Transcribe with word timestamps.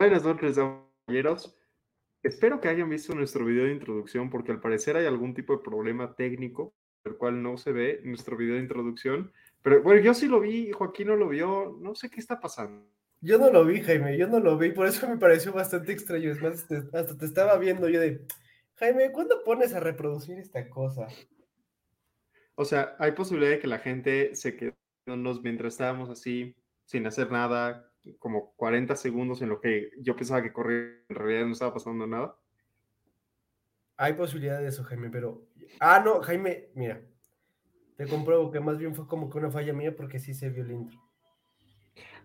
Buenas 0.00 0.24
noches, 0.24 0.56
caballeros. 0.56 1.54
Espero 2.22 2.58
que 2.58 2.68
hayan 2.68 2.88
visto 2.88 3.14
nuestro 3.14 3.44
video 3.44 3.66
de 3.66 3.72
introducción 3.72 4.30
porque 4.30 4.50
al 4.50 4.58
parecer 4.58 4.96
hay 4.96 5.04
algún 5.04 5.34
tipo 5.34 5.54
de 5.54 5.62
problema 5.62 6.16
técnico, 6.16 6.72
el 7.04 7.18
cual 7.18 7.42
no 7.42 7.58
se 7.58 7.70
ve 7.72 8.00
nuestro 8.04 8.34
video 8.38 8.54
de 8.54 8.62
introducción. 8.62 9.30
Pero 9.60 9.82
bueno, 9.82 10.00
yo 10.00 10.14
sí 10.14 10.26
lo 10.26 10.40
vi, 10.40 10.72
Joaquín 10.72 11.08
no 11.08 11.16
lo 11.16 11.28
vio, 11.28 11.76
no 11.82 11.94
sé 11.94 12.08
qué 12.08 12.18
está 12.18 12.40
pasando. 12.40 12.88
Yo 13.20 13.36
no 13.36 13.50
lo 13.52 13.62
vi, 13.66 13.82
Jaime, 13.82 14.16
yo 14.16 14.26
no 14.26 14.40
lo 14.40 14.56
vi, 14.56 14.70
por 14.70 14.86
eso 14.86 15.06
me 15.06 15.18
pareció 15.18 15.52
bastante 15.52 15.92
extraño. 15.92 16.30
Es 16.30 16.40
más, 16.40 16.66
te- 16.66 16.76
hasta 16.94 17.18
te 17.18 17.26
estaba 17.26 17.58
viendo 17.58 17.86
yo 17.90 18.00
de, 18.00 18.24
Jaime, 18.76 19.12
¿cuándo 19.12 19.44
pones 19.44 19.74
a 19.74 19.80
reproducir 19.80 20.38
esta 20.38 20.66
cosa? 20.70 21.08
O 22.54 22.64
sea, 22.64 22.96
hay 22.98 23.12
posibilidad 23.12 23.50
de 23.50 23.58
que 23.58 23.66
la 23.66 23.80
gente 23.80 24.34
se 24.34 24.56
quede 24.56 24.74
mientras 25.42 25.74
estábamos 25.74 26.08
así, 26.08 26.56
sin 26.86 27.06
hacer 27.06 27.30
nada, 27.30 27.89
como 28.18 28.52
40 28.56 28.96
segundos 28.96 29.42
en 29.42 29.48
lo 29.48 29.60
que 29.60 29.90
yo 29.98 30.16
pensaba 30.16 30.42
que 30.42 30.52
corría, 30.52 31.02
en 31.08 31.16
realidad 31.16 31.46
no 31.46 31.52
estaba 31.52 31.74
pasando 31.74 32.06
nada. 32.06 32.36
Hay 33.96 34.14
posibilidad 34.14 34.60
de 34.60 34.68
eso, 34.68 34.82
Jaime, 34.84 35.10
pero... 35.10 35.46
Ah, 35.78 36.02
no, 36.04 36.22
Jaime, 36.22 36.70
mira, 36.74 37.02
te 37.96 38.06
compruebo 38.06 38.50
que 38.50 38.60
más 38.60 38.78
bien 38.78 38.94
fue 38.94 39.06
como 39.06 39.28
que 39.28 39.36
una 39.38 39.50
falla 39.50 39.74
mía 39.74 39.94
porque 39.94 40.18
sí 40.18 40.32
se 40.32 40.48
vio 40.48 40.62
el 40.62 40.72
intro. 40.72 40.98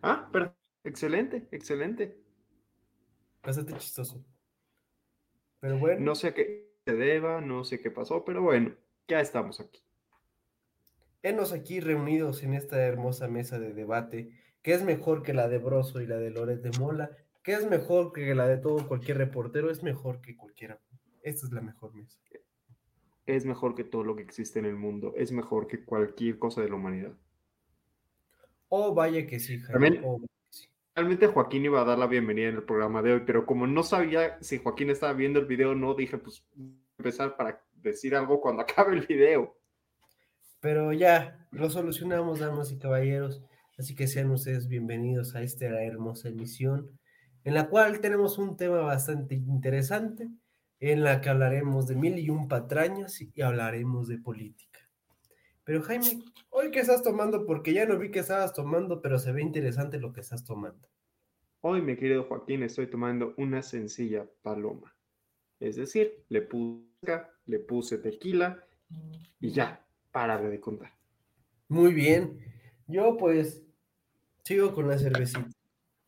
Ah, 0.01 0.29
pero 0.31 0.55
excelente, 0.83 1.47
excelente. 1.51 2.17
Bastante 3.43 3.73
chistoso. 3.73 4.23
Pero 5.59 5.77
bueno, 5.77 5.99
No 5.99 6.15
sé 6.15 6.27
a 6.27 6.33
qué 6.33 6.79
se 6.85 6.95
deba, 6.95 7.41
no 7.41 7.63
sé 7.63 7.81
qué 7.81 7.91
pasó, 7.91 8.23
pero 8.23 8.41
bueno, 8.41 8.73
ya 9.07 9.19
estamos 9.19 9.59
aquí. 9.59 9.83
Enos 11.23 11.51
aquí 11.51 11.79
reunidos 11.79 12.43
en 12.43 12.53
esta 12.53 12.81
hermosa 12.81 13.27
mesa 13.27 13.59
de 13.59 13.73
debate, 13.73 14.29
que 14.65 14.73
es 14.73 14.83
mejor 14.83 15.21
que 15.21 15.35
la 15.35 15.47
de 15.47 15.59
Broso 15.59 16.01
y 16.01 16.07
la 16.07 16.17
de 16.17 16.31
Loret 16.31 16.59
de 16.63 16.75
Mola, 16.79 17.11
que 17.43 17.53
es 17.53 17.69
mejor 17.69 18.11
que 18.11 18.33
la 18.33 18.47
de 18.47 18.57
todo 18.57 18.87
cualquier 18.87 19.19
reportero, 19.19 19.69
es 19.69 19.83
mejor 19.83 20.21
que 20.21 20.35
cualquiera. 20.35 20.81
Esta 21.21 21.45
es 21.45 21.53
la 21.53 21.61
mejor 21.61 21.93
mesa. 21.93 22.19
Es 23.27 23.45
mejor 23.45 23.75
que 23.75 23.83
todo 23.83 24.03
lo 24.03 24.15
que 24.15 24.23
existe 24.23 24.57
en 24.57 24.65
el 24.65 24.75
mundo, 24.75 25.13
es 25.15 25.31
mejor 25.31 25.67
que 25.67 25.85
cualquier 25.85 26.39
cosa 26.39 26.61
de 26.61 26.69
la 26.69 26.77
humanidad. 26.77 27.13
Oh, 28.69 28.95
vaya 28.95 29.27
que 29.27 29.39
sí, 29.39 29.59
Jaime. 29.59 30.01
Oh, 30.03 30.19
sí. 30.49 30.67
Realmente 30.95 31.27
Joaquín 31.27 31.65
iba 31.65 31.81
a 31.81 31.85
dar 31.85 31.99
la 31.99 32.07
bienvenida 32.07 32.47
en 32.47 32.55
el 32.55 32.63
programa 32.63 33.03
de 33.03 33.13
hoy, 33.13 33.21
pero 33.23 33.45
como 33.45 33.67
no 33.67 33.83
sabía 33.83 34.41
si 34.41 34.57
Joaquín 34.57 34.89
estaba 34.89 35.13
viendo 35.13 35.39
el 35.39 35.45
video, 35.45 35.75
no 35.75 35.93
dije, 35.93 36.17
pues 36.17 36.43
empezar 36.97 37.37
para 37.37 37.63
decir 37.75 38.15
algo 38.15 38.41
cuando 38.41 38.63
acabe 38.63 38.95
el 38.95 39.05
video. 39.05 39.59
Pero 40.59 40.91
ya, 40.91 41.47
lo 41.51 41.69
solucionamos, 41.69 42.39
damas 42.39 42.71
y 42.71 42.79
caballeros. 42.79 43.43
Así 43.77 43.93
que 43.93 44.07
sean 44.07 44.31
ustedes 44.31 44.69
bienvenidos 44.69 45.35
a 45.35 45.41
esta 45.41 45.65
hermosa 45.83 46.29
emisión, 46.29 46.97
en 47.43 47.53
la 47.53 47.67
cual 47.67 47.99
tenemos 47.99 48.37
un 48.37 48.55
tema 48.55 48.79
bastante 48.79 49.35
interesante, 49.35 50.29
en 50.79 51.03
la 51.03 51.19
que 51.19 51.27
hablaremos 51.27 51.85
de 51.85 51.95
mil 51.95 52.17
y 52.17 52.29
un 52.29 52.47
patrañas 52.47 53.19
y 53.21 53.41
hablaremos 53.41 54.07
de 54.07 54.17
política. 54.17 54.79
Pero 55.65 55.81
Jaime, 55.81 56.23
¿hoy 56.51 56.71
qué 56.71 56.79
estás 56.79 57.01
tomando? 57.01 57.45
Porque 57.45 57.73
ya 57.73 57.85
no 57.85 57.99
vi 57.99 58.11
que 58.11 58.19
estabas 58.19 58.53
tomando, 58.53 59.01
pero 59.01 59.19
se 59.19 59.33
ve 59.33 59.41
interesante 59.41 59.99
lo 59.99 60.13
que 60.13 60.21
estás 60.21 60.45
tomando. 60.45 60.87
Hoy, 61.59 61.81
mi 61.81 61.97
querido 61.97 62.23
Joaquín, 62.23 62.63
estoy 62.63 62.87
tomando 62.87 63.33
una 63.37 63.61
sencilla 63.61 64.25
paloma. 64.41 64.95
Es 65.59 65.75
decir, 65.75 66.23
le 66.29 66.43
puse, 66.43 67.23
le 67.45 67.59
puse 67.59 67.97
tequila 67.97 68.63
y 69.41 69.51
ya, 69.51 69.85
para 70.11 70.41
de 70.41 70.61
contar. 70.61 70.93
Muy 71.67 71.93
bien. 71.93 72.39
Yo 72.87 73.17
pues 73.17 73.64
sigo 74.45 74.73
con 74.73 74.87
la 74.87 74.97
cervecita, 74.97 75.49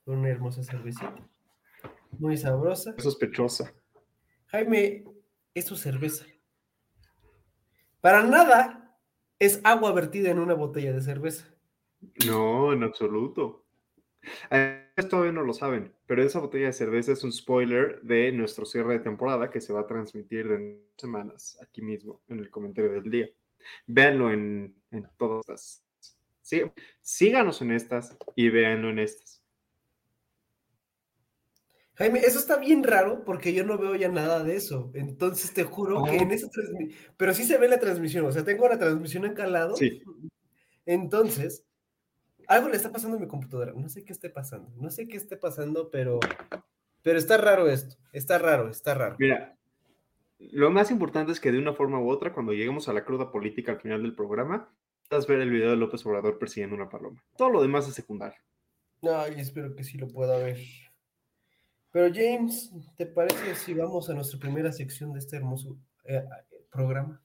con 0.06 0.20
una 0.20 0.30
hermosa 0.30 0.64
cervecita, 0.64 1.16
muy 2.12 2.38
sabrosa. 2.38 2.94
Sospechosa. 3.00 3.74
Jaime, 4.48 5.04
es 5.54 5.66
tu 5.66 5.76
cerveza. 5.76 6.26
Para 8.00 8.24
nada 8.24 8.96
es 9.40 9.60
agua 9.64 9.92
vertida 9.92 10.30
en 10.30 10.40
una 10.40 10.54
botella 10.54 10.94
de 10.94 11.02
cerveza. 11.02 11.52
No, 12.28 12.72
en 12.74 12.84
absoluto. 12.84 13.66
Ustedes 14.44 15.10
todavía 15.10 15.32
no 15.32 15.42
lo 15.42 15.54
saben, 15.54 15.94
pero 16.06 16.24
esa 16.24 16.40
botella 16.40 16.68
de 16.68 16.74
cerveza 16.74 17.14
es 17.14 17.24
un 17.24 17.32
spoiler 17.32 18.02
de 18.04 18.32
nuestro 18.32 18.66
cierre 18.66 18.94
de 18.94 19.00
temporada 19.00 19.50
que 19.50 19.62
se 19.62 19.74
va 19.74 19.82
a 19.82 19.88
transmitir 19.88 20.52
en 20.52 20.84
semanas 20.98 21.58
aquí 21.62 21.82
mismo 21.82 22.22
en 22.28 22.40
el 22.40 22.52
comentario 22.52 22.92
del 22.92 23.10
día. 23.10 23.30
Véanlo 23.88 24.32
en, 24.32 24.76
en 24.92 25.10
todas 25.18 25.48
las. 25.48 25.87
Sí, 26.48 26.62
síganos 27.02 27.62
en 27.62 27.72
estas 27.72 28.16
y 28.34 28.48
véanlo 28.48 28.90
en 28.90 29.00
estas. 29.00 29.44
Jaime, 31.96 32.20
eso 32.20 32.40
está 32.40 32.56
bien 32.56 32.84
raro 32.84 33.26
porque 33.26 33.54
yo 33.54 33.66
no 33.66 33.78
veo 33.78 33.96
ya 33.96 34.08
nada 34.08 34.46
de 34.46 34.56
eso. 34.56 34.90
Entonces 34.94 35.54
te 35.54 35.66
juro 35.66 36.06
que 36.06 36.12
Oh. 36.12 36.14
en 36.14 36.32
esa 36.32 36.48
transmisión, 36.50 36.98
pero 37.18 37.34
sí 37.34 37.44
se 37.44 37.58
ve 37.58 37.68
la 37.68 37.82
transmisión, 37.82 38.26
o 38.26 38.32
sea, 38.32 38.46
tengo 38.46 38.66
la 38.70 38.80
transmisión 38.80 39.26
acá 39.26 39.44
al 39.44 39.52
lado. 39.52 39.76
Sí. 39.76 40.02
Entonces, 40.86 41.66
algo 42.48 42.70
le 42.70 42.78
está 42.78 42.94
pasando 42.94 43.18
a 43.18 43.20
mi 43.20 43.28
computadora. 43.28 43.74
No 43.76 43.90
sé 43.90 44.06
qué 44.06 44.14
esté 44.14 44.30
pasando, 44.30 44.72
no 44.78 44.90
sé 44.90 45.06
qué 45.10 45.18
esté 45.18 45.36
pasando, 45.36 45.92
pero, 45.92 46.22
pero 47.02 47.20
está 47.20 47.36
raro 47.36 47.68
esto. 47.68 47.98
Está 48.14 48.38
raro, 48.38 48.70
está 48.70 48.94
raro. 48.94 49.18
Mira, 49.20 49.58
lo 50.40 50.72
más 50.72 50.92
importante 50.92 51.34
es 51.34 51.42
que 51.42 51.52
de 51.52 51.60
una 51.60 51.74
forma 51.74 52.00
u 52.00 52.10
otra, 52.10 52.32
cuando 52.32 52.54
lleguemos 52.54 52.88
a 52.88 52.94
la 52.94 53.04
cruda 53.04 53.32
política 53.34 53.74
al 53.74 53.82
final 53.82 54.02
del 54.02 54.16
programa, 54.16 54.74
ver 55.10 55.42
el 55.42 55.50
video 55.50 55.72
de 55.72 55.78
López 55.78 56.06
Obrador 56.06 56.38
persiguiendo 56.38 56.76
una 56.76 56.90
paloma. 56.90 57.24
Todo 57.38 57.50
lo 57.50 57.62
demás 57.62 57.88
es 57.88 57.96
secundario. 57.96 58.40
Ay, 59.02 59.36
espero 59.38 59.76
que 59.76 59.84
sí 59.84 59.98
lo 59.98 60.08
pueda 60.08 60.38
ver. 60.38 60.60
Pero 61.92 62.14
James, 62.14 62.72
¿te 62.98 63.06
parece 63.06 63.56
si 63.56 63.74
vamos 63.74 64.10
a 64.10 64.14
nuestra 64.14 64.40
primera 64.40 64.72
sección 64.72 65.14
de 65.14 65.20
este 65.20 65.38
hermoso 65.38 65.78
eh, 66.04 66.18
eh, 66.52 66.66
programa? 66.70 67.22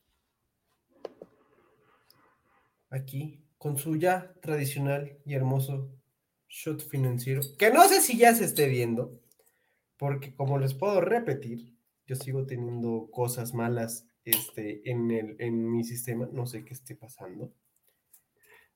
Aquí, 2.90 3.42
con 3.58 3.76
su 3.76 3.96
ya 3.96 4.32
tradicional 4.40 5.18
y 5.24 5.34
hermoso 5.34 5.90
shot 6.48 6.86
financiero, 6.88 7.40
que 7.58 7.70
no 7.70 7.88
sé 7.88 8.00
si 8.00 8.18
ya 8.18 8.34
se 8.34 8.44
esté 8.44 8.68
viendo, 8.68 9.20
porque 9.96 10.34
como 10.34 10.58
les 10.58 10.74
puedo 10.74 11.00
repetir, 11.00 11.74
yo 12.06 12.16
sigo 12.16 12.44
teniendo 12.46 13.08
cosas 13.10 13.54
malas 13.54 14.06
este, 14.24 14.88
en, 14.90 15.10
el, 15.10 15.36
en 15.38 15.70
mi 15.70 15.84
sistema, 15.84 16.28
no 16.30 16.46
sé 16.46 16.64
qué 16.64 16.74
esté 16.74 16.94
pasando. 16.94 17.52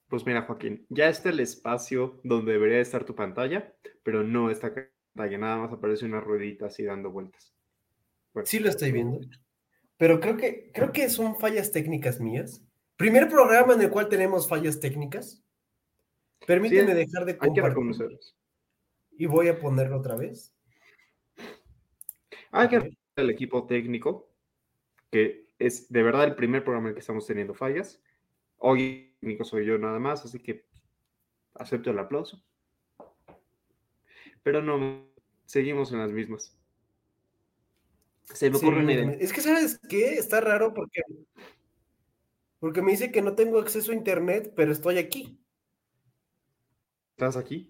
Pues 0.08 0.24
mira, 0.24 0.42
Joaquín, 0.42 0.86
ya 0.88 1.08
está 1.08 1.30
el 1.30 1.40
espacio 1.40 2.20
donde 2.22 2.52
debería 2.52 2.80
estar 2.80 3.04
tu 3.04 3.14
pantalla, 3.14 3.74
pero 4.02 4.22
no 4.22 4.50
está 4.50 4.72
pantalla, 4.72 5.38
nada 5.38 5.56
más 5.58 5.72
aparece 5.72 6.04
una 6.04 6.20
ruedita 6.20 6.66
así 6.66 6.84
dando 6.84 7.10
vueltas. 7.10 7.54
Bueno, 8.32 8.46
Sí 8.46 8.58
lo 8.58 8.68
estoy 8.68 8.92
viendo. 8.92 9.20
Pero 9.96 10.20
creo 10.20 10.36
que, 10.36 10.70
creo 10.72 10.92
que 10.92 11.08
son 11.08 11.38
fallas 11.38 11.72
técnicas 11.72 12.20
mías. 12.20 12.62
Primer 12.96 13.28
programa 13.28 13.74
en 13.74 13.82
el 13.82 13.90
cual 13.90 14.08
tenemos 14.08 14.48
fallas 14.48 14.78
técnicas. 14.78 15.42
Permíteme 16.46 16.92
Sí, 16.92 16.98
dejar 16.98 17.24
de 17.24 17.36
compartir 17.36 18.18
y 19.18 19.26
voy 19.26 19.48
a 19.48 19.58
ponerlo 19.58 19.98
otra 19.98 20.16
vez. 20.16 20.54
Hay 22.50 22.68
que 22.68 22.96
al 23.16 23.30
equipo 23.30 23.66
técnico, 23.66 24.30
que 25.10 25.48
es 25.58 25.90
de 25.90 26.02
verdad 26.02 26.24
el 26.24 26.34
primer 26.34 26.62
programa 26.62 26.88
en 26.88 26.90
el 26.90 26.94
que 26.94 27.00
estamos 27.00 27.26
teniendo 27.26 27.54
fallas. 27.54 28.02
Hoy 28.58 29.15
soy 29.44 29.67
yo 29.67 29.78
nada 29.78 29.99
más, 29.99 30.25
así 30.25 30.38
que 30.38 30.64
acepto 31.55 31.90
el 31.90 31.99
aplauso. 31.99 32.43
Pero 34.43 34.62
no, 34.62 35.08
seguimos 35.46 35.93
en 35.93 35.99
las 35.99 36.12
mismas. 36.12 36.56
Se 38.23 38.50
me 38.50 38.58
Sí, 38.58 38.64
ocurre 38.67 38.81
una 38.82 38.93
idea. 38.93 39.12
Es 39.19 39.32
que, 39.32 39.40
¿sabes 39.40 39.78
qué? 39.88 40.14
Está 40.14 40.40
raro 40.40 40.75
porque, 40.75 41.02
porque 42.58 42.82
me 42.82 42.93
dice 42.93 43.11
que 43.11 43.23
no 43.23 43.34
tengo 43.34 43.58
acceso 43.58 43.93
a 43.93 43.94
internet, 43.94 44.52
pero 44.56 44.73
estoy 44.73 44.99
aquí. 44.99 45.38
¿Estás 47.17 47.37
aquí? 47.37 47.69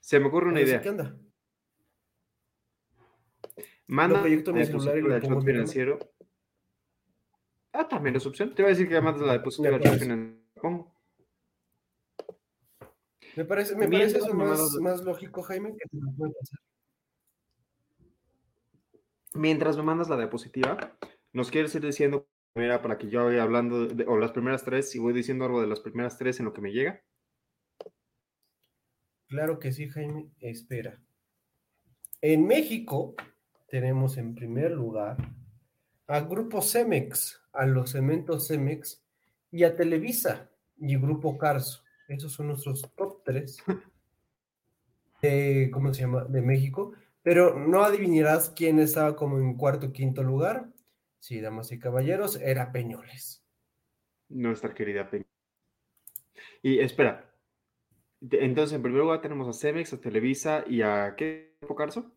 Se 0.00 0.18
me 0.18 0.26
ocurre 0.26 0.48
una 0.48 0.60
idea. 0.60 0.80
¿Qué 0.80 0.90
onda? 0.90 1.16
Manda 3.86 4.20
proyecto 4.20 4.52
mi 4.52 4.60
la 4.60 4.66
celular 4.66 4.98
y 4.98 5.02
del 5.02 5.42
financiero. 5.42 5.98
Ah, 7.72 7.86
también 7.88 8.16
es 8.16 8.26
opción. 8.26 8.54
Te 8.54 8.62
voy 8.62 8.70
a 8.70 8.74
decir 8.74 8.88
que 8.88 9.00
mandas 9.00 9.22
la 9.22 9.34
diapositiva 9.34 9.70
De 9.70 9.78
del 9.78 9.86
acuerdo. 9.86 10.04
financiero. 10.04 10.39
Pongo. 10.60 10.92
Me 13.36 13.44
parece, 13.44 13.76
me 13.76 13.88
parece 13.88 14.18
eso 14.18 14.34
más, 14.34 14.74
más 14.80 15.00
lógico, 15.02 15.42
Jaime, 15.42 15.70
que 15.76 15.88
te 15.88 15.96
lo 15.96 16.10
puede 16.12 16.32
pasar. 16.32 16.60
Mientras 19.34 19.76
me 19.76 19.84
mandas 19.84 20.08
la 20.08 20.16
diapositiva, 20.16 20.96
¿nos 21.32 21.50
quieres 21.50 21.74
ir 21.76 21.82
diciendo, 21.82 22.28
mira, 22.56 22.82
para 22.82 22.98
que 22.98 23.08
yo 23.08 23.24
vaya 23.24 23.44
hablando, 23.44 23.86
de- 23.86 24.04
o 24.06 24.18
las 24.18 24.32
primeras 24.32 24.64
tres, 24.64 24.90
si 24.90 24.98
voy 24.98 25.12
diciendo 25.12 25.44
algo 25.44 25.60
de 25.60 25.68
las 25.68 25.80
primeras 25.80 26.18
tres 26.18 26.40
en 26.40 26.46
lo 26.46 26.52
que 26.52 26.60
me 26.60 26.72
llega? 26.72 27.02
Claro 29.28 29.60
que 29.60 29.72
sí, 29.72 29.88
Jaime. 29.88 30.28
Espera. 30.40 31.00
En 32.20 32.46
México 32.46 33.14
tenemos 33.68 34.18
en 34.18 34.34
primer 34.34 34.72
lugar 34.72 35.16
a 36.08 36.20
Grupo 36.20 36.60
Cemex, 36.60 37.40
a 37.52 37.64
los 37.66 37.92
cementos 37.92 38.48
Cemex 38.48 38.99
y 39.50 39.64
a 39.64 39.76
Televisa 39.76 40.50
y 40.76 40.96
Grupo 40.96 41.36
Carso. 41.38 41.82
Esos 42.08 42.32
son 42.32 42.48
nuestros 42.48 42.82
top 42.96 43.22
tres 43.24 43.62
de, 45.22 45.70
¿cómo 45.72 45.92
se 45.92 46.02
llama? 46.02 46.24
De 46.24 46.42
México. 46.42 46.92
Pero 47.22 47.58
no 47.58 47.82
adivinarás 47.82 48.50
quién 48.50 48.78
estaba 48.78 49.14
como 49.14 49.38
en 49.38 49.56
cuarto 49.56 49.92
quinto 49.92 50.22
lugar. 50.22 50.68
Sí, 51.18 51.40
damas 51.40 51.70
y 51.70 51.78
caballeros, 51.78 52.36
era 52.36 52.72
Peñoles. 52.72 53.44
Nuestra 54.28 54.74
querida 54.74 55.10
Peña. 55.10 55.26
Y 56.62 56.78
espera. 56.80 57.30
Entonces, 58.22 58.76
en 58.76 58.82
primer 58.82 59.02
lugar 59.02 59.20
tenemos 59.20 59.48
a 59.48 59.58
Cemex, 59.58 59.92
a 59.92 60.00
Televisa 60.00 60.64
y 60.66 60.82
a 60.82 61.14
¿qué? 61.16 61.56
¿Grupo 61.60 61.74
Carso? 61.74 62.12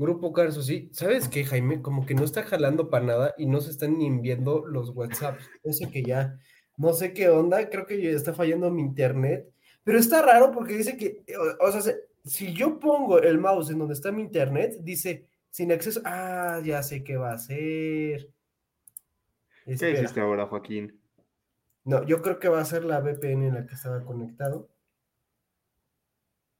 Grupo 0.00 0.32
Carso, 0.32 0.62
sí. 0.62 0.88
¿Sabes 0.92 1.28
qué, 1.28 1.44
Jaime? 1.44 1.82
Como 1.82 2.06
que 2.06 2.14
no 2.14 2.24
está 2.24 2.42
jalando 2.42 2.88
para 2.88 3.04
nada 3.04 3.34
y 3.36 3.44
no 3.46 3.60
se 3.60 3.70
están 3.70 3.98
ni 3.98 4.06
enviando 4.06 4.64
los 4.66 4.90
WhatsApp. 4.90 5.38
Eso 5.62 5.90
que 5.90 6.02
ya 6.02 6.38
no 6.78 6.94
sé 6.94 7.12
qué 7.12 7.28
onda, 7.28 7.68
creo 7.68 7.84
que 7.84 8.00
ya 8.00 8.08
está 8.10 8.32
fallando 8.32 8.70
mi 8.70 8.80
internet. 8.80 9.52
Pero 9.84 9.98
está 9.98 10.22
raro 10.22 10.52
porque 10.52 10.74
dice 10.76 10.96
que, 10.96 11.22
o, 11.60 11.66
o 11.66 11.70
sea, 11.72 11.82
se- 11.82 12.00
si 12.24 12.54
yo 12.54 12.78
pongo 12.80 13.18
el 13.20 13.38
mouse 13.38 13.70
en 13.70 13.78
donde 13.78 13.92
está 13.94 14.10
mi 14.10 14.22
internet, 14.22 14.76
dice 14.80 15.26
sin 15.50 15.70
acceso. 15.72 16.00
Ah, 16.04 16.60
ya 16.64 16.82
sé 16.82 17.04
qué 17.04 17.16
va 17.16 17.32
a 17.32 17.34
hacer. 17.34 18.30
¿Qué 19.66 19.72
Espera. 19.74 19.98
hiciste 20.00 20.20
ahora, 20.20 20.46
Joaquín? 20.46 20.98
No, 21.84 22.06
yo 22.06 22.22
creo 22.22 22.38
que 22.38 22.48
va 22.48 22.60
a 22.60 22.64
ser 22.64 22.84
la 22.84 23.00
VPN 23.00 23.48
en 23.48 23.54
la 23.54 23.66
que 23.66 23.74
estaba 23.74 24.02
conectado. 24.04 24.68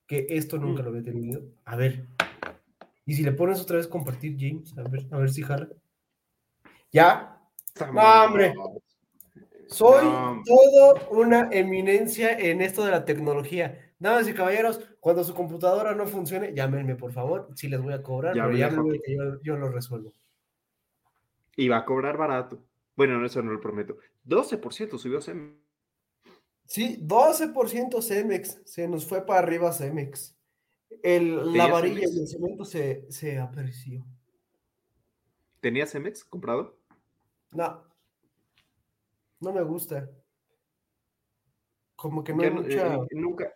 Que 0.06 0.26
esto 0.30 0.58
nunca 0.58 0.82
Mm. 0.82 0.84
lo 0.84 0.90
había 0.90 1.02
tenido. 1.02 1.42
A 1.64 1.76
ver. 1.76 2.04
Y 3.10 3.14
si 3.14 3.24
le 3.24 3.32
pones 3.32 3.60
otra 3.60 3.76
vez 3.78 3.88
compartir, 3.88 4.36
James, 4.38 4.72
a 4.78 4.84
ver, 4.88 5.04
a 5.10 5.18
ver 5.18 5.30
si 5.30 5.42
jala. 5.42 5.66
¿Ya? 6.92 7.40
No, 7.92 8.24
hombre. 8.24 8.54
Soy 9.66 10.04
No. 10.06 10.40
todo 10.46 11.08
una 11.10 11.48
eminencia 11.50 12.38
en 12.38 12.60
esto 12.60 12.84
de 12.84 12.92
la 12.92 13.04
tecnología. 13.04 13.92
Damas 13.98 14.28
y 14.28 14.32
caballeros, 14.32 14.78
cuando 15.00 15.24
su 15.24 15.34
computadora 15.34 15.92
no 15.96 16.06
funcione, 16.06 16.54
llámenme, 16.54 16.94
por 16.94 17.10
favor. 17.10 17.48
Sí 17.56 17.66
les 17.68 17.82
voy 17.82 17.94
a 17.94 18.00
cobrar, 18.00 18.32
pero 18.34 18.44
Llámenle 18.44 18.64
a 18.64 18.68
llámenme 18.68 18.90
Joaquín. 18.90 19.02
que 19.04 19.16
yo, 19.16 19.42
yo 19.42 19.56
lo 19.56 19.70
resuelvo. 19.70 20.12
Y 21.56 21.66
va 21.66 21.78
a 21.78 21.84
cobrar 21.84 22.16
barato. 22.16 22.62
Bueno, 22.94 23.26
eso 23.26 23.42
no 23.42 23.50
lo 23.50 23.60
prometo. 23.60 23.96
12% 24.24 24.98
subió 24.98 25.20
Cemex. 25.20 25.56
Sí, 26.64 26.96
12% 27.02 28.00
Cemex. 28.02 28.62
Se 28.66 28.86
nos 28.86 29.04
fue 29.04 29.26
para 29.26 29.40
arriba 29.40 29.72
Cemex. 29.72 30.36
El, 31.02 31.36
la 31.36 31.42
¿Tenías 31.44 31.70
varilla 31.72 31.94
Cemex? 32.00 32.14
y 32.16 32.20
el 32.20 32.28
cemento 32.28 32.64
se, 32.64 33.10
se 33.12 33.38
apreció. 33.38 34.04
¿Tenías 35.60 35.90
Cemex 35.92 36.24
comprado? 36.24 36.76
No. 37.52 37.84
No 39.40 39.52
me 39.52 39.62
gusta. 39.62 40.10
Como 41.96 42.24
que 42.24 42.32
no 42.34 42.42
hay 42.42 42.50
no- 42.50 42.60
eh, 42.60 42.64
mucha. 42.64 42.94
eh, 42.94 43.06
nunca, 43.12 43.54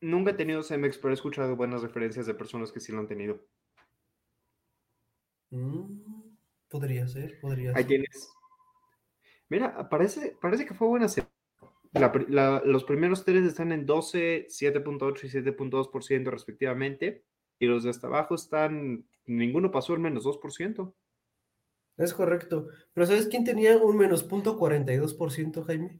nunca 0.00 0.30
he 0.30 0.34
tenido 0.34 0.62
Cemex, 0.62 0.98
pero 0.98 1.10
he 1.10 1.14
escuchado 1.14 1.56
buenas 1.56 1.82
referencias 1.82 2.26
de 2.26 2.34
personas 2.34 2.70
que 2.70 2.80
sí 2.80 2.92
lo 2.92 3.00
han 3.00 3.08
tenido. 3.08 3.40
Mm, 5.50 6.36
podría 6.68 7.06
ser, 7.08 7.40
podría 7.40 7.70
Ahí 7.70 7.76
ser. 7.82 7.86
tienes. 7.86 8.28
Mira, 9.48 9.88
parece, 9.88 10.36
parece 10.40 10.66
que 10.66 10.74
fue 10.74 10.88
buena. 10.88 11.08
se- 11.08 11.26
la 11.92 12.12
pri- 12.12 12.26
la- 12.28 12.62
los 12.64 12.84
primeros 12.84 13.24
tres 13.24 13.44
están 13.44 13.72
en 13.72 13.86
12, 13.86 14.46
7.8 14.48 15.26
y 15.26 15.28
7.2% 15.30 16.30
respectivamente. 16.30 17.24
Y 17.58 17.66
los 17.66 17.84
de 17.84 17.90
hasta 17.90 18.06
abajo 18.06 18.34
están, 18.34 19.04
ninguno 19.26 19.70
pasó 19.70 19.94
el 19.94 20.00
menos 20.00 20.24
2%. 20.24 20.94
Es 21.96 22.12
correcto. 22.12 22.68
Pero 22.92 23.06
¿sabes 23.06 23.26
quién 23.28 23.44
tenía 23.44 23.78
un 23.78 23.96
menos 23.96 24.22
punto 24.22 24.58
42%, 24.58 25.64
Jaime? 25.64 25.98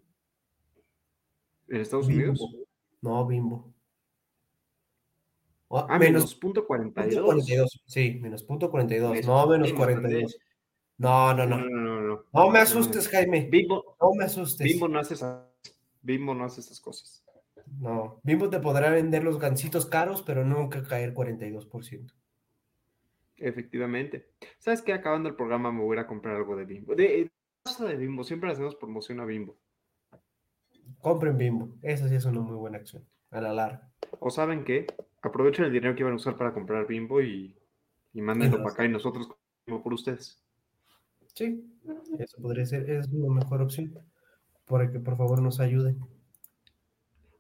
En 1.69 1.81
Estados 1.81 2.07
Bimbo. 2.07 2.23
Unidos. 2.45 2.55
No, 3.01 3.27
Bimbo. 3.27 3.73
Ah, 5.71 5.87
Ah, 5.91 5.99
menos 5.99 6.13
menos 6.23 6.35
punto 6.37 6.61
punto 6.61 6.67
42. 6.69 7.25
42. 7.25 7.83
Sí, 7.87 8.19
menos 8.21 8.43
punto 8.45 8.71
42. 8.71 9.17
Eso, 9.19 9.29
No, 9.29 9.47
menos 9.49 9.69
sí, 9.69 9.73
me 9.73 9.79
42. 9.79 10.39
No, 10.99 11.35
no, 11.35 11.47
No, 11.47 11.59
no. 11.59 11.65
no, 11.69 11.81
no, 11.81 12.01
no. 12.03 12.25
No 12.33 12.51
me 12.51 12.59
asustes, 12.61 13.09
Jaime. 13.09 13.49
Bimbo, 13.51 13.97
No 14.01 14.15
me 14.15 14.25
asustes. 14.25 14.65
Bimbo 14.67 14.89
no 14.89 14.99
hace 15.01 15.15
esas, 15.15 15.45
Bimbo 16.07 16.35
no 16.35 16.45
hace 16.45 16.61
esas 16.61 16.81
cosas. 16.81 17.25
No, 17.81 18.21
Bimbo 18.23 18.49
te 18.49 18.61
podrá 18.61 18.91
vender 18.91 19.25
los 19.25 19.41
gancitos 19.41 19.87
caros, 19.87 20.23
pero 20.23 20.45
nunca 20.45 20.83
caer 20.85 21.13
42%. 21.13 22.13
Efectivamente. 23.39 24.31
¿Sabes 24.59 24.83
qué? 24.83 24.93
Acabando 24.93 25.29
el 25.29 25.35
programa 25.35 25.73
me 25.73 25.83
voy 25.83 25.99
a 25.99 26.07
comprar 26.07 26.37
algo 26.37 26.57
de 26.57 26.65
Bimbo. 26.65 26.95
De, 26.95 27.03
de, 27.03 27.31
cosa 27.65 27.85
de 27.85 27.97
Bimbo, 27.97 28.23
siempre 28.25 28.51
hacemos 28.51 28.77
promoción 28.77 29.21
a 29.21 29.25
Bimbo. 29.25 29.57
Compren 31.01 31.37
Bimbo. 31.37 31.77
Esa 31.83 32.09
sí 32.09 32.15
es 32.15 32.25
una 32.25 32.41
muy 32.41 32.57
buena 32.57 32.79
acción. 32.79 33.05
A 33.31 33.41
la 33.41 33.53
larga. 33.53 33.91
O 34.21 34.31
saben 34.31 34.65
qué, 34.65 34.87
aprovechen 35.23 35.65
el 35.65 35.73
dinero 35.73 35.95
que 35.95 36.03
iban 36.03 36.13
a 36.13 36.17
usar 36.17 36.37
para 36.37 36.55
comprar 36.55 36.87
Bimbo 36.87 37.21
y, 37.21 37.59
y 38.15 38.23
mándenlo 38.23 38.59
para 38.59 38.71
acá 38.71 38.85
y 38.85 38.89
nosotros 38.89 39.27
compramos 39.27 39.83
por 39.83 39.93
ustedes. 39.93 40.41
Sí, 41.35 41.69
eso 42.19 42.41
podría 42.41 42.65
ser. 42.65 42.89
Es 42.89 43.09
una 43.09 43.35
mejor 43.35 43.61
opción. 43.61 43.93
Para 44.67 44.91
que 44.91 45.01
por 45.01 45.17
favor 45.17 45.41
nos 45.41 45.61
ayuden. 45.61 45.99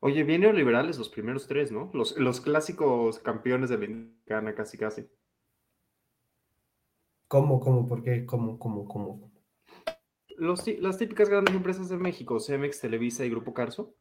Oye, 0.00 0.22
bien 0.24 0.42
neoliberales 0.42 0.98
los 0.98 1.08
primeros 1.08 1.46
tres, 1.46 1.72
¿no? 1.72 1.90
Los, 1.92 2.16
los 2.16 2.40
clásicos 2.40 3.18
campeones 3.18 3.70
de 3.70 4.12
la 4.26 4.54
casi 4.54 4.78
casi. 4.78 5.08
¿Cómo, 7.28 7.58
cómo, 7.58 7.86
por 7.86 8.02
qué? 8.02 8.24
¿Cómo, 8.24 8.58
cómo, 8.58 8.86
cómo? 8.86 9.32
Los, 10.36 10.66
las 10.80 10.98
típicas 10.98 11.28
grandes 11.28 11.54
empresas 11.54 11.88
de 11.88 11.96
México, 11.96 12.38
Cemex, 12.38 12.80
Televisa 12.80 13.24
y 13.24 13.30
Grupo 13.30 13.52
Carso. 13.52 13.94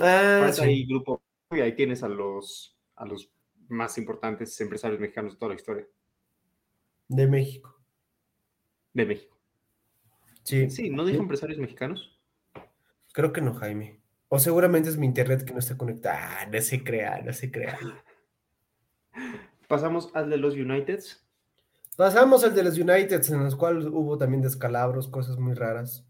Ah, 0.00 0.50
sí. 0.52 0.62
ahí 0.62 0.86
Grupo 0.86 1.22
y 1.52 1.60
ahí 1.60 1.74
tienes 1.76 2.02
a 2.02 2.08
los, 2.08 2.76
a 2.96 3.06
los 3.06 3.30
más 3.68 3.98
importantes 3.98 4.60
empresarios 4.60 5.00
mexicanos 5.00 5.34
de 5.34 5.38
toda 5.38 5.50
la 5.50 5.56
historia 5.56 5.86
De 7.08 7.26
México. 7.26 7.76
de 8.94 9.06
México. 9.06 9.38
Sí. 10.42 10.70
Sí, 10.70 10.90
¿no 10.90 11.04
dijo 11.04 11.20
empresarios 11.22 11.58
mexicanos? 11.58 12.19
Creo 13.12 13.32
que 13.32 13.40
no, 13.40 13.54
Jaime. 13.54 14.00
O 14.28 14.38
seguramente 14.38 14.88
es 14.88 14.96
mi 14.96 15.06
internet 15.06 15.44
que 15.44 15.52
no 15.52 15.58
está 15.58 15.76
conectada. 15.76 16.40
Ah, 16.40 16.46
no 16.46 16.60
se 16.60 16.84
crea, 16.84 17.20
no 17.22 17.32
se 17.32 17.50
crea. 17.50 17.78
Pasamos 19.68 20.10
al 20.14 20.30
de 20.30 20.36
los 20.36 20.54
Uniteds. 20.54 21.26
Pasamos 21.96 22.44
al 22.44 22.54
de 22.54 22.62
los 22.62 22.78
United, 22.78 23.22
en 23.30 23.44
los 23.44 23.56
cuales 23.56 23.84
hubo 23.84 24.16
también 24.16 24.40
descalabros, 24.40 25.08
cosas 25.08 25.36
muy 25.38 25.54
raras. 25.54 26.06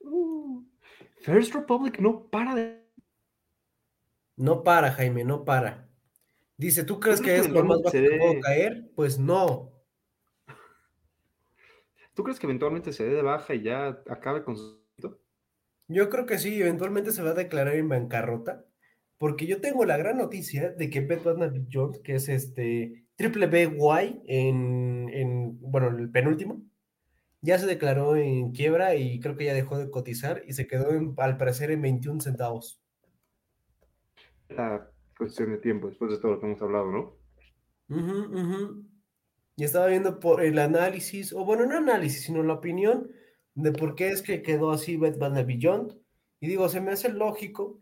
Uh, 0.00 0.64
First 1.20 1.54
Republic 1.54 2.00
no 2.00 2.24
para 2.24 2.54
de... 2.54 2.84
No 4.36 4.62
para, 4.64 4.90
Jaime, 4.92 5.22
no 5.22 5.44
para. 5.44 5.88
Dice, 6.56 6.82
¿tú 6.82 6.98
crees 6.98 7.20
¿Tú 7.20 7.26
que 7.26 7.36
es 7.36 7.48
lo 7.48 7.62
más 7.62 7.80
bajo 7.82 7.92
que 7.92 8.18
puedo 8.18 8.40
caer? 8.40 8.90
Pues 8.96 9.18
no. 9.18 9.70
¿Tú 12.14 12.24
crees 12.24 12.40
que 12.40 12.46
eventualmente 12.46 12.92
se 12.92 13.04
dé 13.04 13.14
de 13.14 13.22
baja 13.22 13.54
y 13.54 13.62
ya 13.62 14.02
acabe 14.08 14.42
con 14.42 14.56
su... 14.56 14.79
Yo 15.92 16.08
creo 16.08 16.24
que 16.24 16.38
sí, 16.38 16.60
eventualmente 16.60 17.10
se 17.12 17.22
va 17.22 17.30
a 17.30 17.34
declarar 17.34 17.74
en 17.74 17.88
bancarrota, 17.88 18.64
porque 19.18 19.46
yo 19.46 19.60
tengo 19.60 19.84
la 19.84 19.96
gran 19.96 20.18
noticia 20.18 20.70
de 20.70 20.88
que 20.88 21.00
Bath 21.00 21.24
Beyond, 21.24 21.68
Jones, 21.72 22.00
que 22.04 22.14
es 22.14 22.28
este 22.28 23.06
triple 23.16 23.46
BY 23.48 24.22
en, 24.26 25.08
en, 25.12 25.60
bueno, 25.60 25.88
el 25.88 26.10
penúltimo, 26.10 26.62
ya 27.42 27.58
se 27.58 27.66
declaró 27.66 28.16
en 28.16 28.52
quiebra 28.52 28.94
y 28.96 29.20
creo 29.20 29.36
que 29.36 29.46
ya 29.46 29.54
dejó 29.54 29.78
de 29.78 29.90
cotizar 29.90 30.42
y 30.46 30.54
se 30.54 30.68
quedó 30.68 30.92
en- 30.92 31.14
al 31.18 31.38
parecer 31.38 31.70
en 31.72 31.82
21 31.82 32.20
centavos. 32.20 32.82
La 34.50 34.90
cuestión 35.16 35.50
de 35.52 35.56
tiempo 35.58 35.88
después 35.88 36.10
de 36.10 36.18
todo 36.18 36.32
lo 36.32 36.40
que 36.40 36.46
hemos 36.46 36.60
hablado, 36.60 36.90
¿no? 36.92 37.16
Ujú, 37.88 38.18
ujú. 38.40 38.86
y 39.56 39.64
estaba 39.64 39.86
viendo 39.88 40.20
por 40.20 40.42
el 40.44 40.58
análisis, 40.58 41.32
o 41.32 41.44
bueno, 41.44 41.66
no 41.66 41.76
análisis, 41.78 42.24
sino 42.24 42.42
la 42.42 42.54
opinión 42.54 43.10
de 43.54 43.72
por 43.72 43.94
qué 43.94 44.10
es 44.10 44.22
que 44.22 44.42
quedó 44.42 44.70
así 44.70 44.96
Bed 44.96 45.18
Bath 45.18 45.46
Beyond. 45.46 45.96
Y 46.40 46.48
digo, 46.48 46.68
se 46.68 46.80
me 46.80 46.92
hace 46.92 47.10
lógico, 47.10 47.80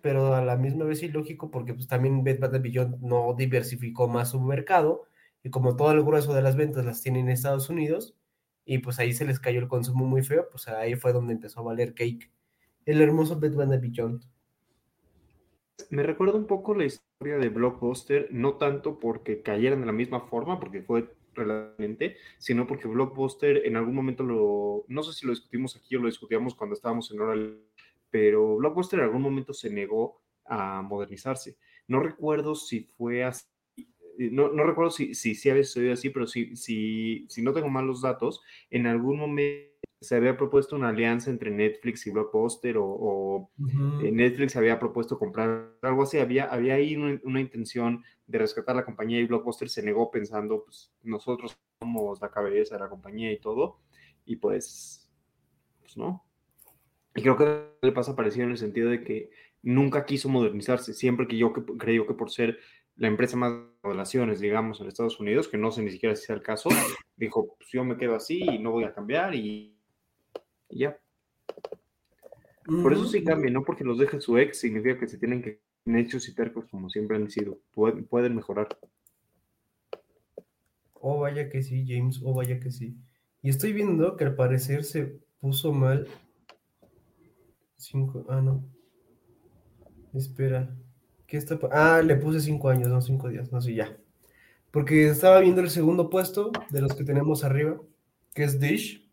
pero 0.00 0.34
a 0.34 0.44
la 0.44 0.56
misma 0.56 0.84
vez 0.84 1.02
ilógico 1.02 1.50
porque 1.50 1.74
pues 1.74 1.86
también 1.88 2.24
Bath 2.24 2.60
Beyond 2.60 3.02
no 3.02 3.34
diversificó 3.36 4.08
más 4.08 4.30
su 4.30 4.40
mercado 4.40 5.04
y 5.42 5.50
como 5.50 5.76
todo 5.76 5.92
el 5.92 6.02
grueso 6.02 6.34
de 6.34 6.42
las 6.42 6.56
ventas 6.56 6.84
las 6.84 7.02
tiene 7.02 7.20
en 7.20 7.28
Estados 7.28 7.68
Unidos 7.68 8.16
y 8.64 8.78
pues 8.78 8.98
ahí 8.98 9.12
se 9.12 9.24
les 9.24 9.40
cayó 9.40 9.60
el 9.60 9.68
consumo 9.68 10.04
muy 10.04 10.22
feo, 10.22 10.48
pues 10.50 10.68
ahí 10.68 10.94
fue 10.94 11.12
donde 11.12 11.32
empezó 11.32 11.60
a 11.60 11.64
valer 11.64 11.94
cake. 11.94 12.30
El 12.84 13.00
hermoso 13.00 13.38
Bed 13.38 13.54
Bath 13.54 13.80
Beyond. 13.80 14.24
Me 15.90 16.02
recuerda 16.02 16.34
un 16.34 16.46
poco 16.46 16.74
la 16.74 16.84
historia 16.84 17.38
de 17.38 17.48
Blockbuster, 17.48 18.28
no 18.30 18.54
tanto 18.54 18.98
porque 18.98 19.42
cayeran 19.42 19.80
de 19.80 19.86
la 19.86 19.92
misma 19.92 20.20
forma, 20.20 20.60
porque 20.60 20.82
fue 20.82 21.14
relativamente, 21.38 22.16
sino 22.38 22.66
porque 22.66 22.88
Blockbuster 22.88 23.66
en 23.66 23.76
algún 23.76 23.94
momento 23.94 24.22
lo, 24.22 24.84
no 24.88 25.02
sé 25.02 25.12
si 25.12 25.26
lo 25.26 25.32
discutimos 25.32 25.76
aquí 25.76 25.96
o 25.96 26.00
lo 26.00 26.06
discutíamos 26.06 26.54
cuando 26.54 26.74
estábamos 26.74 27.10
en 27.10 27.20
Oral, 27.20 27.60
pero 28.10 28.56
Blockbuster 28.56 28.98
en 29.00 29.06
algún 29.06 29.22
momento 29.22 29.52
se 29.52 29.70
negó 29.70 30.20
a 30.44 30.82
modernizarse. 30.82 31.56
No 31.86 32.00
recuerdo 32.00 32.54
si 32.54 32.80
fue 32.80 33.24
así, 33.24 33.46
eh, 33.76 34.30
no, 34.32 34.52
no 34.52 34.64
recuerdo 34.64 34.90
si, 34.90 35.14
si, 35.14 35.34
si 35.34 35.50
había 35.50 35.64
sido 35.64 35.92
así, 35.92 36.10
pero 36.10 36.26
si, 36.26 36.56
si, 36.56 37.26
si 37.28 37.42
no 37.42 37.52
tengo 37.52 37.68
mal 37.68 37.86
los 37.86 38.02
datos, 38.02 38.42
en 38.70 38.86
algún 38.86 39.18
momento 39.18 39.68
se 40.00 40.14
había 40.16 40.36
propuesto 40.36 40.76
una 40.76 40.90
alianza 40.90 41.30
entre 41.30 41.50
Netflix 41.50 42.06
y 42.06 42.10
Blockbuster 42.10 42.76
o, 42.78 42.86
o 42.86 43.50
Ujú. 43.58 44.02
Netflix 44.12 44.54
había 44.56 44.78
propuesto 44.78 45.18
comprar 45.18 45.72
algo 45.82 46.02
así, 46.04 46.18
había, 46.18 46.44
había 46.44 46.74
ahí 46.74 46.94
una, 46.94 47.20
una 47.24 47.40
intención 47.40 48.04
de 48.28 48.38
rescatar 48.38 48.76
la 48.76 48.84
compañía 48.84 49.18
y 49.18 49.26
Blockbuster 49.26 49.68
se 49.68 49.82
negó 49.82 50.10
pensando, 50.10 50.62
pues 50.62 50.92
nosotros 51.02 51.58
somos 51.80 52.20
la 52.20 52.30
cabeza 52.30 52.76
de 52.76 52.82
la 52.82 52.88
compañía 52.88 53.32
y 53.32 53.40
todo, 53.40 53.80
y 54.26 54.36
pues, 54.36 55.10
pues 55.80 55.96
no. 55.96 56.24
Y 57.16 57.22
creo 57.22 57.36
que 57.36 57.86
le 57.86 57.92
pasa 57.92 58.14
parecido 58.14 58.44
en 58.44 58.52
el 58.52 58.58
sentido 58.58 58.90
de 58.90 59.02
que 59.02 59.30
nunca 59.62 60.04
quiso 60.04 60.28
modernizarse, 60.28 60.92
siempre 60.92 61.26
que 61.26 61.38
yo 61.38 61.52
creo 61.52 62.06
que 62.06 62.14
por 62.14 62.30
ser 62.30 62.58
la 62.96 63.08
empresa 63.08 63.36
más 63.36 63.52
de 63.52 63.64
relaciones, 63.82 64.40
digamos, 64.40 64.80
en 64.80 64.88
Estados 64.88 65.18
Unidos, 65.18 65.48
que 65.48 65.56
no 65.56 65.70
sé 65.70 65.82
ni 65.82 65.90
siquiera 65.90 66.14
si 66.14 66.26
sea 66.26 66.36
el 66.36 66.42
caso, 66.42 66.68
dijo, 67.16 67.56
pues 67.56 67.70
yo 67.70 67.82
me 67.82 67.96
quedo 67.96 68.14
así 68.14 68.42
y 68.42 68.58
no 68.58 68.72
voy 68.72 68.84
a 68.84 68.92
cambiar 68.92 69.34
y, 69.34 69.74
y 70.68 70.78
ya. 70.78 70.98
Por 72.82 72.92
eso 72.92 73.06
sí 73.06 73.24
cambia, 73.24 73.50
no 73.50 73.64
porque 73.64 73.84
los 73.84 73.98
deje 73.98 74.20
su 74.20 74.36
ex, 74.36 74.60
significa 74.60 74.98
que 74.98 75.08
se 75.08 75.16
tienen 75.16 75.40
que 75.40 75.62
necios 75.88 76.28
y 76.28 76.34
tercos 76.34 76.66
como 76.70 76.90
siempre 76.90 77.16
han 77.16 77.30
sido. 77.30 77.58
Pueden, 77.72 78.04
pueden 78.04 78.36
mejorar. 78.36 78.68
Oh, 80.94 81.20
vaya 81.20 81.48
que 81.48 81.62
sí, 81.62 81.84
James, 81.86 82.20
oh, 82.24 82.34
vaya 82.34 82.60
que 82.60 82.70
sí. 82.70 82.96
Y 83.42 83.50
estoy 83.50 83.72
viendo 83.72 84.16
que 84.16 84.24
al 84.24 84.34
parecer 84.34 84.84
se 84.84 85.20
puso 85.40 85.72
mal. 85.72 86.06
Cinco, 87.76 88.26
ah, 88.28 88.40
no. 88.40 88.64
Espera. 90.12 90.76
¿Qué 91.26 91.36
está? 91.36 91.58
Ah, 91.70 92.02
le 92.02 92.16
puse 92.16 92.40
cinco 92.40 92.68
años, 92.68 92.88
no 92.88 93.00
cinco 93.00 93.28
días, 93.28 93.52
no 93.52 93.60
sé, 93.60 93.74
ya. 93.74 93.96
Porque 94.70 95.08
estaba 95.08 95.40
viendo 95.40 95.60
el 95.60 95.70
segundo 95.70 96.10
puesto 96.10 96.50
de 96.70 96.80
los 96.80 96.94
que 96.94 97.04
tenemos 97.04 97.44
arriba, 97.44 97.80
que 98.34 98.44
es 98.44 98.58
Dish. 98.58 99.08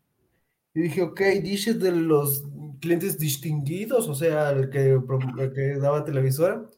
Y 0.74 0.80
dije, 0.80 1.02
ok, 1.02 1.20
Dish 1.42 1.68
es 1.68 1.80
de 1.80 1.92
los 1.92 2.44
clientes 2.80 3.18
distinguidos, 3.18 4.08
o 4.08 4.14
sea, 4.14 4.50
el 4.50 4.70
que, 4.70 4.98
daba 5.80 6.04
televisora. 6.04 6.68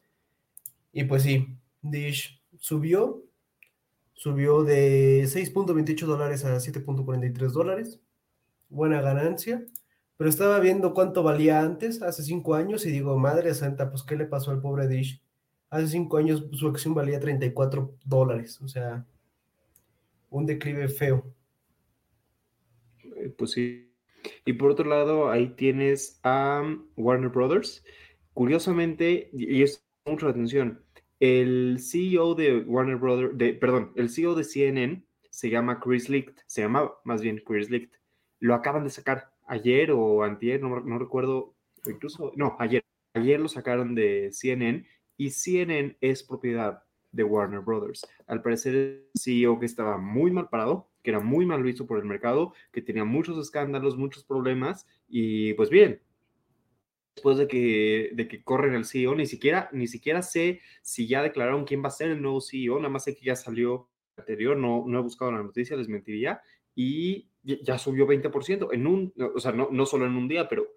Y 0.91 1.03
pues 1.03 1.23
sí, 1.23 1.57
Dish 1.81 2.41
subió, 2.57 3.23
subió 4.13 4.63
de 4.63 5.23
6.28 5.23 6.05
dólares 6.05 6.45
a 6.45 6.57
7.43 6.57 7.51
dólares. 7.51 7.99
Buena 8.69 9.01
ganancia. 9.01 9.65
Pero 10.17 10.29
estaba 10.29 10.59
viendo 10.59 10.93
cuánto 10.93 11.23
valía 11.23 11.61
antes, 11.61 12.01
hace 12.01 12.23
cinco 12.23 12.53
años, 12.55 12.85
y 12.85 12.91
digo, 12.91 13.17
madre 13.17 13.53
santa, 13.53 13.89
pues 13.89 14.03
¿qué 14.03 14.17
le 14.17 14.25
pasó 14.25 14.51
al 14.51 14.59
pobre 14.59 14.87
Dish? 14.87 15.23
Hace 15.69 15.87
cinco 15.87 16.17
años 16.17 16.45
su 16.51 16.67
acción 16.67 16.93
valía 16.93 17.21
34 17.21 17.95
dólares, 18.03 18.59
o 18.61 18.67
sea, 18.67 19.05
un 20.29 20.45
declive 20.45 20.89
feo. 20.89 21.33
Eh, 23.15 23.33
Pues 23.37 23.51
sí. 23.51 23.88
Y 24.45 24.53
por 24.53 24.71
otro 24.71 24.85
lado, 24.89 25.29
ahí 25.29 25.49
tienes 25.49 26.19
a 26.23 26.63
Warner 26.95 27.29
Brothers. 27.29 27.83
Curiosamente, 28.33 29.29
y 29.33 29.63
es 29.63 29.85
mucho 30.05 30.25
la 30.25 30.31
atención, 30.31 30.83
el 31.19 31.77
CEO 31.79 32.35
de 32.35 32.59
Warner 32.59 32.95
Brothers, 32.95 33.37
de, 33.37 33.53
perdón, 33.53 33.91
el 33.95 34.09
CEO 34.09 34.35
de 34.35 34.43
CNN 34.43 35.03
se 35.29 35.49
llama 35.49 35.79
Chris 35.79 36.09
Licht, 36.09 36.39
se 36.47 36.61
llamaba 36.61 36.99
más 37.03 37.21
bien 37.21 37.41
Chris 37.45 37.69
Licht. 37.69 37.93
Lo 38.39 38.55
acaban 38.55 38.83
de 38.83 38.89
sacar 38.89 39.31
ayer 39.47 39.91
o 39.91 40.23
antier, 40.23 40.61
no, 40.61 40.79
no 40.79 40.99
recuerdo, 40.99 41.55
incluso, 41.85 42.31
no, 42.35 42.55
ayer. 42.59 42.83
Ayer 43.15 43.39
lo 43.39 43.47
sacaron 43.47 43.95
de 43.95 44.29
CNN 44.31 44.85
y 45.17 45.31
CNN 45.31 45.97
es 45.99 46.23
propiedad 46.23 46.83
de 47.11 47.23
Warner 47.23 47.61
Brothers. 47.61 48.07
Al 48.27 48.41
parecer, 48.41 48.75
el 48.75 49.09
CEO 49.15 49.59
que 49.59 49.65
estaba 49.65 49.97
muy 49.97 50.31
mal 50.31 50.47
parado, 50.47 50.88
que 51.03 51.11
era 51.11 51.19
muy 51.19 51.45
mal 51.45 51.63
visto 51.63 51.85
por 51.85 51.99
el 51.99 52.05
mercado, 52.05 52.53
que 52.71 52.81
tenía 52.81 53.03
muchos 53.03 53.37
escándalos, 53.37 53.97
muchos 53.97 54.23
problemas, 54.23 54.87
y 55.07 55.53
pues 55.53 55.69
bien, 55.69 56.01
después 57.15 57.37
de 57.37 57.47
que, 57.47 58.11
de 58.13 58.27
que 58.27 58.43
corren 58.43 58.73
el 58.73 58.85
CEO, 58.85 59.15
ni 59.15 59.25
siquiera, 59.25 59.69
ni 59.73 59.87
siquiera 59.87 60.21
sé 60.21 60.61
si 60.81 61.07
ya 61.07 61.21
declararon 61.23 61.65
quién 61.65 61.83
va 61.83 61.87
a 61.87 61.91
ser 61.91 62.11
el 62.11 62.21
nuevo 62.21 62.41
CEO, 62.41 62.77
nada 62.77 62.89
más 62.89 63.03
sé 63.03 63.15
que 63.15 63.25
ya 63.25 63.35
salió 63.35 63.87
anterior, 64.17 64.57
no, 64.57 64.83
no 64.87 64.99
he 64.99 65.01
buscado 65.01 65.31
la 65.31 65.43
noticia, 65.43 65.77
les 65.77 65.89
mentiría, 65.89 66.41
y 66.75 67.29
ya 67.43 67.77
subió 67.77 68.07
20% 68.07 68.69
en 68.73 68.87
un, 68.87 69.13
o 69.35 69.39
sea, 69.39 69.51
no, 69.51 69.69
no 69.71 69.85
solo 69.85 70.05
en 70.05 70.15
un 70.15 70.27
día, 70.27 70.47
pero 70.47 70.67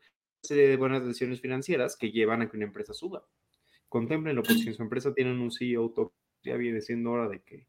serie 0.43 0.69
de 0.69 0.77
buenas 0.77 1.05
decisiones 1.05 1.41
financieras 1.41 1.97
que 1.97 2.11
llevan 2.11 2.43
a 2.43 2.51
que 2.51 2.57
una 2.57 2.67
empresa 2.67 2.93
suba. 2.95 3.25
Contémplenlo, 3.89 4.43
porque 4.43 4.63
si 4.63 4.73
su 4.73 4.83
empresa 4.83 5.15
tienen 5.15 5.39
un 5.39 5.53
CEO 5.53 5.93
ya 6.43 6.57
viene 6.57 6.81
siendo 6.81 7.13
hora 7.13 7.29
de 7.29 7.41
que, 7.43 7.69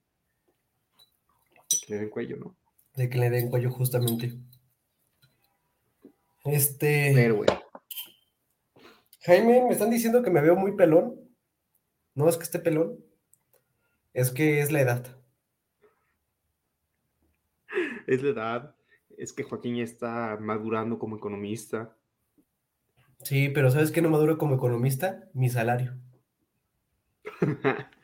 que 1.86 1.94
le 1.94 2.00
den 2.00 2.10
cuello, 2.10 2.38
¿no? 2.38 2.56
De 2.96 3.10
que 3.10 3.18
le 3.18 3.30
den 3.30 3.50
cuello 3.50 3.72
justamente. 3.72 4.34
Este. 6.46 7.12
Pero, 7.14 7.38
güey, 7.38 7.50
Jaime, 9.22 9.64
me 9.64 9.72
están 9.72 9.90
diciendo 9.90 10.22
que 10.22 10.30
me 10.30 10.42
veo 10.42 10.56
muy 10.56 10.76
pelón. 10.76 11.20
No 12.16 12.30
es 12.30 12.38
que 12.38 12.44
esté 12.44 12.60
pelón, 12.60 13.04
es 14.14 14.32
que 14.32 14.62
es 14.62 14.72
la 14.72 14.82
edad. 14.82 15.18
es 18.06 18.22
la 18.22 18.30
edad, 18.30 18.76
es 19.18 19.34
que 19.34 19.44
Joaquín 19.44 19.78
ya 19.78 19.84
está 19.84 20.38
madurando 20.40 21.00
como 21.00 21.18
economista. 21.18 21.96
Sí, 23.24 23.50
pero 23.50 23.72
¿sabes 23.72 23.92
qué 23.92 24.02
no 24.02 24.10
maduro 24.10 24.38
como 24.38 24.56
economista? 24.56 25.30
Mi 25.34 25.50
salario. 25.50 25.98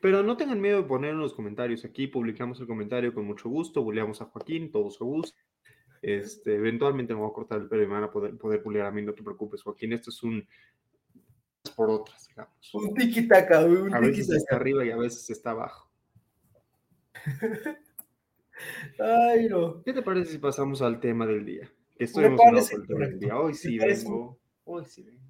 Pero 0.00 0.22
no 0.22 0.36
tengan 0.36 0.60
miedo 0.60 0.82
de 0.82 0.88
poner 0.88 1.10
en 1.10 1.20
los 1.20 1.34
comentarios. 1.34 1.84
Aquí 1.84 2.06
publicamos 2.06 2.60
el 2.60 2.66
comentario 2.66 3.12
con 3.12 3.24
mucho 3.24 3.48
gusto, 3.48 3.82
buleamos 3.82 4.20
a 4.20 4.26
Joaquín, 4.26 4.70
todo 4.70 4.90
su 4.90 5.04
gusto. 5.04 5.36
Este, 6.02 6.54
eventualmente 6.54 7.14
me 7.14 7.20
voy 7.20 7.30
a 7.30 7.34
cortar 7.34 7.60
el 7.60 7.68
pelo 7.68 7.82
y 7.82 7.86
me 7.86 7.94
van 7.94 8.04
a 8.04 8.10
poder, 8.10 8.36
poder 8.36 8.62
bulear 8.62 8.86
a 8.86 8.90
mí, 8.92 9.02
no 9.02 9.12
te 9.12 9.22
preocupes, 9.22 9.62
Joaquín. 9.62 9.92
Esto 9.92 10.10
es 10.10 10.22
un 10.22 10.46
por 11.74 11.90
otras, 11.90 12.28
digamos. 12.28 12.74
Un 12.74 12.94
tiki-taka, 12.94 13.62
güey, 13.62 13.82
un 13.82 13.94
A 13.94 14.00
veces 14.00 14.30
está 14.30 14.56
arriba 14.56 14.84
y 14.84 14.90
a 14.90 14.96
veces 14.96 15.30
está 15.30 15.50
abajo. 15.50 15.90
Ay, 18.98 19.48
no. 19.48 19.82
¿Qué 19.82 19.92
te 19.92 20.02
parece 20.02 20.32
si 20.32 20.38
pasamos 20.38 20.82
al 20.82 21.00
tema 21.00 21.26
del 21.26 21.44
día? 21.44 21.70
Que 21.96 22.04
estoy 22.04 22.24
Me 22.24 22.28
emocionado 22.30 22.66
por 22.66 22.80
el 22.80 22.86
tema 22.86 23.06
del 23.06 23.20
día. 23.20 23.38
Hoy 23.38 23.54
sí 23.54 23.78
vengo. 23.78 24.38
Hoy 24.64 24.84
sí 24.86 25.02
vengo. 25.02 25.22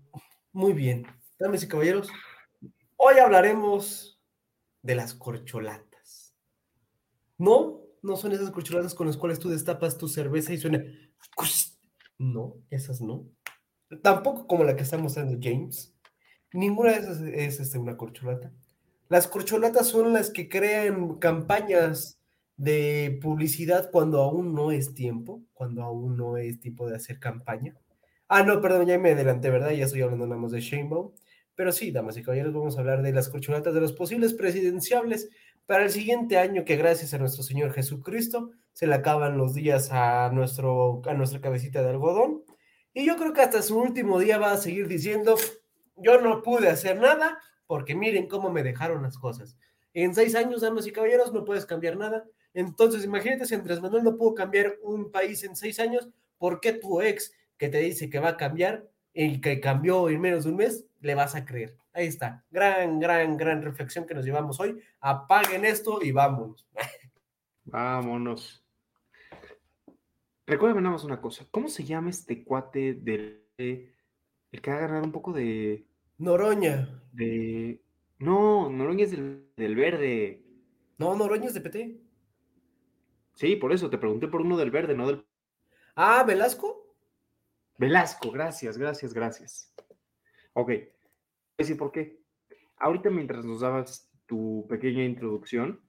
Muy 0.52 0.72
bien. 0.72 1.06
Damas 1.38 1.62
y 1.62 1.68
caballeros, 1.68 2.10
hoy 2.96 3.18
hablaremos 3.18 4.17
de 4.88 4.94
las 4.94 5.12
corcholatas. 5.12 6.34
No, 7.36 7.82
no 8.02 8.16
son 8.16 8.32
esas 8.32 8.50
corcholatas 8.50 8.94
con 8.94 9.06
las 9.06 9.18
cuales 9.18 9.38
tú 9.38 9.50
destapas 9.50 9.98
tu 9.98 10.08
cerveza 10.08 10.54
y 10.54 10.56
suena. 10.56 10.82
No, 12.16 12.56
esas 12.70 13.02
no. 13.02 13.26
Tampoco 14.02 14.46
como 14.46 14.64
la 14.64 14.76
que 14.76 14.84
está 14.84 14.96
mostrando 14.96 15.38
James. 15.42 15.94
Ninguna 16.54 16.92
de 16.92 16.98
esas 17.00 17.20
es 17.20 17.60
este, 17.60 17.76
una 17.76 17.98
corcholata. 17.98 18.50
Las 19.10 19.28
corcholatas 19.28 19.88
son 19.88 20.14
las 20.14 20.30
que 20.30 20.48
crean 20.48 21.16
campañas 21.18 22.18
de 22.56 23.18
publicidad 23.20 23.90
cuando 23.90 24.22
aún 24.22 24.54
no 24.54 24.72
es 24.72 24.94
tiempo, 24.94 25.42
cuando 25.52 25.82
aún 25.82 26.16
no 26.16 26.38
es 26.38 26.60
tiempo 26.60 26.88
de 26.88 26.96
hacer 26.96 27.20
campaña. 27.20 27.76
Ah, 28.26 28.42
no, 28.42 28.58
perdón, 28.62 28.86
ya 28.86 28.98
me 28.98 29.10
adelanté, 29.10 29.50
¿verdad? 29.50 29.72
Ya 29.72 29.84
estoy 29.84 30.00
hablando 30.00 30.26
nada 30.26 30.40
más 30.40 30.52
de 30.52 30.62
Sheinbaum. 30.62 31.12
Pero 31.58 31.72
sí, 31.72 31.90
damas 31.90 32.16
y 32.16 32.22
caballeros, 32.22 32.54
vamos 32.54 32.76
a 32.76 32.80
hablar 32.82 33.02
de 33.02 33.12
las 33.12 33.28
corcholatas 33.28 33.74
de 33.74 33.80
los 33.80 33.92
posibles 33.92 34.32
presidenciables 34.32 35.28
para 35.66 35.82
el 35.82 35.90
siguiente 35.90 36.38
año 36.38 36.64
que 36.64 36.76
gracias 36.76 37.14
a 37.14 37.18
nuestro 37.18 37.42
Señor 37.42 37.72
Jesucristo 37.72 38.52
se 38.72 38.86
le 38.86 38.94
acaban 38.94 39.36
los 39.36 39.54
días 39.54 39.88
a, 39.90 40.30
nuestro, 40.30 41.02
a 41.04 41.14
nuestra 41.14 41.40
cabecita 41.40 41.82
de 41.82 41.90
algodón. 41.90 42.44
Y 42.94 43.04
yo 43.04 43.16
creo 43.16 43.32
que 43.32 43.40
hasta 43.40 43.60
su 43.62 43.76
último 43.76 44.20
día 44.20 44.38
va 44.38 44.52
a 44.52 44.56
seguir 44.56 44.86
diciendo, 44.86 45.34
yo 45.96 46.20
no 46.20 46.42
pude 46.42 46.68
hacer 46.68 46.96
nada 46.96 47.40
porque 47.66 47.96
miren 47.96 48.28
cómo 48.28 48.50
me 48.50 48.62
dejaron 48.62 49.02
las 49.02 49.18
cosas. 49.18 49.58
En 49.94 50.14
seis 50.14 50.36
años, 50.36 50.60
damas 50.60 50.86
y 50.86 50.92
caballeros, 50.92 51.32
no 51.32 51.44
puedes 51.44 51.66
cambiar 51.66 51.96
nada. 51.96 52.24
Entonces, 52.54 53.02
imagínate 53.04 53.46
si 53.46 53.56
Andrés 53.56 53.80
Manuel 53.80 54.04
no 54.04 54.16
pudo 54.16 54.36
cambiar 54.36 54.76
un 54.80 55.10
país 55.10 55.42
en 55.42 55.56
seis 55.56 55.80
años, 55.80 56.08
¿por 56.38 56.60
qué 56.60 56.74
tu 56.74 57.00
ex 57.02 57.32
que 57.56 57.68
te 57.68 57.78
dice 57.78 58.08
que 58.08 58.20
va 58.20 58.28
a 58.28 58.36
cambiar, 58.36 58.88
el 59.26 59.40
que 59.40 59.60
cambió 59.60 60.08
en 60.08 60.20
menos 60.20 60.44
de 60.44 60.50
un 60.50 60.56
mes, 60.56 60.86
le 61.00 61.14
vas 61.14 61.34
a 61.34 61.44
creer? 61.44 61.76
Ahí 61.92 62.06
está. 62.06 62.44
Gran, 62.50 63.00
gran, 63.00 63.36
gran 63.36 63.62
reflexión 63.62 64.06
que 64.06 64.14
nos 64.14 64.24
llevamos 64.24 64.60
hoy. 64.60 64.80
Apaguen 65.00 65.64
esto 65.64 65.98
y 66.02 66.12
vámonos. 66.12 66.66
Vámonos. 67.64 68.64
Recuérdame 70.46 70.80
nada 70.80 70.94
más 70.94 71.04
una 71.04 71.20
cosa. 71.20 71.46
¿Cómo 71.50 71.68
se 71.68 71.84
llama 71.84 72.08
este 72.08 72.42
cuate 72.42 72.94
del 72.94 73.44
el 74.52 74.62
que 74.62 74.70
va 74.70 74.76
a 74.76 74.80
ganar 74.80 75.02
un 75.02 75.12
poco 75.12 75.32
de. 75.32 75.84
Noroña. 76.18 77.02
de. 77.12 77.82
No, 78.18 78.70
Noroña 78.70 79.04
es 79.04 79.10
del, 79.10 79.50
del 79.56 79.74
verde. 79.76 80.42
No, 80.96 81.14
Noroña 81.14 81.46
es 81.46 81.54
de 81.54 81.60
PT. 81.60 82.00
Sí, 83.34 83.56
por 83.56 83.72
eso 83.72 83.90
te 83.90 83.98
pregunté 83.98 84.28
por 84.28 84.40
uno 84.40 84.56
del 84.56 84.70
verde, 84.70 84.94
no 84.94 85.06
del. 85.06 85.26
Ah, 85.94 86.24
Velasco. 86.26 86.87
Velasco, 87.78 88.32
gracias, 88.32 88.76
gracias, 88.76 89.14
gracias. 89.14 89.72
Ok. 90.52 90.68
Voy 90.68 90.76
a 90.76 91.62
decir 91.62 91.76
por 91.76 91.92
qué. 91.92 92.20
Ahorita 92.76 93.08
mientras 93.08 93.44
nos 93.44 93.60
dabas 93.60 94.10
tu 94.26 94.66
pequeña 94.68 95.04
introducción, 95.04 95.80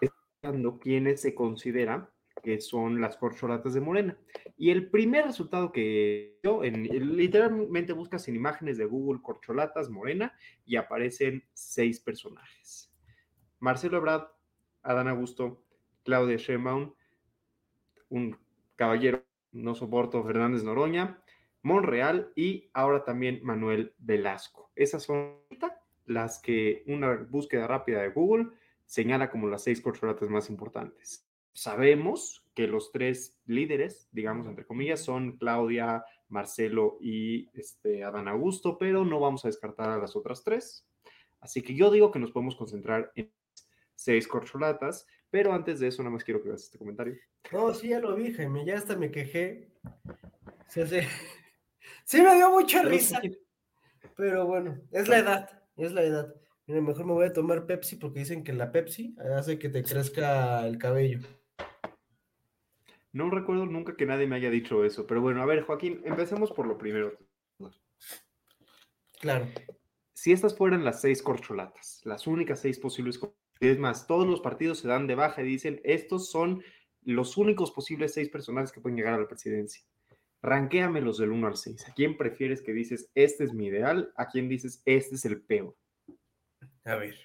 explicando 0.00 0.78
quiénes 0.78 1.20
se 1.20 1.34
considera 1.34 2.12
que 2.42 2.60
son 2.60 3.00
las 3.00 3.16
corcholatas 3.16 3.74
de 3.74 3.80
Morena. 3.80 4.16
Y 4.56 4.70
el 4.70 4.90
primer 4.90 5.24
resultado 5.24 5.72
que 5.72 6.38
yo, 6.42 6.64
en, 6.64 6.84
literalmente 7.16 7.92
buscas 7.92 8.26
en 8.28 8.36
imágenes 8.36 8.78
de 8.78 8.84
Google 8.84 9.22
corcholatas 9.22 9.90
Morena 9.90 10.36
y 10.64 10.76
aparecen 10.76 11.44
seis 11.52 12.00
personajes. 12.00 12.92
Marcelo 13.60 13.98
Ebrard, 13.98 14.28
Adán 14.82 15.08
Augusto, 15.08 15.64
Claudia 16.04 16.36
Sheinbaum, 16.36 16.94
un 18.08 18.36
caballero, 18.74 19.24
no 19.52 19.74
soporto, 19.74 20.24
Fernández 20.24 20.64
Noroña, 20.64 21.22
Monreal 21.62 22.32
y 22.34 22.70
ahora 22.72 23.04
también 23.04 23.40
Manuel 23.42 23.94
Velasco. 23.98 24.70
Esas 24.74 25.04
son 25.04 25.36
las 26.06 26.40
que 26.40 26.82
una 26.86 27.14
búsqueda 27.14 27.66
rápida 27.66 28.02
de 28.02 28.08
Google 28.10 28.48
señala 28.86 29.30
como 29.30 29.48
las 29.48 29.62
seis 29.62 29.80
corcholatas 29.80 30.28
más 30.28 30.50
importantes. 30.50 31.26
Sabemos 31.52 32.44
que 32.54 32.66
los 32.66 32.90
tres 32.92 33.38
líderes, 33.46 34.08
digamos 34.10 34.46
entre 34.46 34.66
comillas, 34.66 35.00
son 35.00 35.36
Claudia, 35.36 36.04
Marcelo 36.28 36.96
y 37.00 37.48
este, 37.52 38.04
Adán 38.04 38.26
Augusto, 38.26 38.78
pero 38.78 39.04
no 39.04 39.20
vamos 39.20 39.44
a 39.44 39.48
descartar 39.48 39.90
a 39.90 39.98
las 39.98 40.16
otras 40.16 40.42
tres. 40.42 40.86
Así 41.40 41.62
que 41.62 41.74
yo 41.74 41.90
digo 41.90 42.10
que 42.10 42.18
nos 42.18 42.32
podemos 42.32 42.56
concentrar 42.56 43.12
en 43.14 43.30
seis 43.94 44.26
corcholatas, 44.26 45.06
pero 45.32 45.54
antes 45.54 45.80
de 45.80 45.88
eso 45.88 46.02
nada 46.02 46.12
más 46.12 46.24
quiero 46.24 46.42
que 46.42 46.50
veas 46.50 46.64
este 46.64 46.76
comentario. 46.76 47.16
No, 47.50 47.72
sí, 47.72 47.88
ya 47.88 48.00
lo 48.00 48.14
vi, 48.14 48.34
Jaime, 48.34 48.66
ya 48.66 48.76
hasta 48.76 48.96
me 48.96 49.10
quejé. 49.10 49.72
Sí, 50.68 50.86
sí. 50.86 51.00
sí 52.04 52.20
me 52.20 52.34
dio 52.34 52.50
mucha 52.50 52.82
risa. 52.82 53.18
Pero 54.14 54.46
bueno, 54.46 54.78
es 54.90 55.08
la 55.08 55.18
edad, 55.18 55.62
es 55.78 55.92
la 55.92 56.02
edad. 56.02 56.34
Mira, 56.66 56.82
mejor 56.82 57.06
me 57.06 57.14
voy 57.14 57.24
a 57.24 57.32
tomar 57.32 57.64
Pepsi 57.64 57.96
porque 57.96 58.20
dicen 58.20 58.44
que 58.44 58.52
la 58.52 58.70
Pepsi 58.70 59.16
hace 59.34 59.58
que 59.58 59.70
te 59.70 59.82
crezca 59.82 60.66
el 60.66 60.76
cabello. 60.76 61.20
No 63.12 63.30
recuerdo 63.30 63.64
nunca 63.64 63.96
que 63.96 64.04
nadie 64.04 64.26
me 64.26 64.36
haya 64.36 64.50
dicho 64.50 64.84
eso, 64.84 65.06
pero 65.06 65.22
bueno, 65.22 65.40
a 65.40 65.46
ver, 65.46 65.62
Joaquín, 65.62 66.02
empecemos 66.04 66.52
por 66.52 66.66
lo 66.66 66.76
primero. 66.76 67.16
Claro. 69.18 69.46
Si 70.12 70.30
estas 70.30 70.54
fueran 70.54 70.84
las 70.84 71.00
seis 71.00 71.22
corcholatas, 71.22 72.02
las 72.04 72.26
únicas 72.26 72.60
seis 72.60 72.78
posibles, 72.78 73.18
es 73.60 73.78
más, 73.78 74.06
todos 74.06 74.26
los 74.26 74.40
partidos 74.40 74.78
se 74.78 74.88
dan 74.88 75.06
de 75.06 75.14
baja 75.14 75.42
y 75.42 75.46
dicen, 75.46 75.80
estos 75.84 76.30
son 76.30 76.62
los 77.02 77.36
únicos 77.36 77.70
posibles 77.70 78.14
seis 78.14 78.28
personajes 78.28 78.72
que 78.72 78.80
pueden 78.80 78.96
llegar 78.96 79.14
a 79.14 79.20
la 79.20 79.28
presidencia. 79.28 79.84
Ranquéamelos 80.42 81.18
del 81.18 81.30
1 81.30 81.46
al 81.46 81.56
6. 81.56 81.88
¿A 81.88 81.94
quién 81.94 82.16
prefieres 82.16 82.62
que 82.62 82.72
dices, 82.72 83.10
este 83.14 83.44
es 83.44 83.52
mi 83.52 83.66
ideal? 83.66 84.12
¿A 84.16 84.26
quién 84.26 84.48
dices, 84.48 84.82
este 84.84 85.14
es 85.14 85.24
el 85.24 85.40
peor? 85.40 85.76
A 86.84 86.96
ver. 86.96 87.16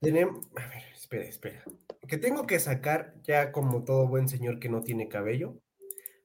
Tenemos. 0.00 0.48
A 0.56 0.66
ver, 0.66 0.82
espera, 0.94 1.24
espera. 1.24 1.64
Que 2.08 2.18
tengo 2.18 2.46
que 2.46 2.58
sacar, 2.58 3.14
ya 3.22 3.52
como 3.52 3.84
todo 3.84 4.08
buen 4.08 4.28
señor 4.28 4.58
que 4.58 4.68
no 4.68 4.82
tiene 4.82 5.08
cabello, 5.08 5.60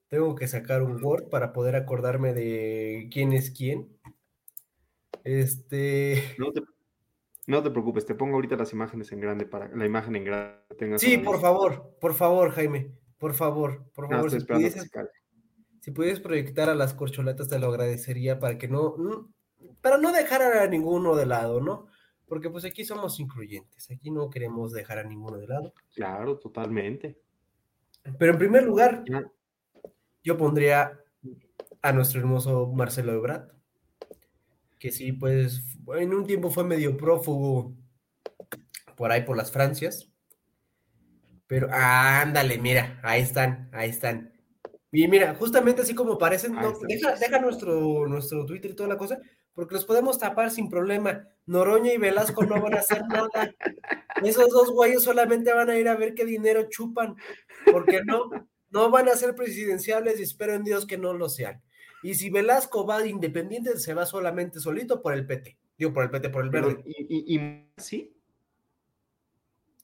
tengo 0.08 0.34
que 0.36 0.48
sacar 0.48 0.82
un 0.82 1.04
Word 1.04 1.30
para 1.30 1.54
poder 1.54 1.76
acordarme 1.76 2.34
de 2.34 3.10
quién 3.12 3.34
es 3.34 3.52
quién. 3.52 3.90
Este. 5.24 6.36
No 6.38 6.52
te, 6.52 6.62
no 7.48 7.64
te 7.64 7.72
preocupes, 7.72 8.06
te 8.06 8.16
pongo 8.16 8.36
ahorita 8.36 8.56
las 8.56 8.74
imágenes 8.74 9.12
en 9.12 9.20
grande 9.20 9.46
para 9.46 9.68
la 9.76 9.86
imagen 9.86 10.16
en 10.16 10.26
grande. 10.26 10.98
sí, 10.98 11.18
por 11.18 11.40
favor, 11.40 11.96
por 12.00 12.14
favor, 12.14 12.52
Jaime. 12.52 12.92
Por 13.18 13.34
favor, 13.34 13.86
por 13.94 14.10
favor. 14.10 14.30
si, 14.30 14.40
pudieses, 14.42 14.92
si 15.80 15.92
pudieses 15.92 16.20
proyectar 16.20 16.70
a 16.70 16.76
las 16.76 16.94
corcholatas, 16.94 17.48
te 17.48 17.60
lo 17.60 17.68
agradecería 17.68 18.40
para 18.40 18.58
que 18.58 18.68
no. 18.68 18.96
Para 19.82 19.98
no 19.98 20.12
dejar 20.12 20.42
a 20.42 20.68
ninguno 20.68 21.16
de 21.16 21.26
lado, 21.26 21.62
¿no? 21.62 21.88
porque 22.28 22.50
pues 22.50 22.66
aquí 22.66 22.84
somos 22.84 23.20
incluyentes, 23.20 23.90
aquí 23.92 24.12
no 24.12 24.30
queremos 24.30 24.72
dejar 24.72 25.00
a 25.00 25.04
ninguno 25.04 25.38
de 25.38 25.48
lado. 25.48 25.74
Claro, 25.94 26.38
totalmente. 26.38 27.20
Pero 28.18 28.34
en 28.34 28.40
primer 28.40 28.64
lugar, 28.64 29.04
yo 30.24 30.38
pondría 30.38 31.00
a 31.82 31.92
nuestro 31.92 32.20
hermoso 32.20 32.72
Marcelo 32.74 33.14
Ebrard, 33.14 33.52
que 34.80 34.92
sí, 34.92 35.12
pues 35.12 35.62
en 35.98 36.14
un 36.14 36.26
tiempo 36.26 36.52
fue 36.52 36.64
medio 36.64 36.98
prófugo 36.98 37.76
por 38.96 39.12
ahí 39.12 39.22
por 39.22 39.38
las 39.38 39.52
Francias. 39.52 40.10
Pero 41.48 41.70
ándale, 41.72 42.58
mira, 42.58 43.00
ahí 43.04 43.22
están, 43.22 43.70
ahí 43.72 43.90
están. 43.90 44.34
Y 44.92 45.08
mira, 45.08 45.36
justamente 45.36 45.82
así 45.82 45.94
como 45.94 46.18
parecen, 46.18 46.56
deja, 46.88 47.16
deja, 47.16 47.40
nuestro, 47.40 48.08
nuestro 48.08 48.46
Twitter 48.46 48.72
y 48.72 48.76
toda 48.76 48.90
la 48.90 48.98
cosa, 48.98 49.20
porque 49.54 49.76
los 49.76 49.86
podemos 49.86 50.18
tapar 50.18 50.52
sin 50.52 50.70
problema. 50.70 51.28
Noroña 51.46 51.94
y 51.94 51.98
Velasco 51.98 52.46
no 52.46 52.62
van 52.62 52.76
a 52.76 52.80
hacer 52.80 53.04
nada. 53.08 53.54
Esos 54.24 54.50
dos 54.50 54.72
güeyes 54.72 55.04
solamente 55.04 55.54
van 55.54 55.70
a 55.70 55.78
ir 55.78 55.88
a 55.88 55.96
ver 55.96 56.14
qué 56.14 56.26
dinero 56.26 56.68
chupan, 56.70 57.16
porque 57.72 58.04
no, 58.04 58.30
no 58.70 58.90
van 58.90 59.10
a 59.10 59.16
ser 59.16 59.36
presidenciables 59.36 60.20
y 60.20 60.24
espero 60.24 60.54
en 60.54 60.64
Dios 60.64 60.88
que 60.88 60.98
no 60.98 61.14
lo 61.14 61.30
sean. 61.30 61.62
Y 62.06 62.14
si 62.14 62.30
Velasco 62.30 62.86
va 62.86 63.04
independiente, 63.08 63.80
se 63.80 63.96
va 63.96 64.06
solamente 64.06 64.60
solito 64.60 65.02
por 65.02 65.16
el 65.16 65.26
PT. 65.26 65.58
Digo, 65.76 65.92
por 65.92 66.04
el 66.04 66.12
PT, 66.12 66.30
por 66.30 66.44
el 66.44 66.52
verde. 66.52 66.84
¿Y, 66.86 67.36
y, 67.36 67.68
sí? 67.78 68.16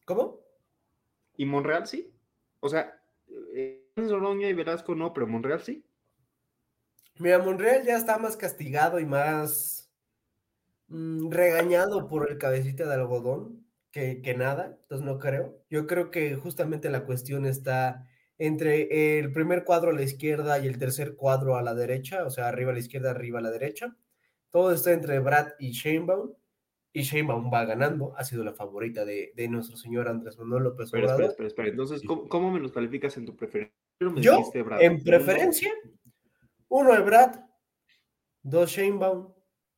¿Cómo? 0.05 0.39
¿Y 1.35 1.47
Monreal 1.47 1.87
sí? 1.87 2.13
O 2.59 2.69
sea, 2.69 3.01
eh, 3.55 3.89
Noroña 3.95 4.47
y 4.49 4.53
Velasco 4.53 4.93
no, 4.93 5.13
pero 5.13 5.25
Monreal 5.25 5.61
sí. 5.61 5.83
Mira, 7.17 7.39
Monreal 7.39 7.83
ya 7.87 7.97
está 7.97 8.19
más 8.19 8.37
castigado 8.37 8.99
y 8.99 9.05
más 9.07 9.91
mm, 10.89 11.31
regañado 11.31 12.07
por 12.07 12.29
el 12.29 12.37
cabecita 12.37 12.85
de 12.85 12.93
algodón 12.93 13.65
que, 13.89 14.21
que, 14.21 14.35
nada, 14.35 14.77
entonces 14.83 15.03
no 15.03 15.17
creo. 15.17 15.57
Yo 15.71 15.87
creo 15.87 16.11
que 16.11 16.35
justamente 16.35 16.91
la 16.91 17.03
cuestión 17.03 17.47
está 17.47 18.07
entre 18.41 19.19
el 19.19 19.31
primer 19.31 19.63
cuadro 19.63 19.91
a 19.91 19.93
la 19.93 20.01
izquierda 20.01 20.57
y 20.57 20.65
el 20.65 20.79
tercer 20.79 21.15
cuadro 21.15 21.57
a 21.57 21.61
la 21.61 21.75
derecha, 21.75 22.25
o 22.25 22.31
sea, 22.31 22.47
arriba 22.47 22.71
a 22.71 22.73
la 22.73 22.79
izquierda, 22.79 23.11
arriba 23.11 23.37
a 23.37 23.43
la 23.43 23.51
derecha. 23.51 23.95
Todo 24.49 24.71
está 24.71 24.93
entre 24.93 25.19
Brad 25.19 25.49
y 25.59 25.73
Sheinbaum, 25.73 26.33
y 26.91 27.03
Sheinbaum 27.03 27.53
va 27.53 27.65
ganando, 27.65 28.15
ha 28.17 28.23
sido 28.23 28.43
la 28.43 28.53
favorita 28.53 29.05
de, 29.05 29.31
de 29.35 29.47
nuestro 29.47 29.77
señor 29.77 30.07
Andrés 30.07 30.39
Manuel 30.39 30.63
López 30.63 30.91
Obrador. 30.91 31.11
Espera, 31.11 31.27
espera, 31.27 31.47
espera. 31.49 31.69
Entonces, 31.69 32.01
¿cómo, 32.03 32.27
¿cómo, 32.27 32.51
me 32.51 32.59
los 32.59 32.71
calificas 32.71 33.15
en 33.17 33.27
tu 33.27 33.35
preferencia? 33.35 33.75
Yo, 33.99 34.51
en 34.79 35.03
preferencia, 35.03 35.71
uno 36.67 36.95
Ebrad, 36.95 37.41
dos 38.41 38.71
Sheinbaum, 38.71 39.31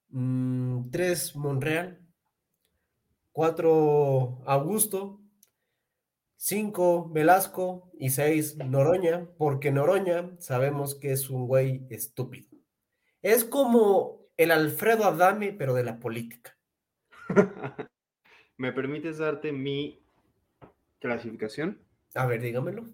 mm, 0.08 0.90
tres 0.90 1.36
Monreal, 1.36 2.00
cuatro 3.34 4.42
Augusto, 4.46 5.20
cinco 6.44 7.10
Velasco 7.10 7.90
y 7.98 8.10
seis 8.10 8.58
Noroña, 8.58 9.30
porque 9.38 9.72
Noroña 9.72 10.36
sabemos 10.40 10.94
que 10.94 11.14
es 11.14 11.30
un 11.30 11.48
güey 11.48 11.88
estúpido. 11.90 12.50
Es 13.22 13.46
como 13.46 14.28
el 14.36 14.52
Alfredo 14.52 15.06
Adame, 15.06 15.54
pero 15.54 15.74
de 15.74 15.86
la 15.86 16.00
política. 16.02 16.58
¿Me 18.58 18.74
permites 18.74 19.20
darte 19.20 19.54
mi 19.54 20.04
clasificación? 21.00 21.82
A 22.14 22.26
ver, 22.26 22.42
dígamelo. 22.42 22.90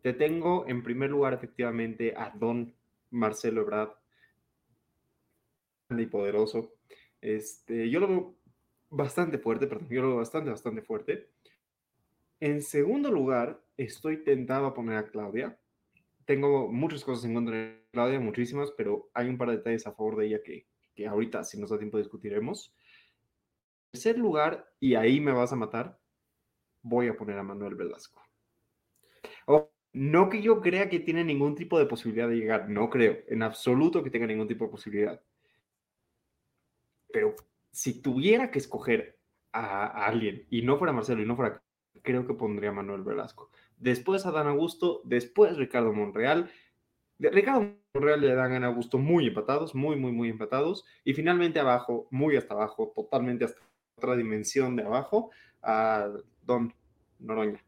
Te 0.00 0.14
tengo 0.14 0.66
en 0.66 0.82
primer 0.82 1.10
lugar 1.10 1.34
efectivamente 1.34 2.14
a 2.16 2.30
Don 2.30 2.74
Marcelo 3.10 3.60
Ebrard, 3.60 3.90
y 5.90 6.06
poderoso. 6.06 6.72
Este, 7.20 7.90
yo 7.90 8.00
lo 8.00 8.08
veo 8.08 8.34
bastante 8.88 9.36
fuerte, 9.36 9.66
perdón, 9.66 9.88
yo 9.90 10.00
lo 10.00 10.08
veo 10.08 10.16
bastante, 10.16 10.48
bastante 10.48 10.80
fuerte. 10.80 11.28
En 12.40 12.62
segundo 12.62 13.10
lugar, 13.10 13.60
estoy 13.76 14.22
tentado 14.22 14.66
a 14.66 14.74
poner 14.74 14.96
a 14.96 15.06
Claudia. 15.08 15.58
Tengo 16.24 16.68
muchas 16.68 17.04
cosas 17.04 17.24
en 17.24 17.34
contra 17.34 17.56
de 17.56 17.86
Claudia, 17.90 18.20
muchísimas, 18.20 18.70
pero 18.72 19.10
hay 19.12 19.28
un 19.28 19.38
par 19.38 19.50
de 19.50 19.56
detalles 19.56 19.86
a 19.86 19.92
favor 19.92 20.16
de 20.16 20.26
ella 20.26 20.42
que, 20.44 20.66
que 20.94 21.06
ahorita, 21.06 21.42
si 21.42 21.58
nos 21.58 21.70
da 21.70 21.78
tiempo, 21.78 21.98
discutiremos. 21.98 22.72
tercer 23.90 24.18
lugar, 24.18 24.70
y 24.78 24.94
ahí 24.94 25.20
me 25.20 25.32
vas 25.32 25.52
a 25.52 25.56
matar, 25.56 25.98
voy 26.82 27.08
a 27.08 27.16
poner 27.16 27.38
a 27.38 27.42
Manuel 27.42 27.74
Velasco. 27.74 28.22
Oh, 29.46 29.70
no 29.92 30.28
que 30.28 30.40
yo 30.40 30.60
crea 30.60 30.88
que 30.88 31.00
tiene 31.00 31.24
ningún 31.24 31.56
tipo 31.56 31.78
de 31.78 31.86
posibilidad 31.86 32.28
de 32.28 32.36
llegar, 32.36 32.68
no 32.68 32.88
creo, 32.88 33.18
en 33.26 33.42
absoluto 33.42 34.04
que 34.04 34.10
tenga 34.10 34.26
ningún 34.26 34.46
tipo 34.46 34.64
de 34.64 34.70
posibilidad. 34.70 35.20
Pero 37.12 37.34
si 37.72 38.00
tuviera 38.00 38.50
que 38.50 38.58
escoger 38.58 39.18
a, 39.50 39.86
a 39.86 40.06
alguien 40.06 40.46
y 40.50 40.62
no 40.62 40.78
fuera 40.78 40.92
Marcelo 40.92 41.22
y 41.22 41.26
no 41.26 41.34
fuera, 41.34 41.62
creo 42.02 42.26
que 42.26 42.34
pondría 42.34 42.72
Manuel 42.72 43.02
Velasco. 43.02 43.50
Después 43.78 44.26
a 44.26 44.32
Dan 44.32 44.48
Augusto, 44.48 45.02
después 45.04 45.56
Ricardo 45.56 45.92
Monreal. 45.92 46.50
Ricardo 47.18 47.74
Monreal 47.94 48.20
le 48.20 48.34
dan 48.34 48.50
a 48.50 48.54
Dan 48.54 48.64
Augusto 48.64 48.98
muy 48.98 49.26
empatados, 49.26 49.74
muy, 49.74 49.96
muy, 49.96 50.12
muy 50.12 50.28
empatados. 50.28 50.84
Y 51.04 51.14
finalmente 51.14 51.60
abajo, 51.60 52.08
muy 52.10 52.36
hasta 52.36 52.54
abajo, 52.54 52.92
totalmente 52.94 53.44
hasta 53.44 53.60
otra 53.96 54.16
dimensión 54.16 54.76
de 54.76 54.84
abajo, 54.84 55.30
a 55.62 56.08
Don 56.44 56.72
Noroña. 57.18 57.62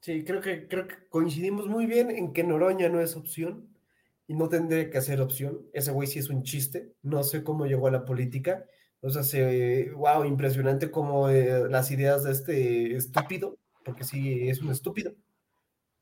Sí, 0.00 0.24
creo 0.24 0.40
que, 0.40 0.68
creo 0.68 0.86
que 0.86 0.96
coincidimos 1.08 1.66
muy 1.66 1.86
bien 1.86 2.10
en 2.10 2.32
que 2.32 2.44
Noroña 2.44 2.88
no 2.88 3.00
es 3.00 3.16
opción 3.16 3.68
y 4.26 4.34
no 4.34 4.48
tendría 4.48 4.90
que 4.90 5.00
ser 5.00 5.20
opción. 5.20 5.62
Ese 5.72 5.92
güey 5.92 6.08
sí 6.08 6.18
es 6.18 6.28
un 6.28 6.42
chiste. 6.42 6.92
No 7.02 7.22
sé 7.22 7.42
cómo 7.42 7.66
llegó 7.66 7.86
a 7.86 7.92
la 7.92 8.04
política. 8.04 8.66
O 9.04 9.10
sea, 9.10 9.22
se, 9.22 9.90
wow, 9.90 10.24
impresionante 10.24 10.90
como 10.90 11.28
eh, 11.28 11.68
las 11.68 11.90
ideas 11.90 12.24
de 12.24 12.32
este 12.32 12.96
estúpido, 12.96 13.58
porque 13.84 14.02
sí 14.02 14.48
es 14.48 14.62
un 14.62 14.70
estúpido. 14.70 15.12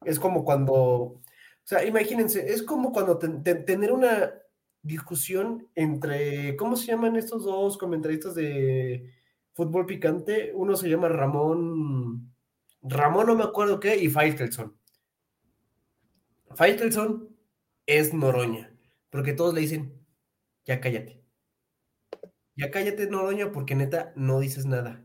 Es 0.04 0.20
como 0.20 0.44
cuando, 0.44 0.74
o 0.74 1.22
sea, 1.64 1.84
imagínense, 1.84 2.52
es 2.52 2.62
como 2.62 2.92
cuando 2.92 3.18
ten, 3.18 3.42
ten, 3.42 3.64
tener 3.64 3.90
una 3.92 4.32
discusión 4.82 5.68
entre, 5.74 6.54
¿cómo 6.54 6.76
se 6.76 6.86
llaman 6.86 7.16
estos 7.16 7.42
dos 7.42 7.76
comentaristas 7.76 8.36
de 8.36 9.12
fútbol 9.52 9.84
picante? 9.84 10.52
Uno 10.54 10.76
se 10.76 10.88
llama 10.88 11.08
Ramón, 11.08 12.32
Ramón 12.82 13.26
no 13.26 13.34
me 13.34 13.42
acuerdo 13.42 13.80
qué, 13.80 13.96
y 13.96 14.10
Faitelson. 14.10 14.76
Faitelson 16.54 17.36
es 17.84 18.14
Noroña, 18.14 18.72
porque 19.10 19.32
todos 19.32 19.54
le 19.54 19.62
dicen, 19.62 19.92
ya 20.64 20.80
cállate. 20.80 21.21
Ya 22.56 22.70
cállate, 22.70 23.08
Noroña, 23.08 23.52
porque 23.52 23.74
neta 23.74 24.12
no 24.16 24.40
dices 24.40 24.66
nada. 24.66 25.02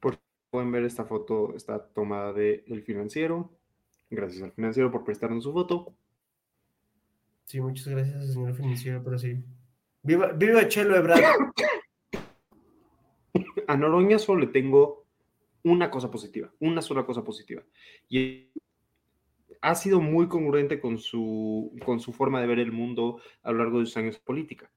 Por, 0.00 0.18
pueden 0.50 0.72
ver 0.72 0.84
esta 0.84 1.04
foto, 1.04 1.54
está 1.54 1.86
tomada 1.88 2.32
del 2.32 2.64
el 2.66 2.82
financiero. 2.82 3.52
Gracias 4.10 4.42
al 4.42 4.52
financiero 4.52 4.90
por 4.90 5.04
prestarnos 5.04 5.44
su 5.44 5.52
foto. 5.52 5.94
Sí, 7.44 7.60
muchas 7.60 7.88
gracias, 7.88 8.32
señor 8.32 8.54
financiero, 8.54 9.02
pero 9.04 9.18
sí. 9.18 9.44
Viva, 10.02 10.32
viva 10.32 10.66
Chelo 10.68 10.96
Ebrard. 10.96 11.22
A 13.68 13.76
Noroña 13.76 14.18
solo 14.18 14.40
le 14.40 14.46
tengo 14.48 15.06
una 15.62 15.90
cosa 15.90 16.10
positiva, 16.10 16.52
una 16.60 16.82
sola 16.82 17.04
cosa 17.04 17.24
positiva. 17.24 17.62
Y 18.08 18.50
ha 19.60 19.74
sido 19.74 20.00
muy 20.00 20.28
congruente 20.28 20.80
con 20.80 20.98
su, 20.98 21.76
con 21.84 21.98
su 21.98 22.12
forma 22.12 22.40
de 22.40 22.46
ver 22.46 22.60
el 22.60 22.72
mundo 22.72 23.20
a 23.42 23.50
lo 23.50 23.58
largo 23.58 23.80
de 23.80 23.86
sus 23.86 23.96
años 23.96 24.14
de 24.14 24.20
política. 24.20 24.70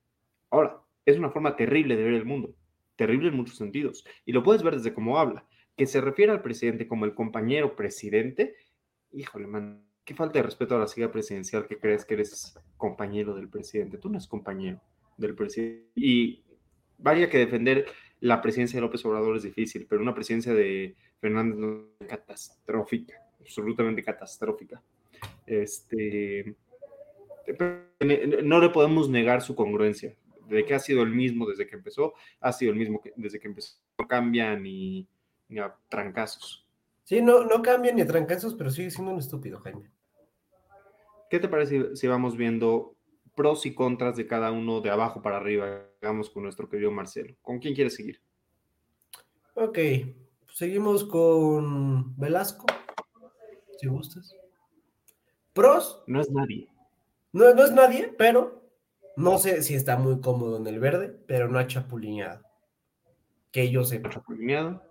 Ahora, 0.50 0.79
es 1.12 1.18
una 1.18 1.32
forma 1.32 1.56
terrible 1.56 1.96
de 1.96 2.04
ver 2.04 2.14
el 2.14 2.26
mundo, 2.26 2.56
terrible 2.96 3.30
en 3.30 3.36
muchos 3.36 3.58
sentidos. 3.58 4.06
Y 4.26 4.32
lo 4.32 4.44
puedes 4.44 4.64
ver 4.64 4.76
desde 4.76 4.94
cómo 4.94 5.18
habla. 5.18 5.46
Que 5.76 5.86
se 5.86 6.02
refiere 6.02 6.32
al 6.32 6.42
presidente 6.42 6.88
como 6.88 7.06
el 7.06 7.14
compañero 7.14 7.76
presidente, 7.76 8.56
híjole, 9.12 9.48
man, 9.48 9.84
qué 10.04 10.14
falta 10.14 10.40
de 10.40 10.44
respeto 10.44 10.76
a 10.76 10.80
la 10.80 10.88
silla 10.88 11.12
presidencial 11.12 11.68
que 11.68 11.78
crees 11.78 12.06
que 12.06 12.16
eres 12.16 12.58
compañero 12.78 13.34
del 13.34 13.50
presidente. 13.50 13.98
Tú 13.98 14.10
no 14.10 14.16
eres 14.16 14.28
compañero 14.28 14.82
del 15.18 15.36
presidente. 15.36 15.90
Y 15.96 16.44
vaya 16.98 17.30
que 17.30 17.38
defender 17.38 17.86
la 18.20 18.42
presidencia 18.42 18.78
de 18.78 18.82
López 18.82 19.06
Obrador 19.06 19.38
es 19.38 19.44
difícil, 19.44 19.88
pero 19.90 20.02
una 20.02 20.14
presidencia 20.14 20.54
de 20.54 20.96
Fernández 21.22 21.92
es 22.00 22.08
catastrófica, 22.08 23.16
absolutamente 23.40 24.04
catastrófica. 24.04 24.82
Este, 25.46 26.56
no 28.44 28.60
le 28.60 28.70
podemos 28.70 29.10
negar 29.10 29.42
su 29.42 29.56
congruencia 29.56 30.14
de 30.50 30.66
que 30.66 30.74
ha 30.74 30.80
sido 30.80 31.04
el 31.04 31.12
mismo 31.12 31.48
desde 31.48 31.68
que 31.68 31.76
empezó, 31.76 32.14
ha 32.40 32.52
sido 32.52 32.72
el 32.72 32.78
mismo 32.78 33.02
que, 33.02 33.14
desde 33.16 33.40
que 33.40 33.48
empezó. 33.48 33.78
No 33.98 34.08
cambia 34.08 34.56
ni, 34.56 35.08
ni 35.48 35.60
a 35.60 35.76
trancazos. 35.90 36.66
Sí, 37.04 37.22
no, 37.22 37.44
no 37.44 37.62
cambia 37.62 37.94
ni 37.94 38.02
a 38.02 38.08
trancazos, 38.08 38.56
pero 38.56 38.70
sigue 38.70 38.92
siendo 38.92 39.12
un 39.12 39.20
estúpido, 39.20 39.60
Jaime. 39.60 39.90
¿Qué 41.30 41.40
te 41.40 41.48
parece 41.48 41.96
si 41.96 42.08
vamos 42.08 42.38
viendo 42.38 42.96
pros 43.36 43.66
y 43.66 43.74
contras 43.74 44.16
de 44.16 44.28
cada 44.28 44.52
uno 44.52 44.82
de 44.82 44.90
abajo 44.90 45.22
para 45.22 45.38
arriba? 45.38 45.86
Hagamos 46.02 46.30
con 46.30 46.44
nuestro 46.44 46.70
querido 46.70 46.92
Marcelo. 46.92 47.36
¿Con 47.42 47.60
quién 47.60 47.76
quieres 47.76 47.96
seguir? 47.96 48.22
Ok, 49.54 49.78
seguimos 50.54 51.04
con 51.04 52.16
Velasco, 52.18 52.66
si 53.78 53.88
gustas. 53.88 54.36
Pros. 55.54 56.04
No 56.08 56.22
es 56.22 56.32
nadie. 56.32 56.68
No, 57.32 57.54
no 57.54 57.64
es 57.64 57.72
nadie, 57.72 58.14
pero 58.18 58.59
no 59.16 59.38
sé 59.38 59.62
si 59.64 59.76
está 59.76 59.98
muy 59.98 60.22
cómodo 60.22 60.58
en 60.58 60.68
el 60.68 60.80
verde, 60.80 61.10
pero 61.28 61.48
no 61.48 61.60
ha 61.60 61.68
chapulineado. 61.68 62.42
Que 63.52 63.70
yo 63.70 63.84
sepa. 63.84 64.10
Chapulineado. 64.10 64.82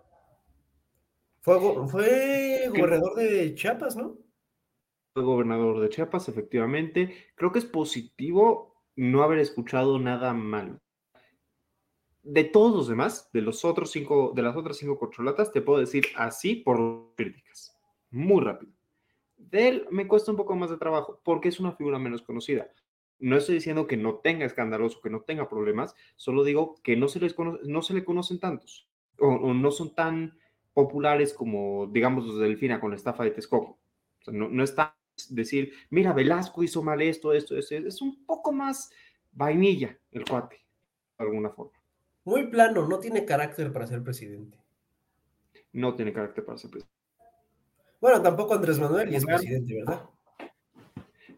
Fue, 1.40 1.59
fue 1.88 2.68
gobernador 2.68 3.14
de 3.14 3.54
Chiapas, 3.54 3.96
¿no? 3.96 4.18
Fue 5.14 5.22
gobernador 5.22 5.81
de 5.81 5.88
Chiapas, 5.88 6.28
efectivamente. 6.28 7.14
Creo 7.35 7.52
que 7.52 7.61
es 7.61 7.64
positivo 7.64 8.83
no 8.96 9.22
haber 9.22 9.38
escuchado 9.38 9.98
nada 9.98 10.35
malo. 10.35 10.81
De 12.22 12.44
todos 12.44 12.74
los 12.74 12.88
demás, 12.88 13.31
de 13.33 13.40
los 13.40 13.64
otros 13.64 13.90
cinco, 13.92 14.33
de 14.35 14.42
las 14.42 14.57
otras 14.57 14.76
cinco 14.76 14.98
corcholatas, 14.98 15.52
te 15.52 15.62
puedo 15.62 15.78
decir 15.78 16.04
así 16.16 16.57
por 16.57 17.14
críticas. 17.16 17.74
Muy 18.11 18.44
rápido. 18.44 18.72
De 19.37 19.68
él 19.68 19.87
me 19.90 20.07
cuesta 20.09 20.33
un 20.33 20.37
poco 20.37 20.54
más 20.57 20.68
de 20.68 20.76
trabajo 20.76 21.20
porque 21.24 21.48
es 21.48 21.61
una 21.61 21.72
figura 21.72 21.98
menos 21.98 22.22
conocida. 22.22 22.68
No 23.18 23.37
estoy 23.37 23.57
diciendo 23.57 23.87
que 23.87 23.96
no 23.96 24.16
tenga 24.16 24.46
escándalos 24.46 24.96
o 24.96 25.00
que 25.00 25.11
no 25.11 25.22
tenga 25.22 25.48
problemas, 25.48 25.94
solo 26.16 26.44
digo 26.44 26.76
que 26.83 26.96
no 26.96 27.09
se, 27.09 27.20
les 27.20 27.35
conoce, 27.35 27.61
no 27.64 27.83
se 27.83 27.94
le 27.94 28.04
conocen 28.04 28.38
tantos 28.38 28.88
o, 29.18 29.26
o, 29.28 29.54
no 29.54 29.70
son 29.70 29.94
tan 29.94 30.38
populares 30.72 31.35
como, 31.35 31.88
digamos, 31.88 32.26
los 32.26 32.38
de 32.38 32.46
Delfina 32.46 32.81
con 32.81 32.90
la 32.90 32.96
estafa 32.96 33.24
de 33.24 33.33
Texcoco. 33.33 33.81
O 34.20 34.24
sea, 34.24 34.33
no, 34.33 34.48
no 34.48 34.62
está 34.62 34.96
decir, 35.28 35.72
mira, 35.90 36.12
Velasco 36.12 36.62
hizo 36.62 36.83
mal 36.83 37.02
esto, 37.02 37.33
esto, 37.33 37.57
esto, 37.57 37.74
es 37.74 38.00
un 38.00 38.24
poco 38.24 38.52
más 38.52 38.90
vainilla 39.33 39.98
el 40.12 40.24
cuate, 40.24 40.57
de 41.18 41.24
alguna 41.24 41.50
forma. 41.50 41.72
Muy 42.24 42.46
plano, 42.48 42.87
no 42.87 42.98
tiene 43.00 43.24
carácter 43.24 43.72
para 43.72 43.87
ser 43.87 44.02
presidente. 44.02 44.59
No 45.72 45.94
tiene 45.94 46.12
carácter 46.12 46.44
para 46.44 46.59
ser 46.59 46.70
presidente. 46.70 46.94
Bueno, 48.00 48.22
tampoco 48.22 48.54
Andrés 48.54 48.78
Manuel 48.78 49.12
y 49.12 49.16
es 49.16 49.24
presidente, 49.24 49.74
¿verdad? 49.74 50.04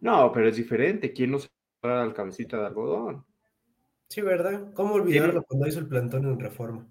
No, 0.00 0.30
pero 0.32 0.48
es 0.48 0.56
diferente. 0.56 1.12
¿Quién 1.12 1.30
no 1.30 1.38
se 1.38 1.48
al 1.82 2.14
cabecita 2.14 2.58
de 2.58 2.66
algodón? 2.66 3.24
Sí, 4.08 4.20
¿verdad? 4.22 4.72
¿Cómo 4.74 4.94
olvidarlo 4.94 5.32
¿Tiene... 5.32 5.46
cuando 5.46 5.68
hizo 5.68 5.78
el 5.80 5.88
plantón 5.88 6.24
en 6.26 6.38
reforma? 6.38 6.88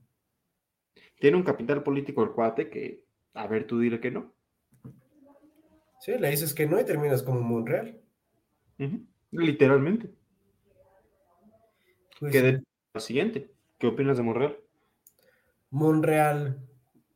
Tiene 1.20 1.38
un 1.38 1.44
capital 1.44 1.84
político 1.84 2.24
el 2.24 2.32
cuate 2.32 2.70
que, 2.70 3.04
a 3.34 3.48
ver, 3.48 3.68
tú 3.68 3.80
dile 3.80 4.00
que 4.00 4.12
no. 4.12 4.34
Sí, 6.00 6.14
le 6.18 6.30
dices 6.30 6.54
que 6.54 6.66
no 6.66 6.80
y 6.80 6.86
terminas 6.86 7.24
como 7.24 7.42
Monreal. 7.42 8.00
Uh 8.80 8.84
-huh. 8.84 9.06
Literalmente. 9.32 10.10
Pues 12.20 12.32
que 12.32 12.40
sí. 12.40 12.46
de 12.46 12.64
lo 12.94 13.00
siguiente. 13.02 13.52
¿Qué 13.78 13.88
opinas 13.88 14.18
de 14.18 14.24
Monreal? 14.24 14.58
Monreal, 15.72 16.62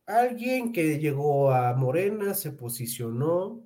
alguien 0.05 0.73
que 0.73 0.99
llegó 0.99 1.51
a 1.51 1.73
Morena, 1.73 2.33
se 2.33 2.51
posicionó, 2.51 3.65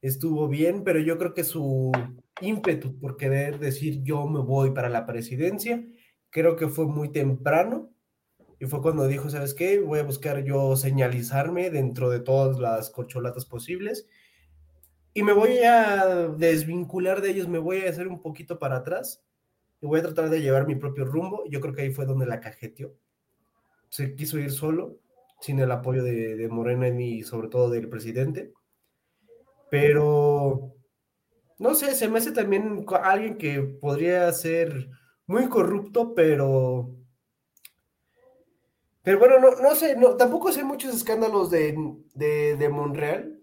estuvo 0.00 0.48
bien, 0.48 0.84
pero 0.84 1.00
yo 1.00 1.18
creo 1.18 1.34
que 1.34 1.44
su 1.44 1.92
ímpetu 2.40 2.98
por 2.98 3.16
querer 3.16 3.58
decir 3.58 4.02
yo 4.02 4.26
me 4.26 4.40
voy 4.40 4.72
para 4.72 4.88
la 4.88 5.06
presidencia, 5.06 5.84
creo 6.30 6.56
que 6.56 6.68
fue 6.68 6.86
muy 6.86 7.10
temprano 7.10 7.90
y 8.58 8.66
fue 8.66 8.82
cuando 8.82 9.06
dijo, 9.06 9.30
¿sabes 9.30 9.54
qué? 9.54 9.80
Voy 9.80 9.98
a 9.98 10.04
buscar 10.04 10.44
yo 10.44 10.76
señalizarme 10.76 11.70
dentro 11.70 12.10
de 12.10 12.20
todas 12.20 12.58
las 12.58 12.90
corcholatas 12.90 13.44
posibles 13.44 14.06
y 15.16 15.22
me 15.22 15.32
voy 15.32 15.58
a 15.58 16.28
desvincular 16.36 17.20
de 17.20 17.30
ellos, 17.30 17.46
me 17.46 17.58
voy 17.58 17.82
a 17.82 17.90
hacer 17.90 18.08
un 18.08 18.20
poquito 18.20 18.58
para 18.58 18.78
atrás 18.78 19.24
y 19.80 19.86
voy 19.86 20.00
a 20.00 20.02
tratar 20.02 20.28
de 20.28 20.40
llevar 20.40 20.66
mi 20.66 20.74
propio 20.74 21.04
rumbo. 21.04 21.44
Yo 21.48 21.60
creo 21.60 21.72
que 21.72 21.82
ahí 21.82 21.92
fue 21.92 22.04
donde 22.04 22.26
la 22.26 22.40
cajeteó. 22.40 22.92
Se 23.90 24.16
quiso 24.16 24.40
ir 24.40 24.50
solo, 24.50 24.98
sin 25.40 25.60
el 25.60 25.70
apoyo 25.70 26.02
de, 26.02 26.34
de 26.34 26.48
Morena 26.48 26.88
y 26.88 27.22
sobre 27.22 27.48
todo 27.48 27.70
del 27.70 27.88
presidente. 27.88 28.52
Pero, 29.70 30.73
no 31.58 31.74
sé, 31.74 31.94
se 31.94 32.08
me 32.08 32.18
hace 32.18 32.32
también 32.32 32.84
alguien 33.02 33.38
que 33.38 33.60
podría 33.60 34.30
ser 34.32 34.90
muy 35.26 35.48
corrupto, 35.48 36.14
pero... 36.14 36.90
Pero 39.02 39.18
bueno, 39.18 39.38
no, 39.38 39.50
no 39.50 39.74
sé, 39.74 39.96
tampoco 40.18 40.50
sé 40.50 40.64
muchos 40.64 40.94
escándalos 40.94 41.50
de, 41.50 41.76
de, 42.14 42.56
de 42.56 42.68
Monreal, 42.70 43.38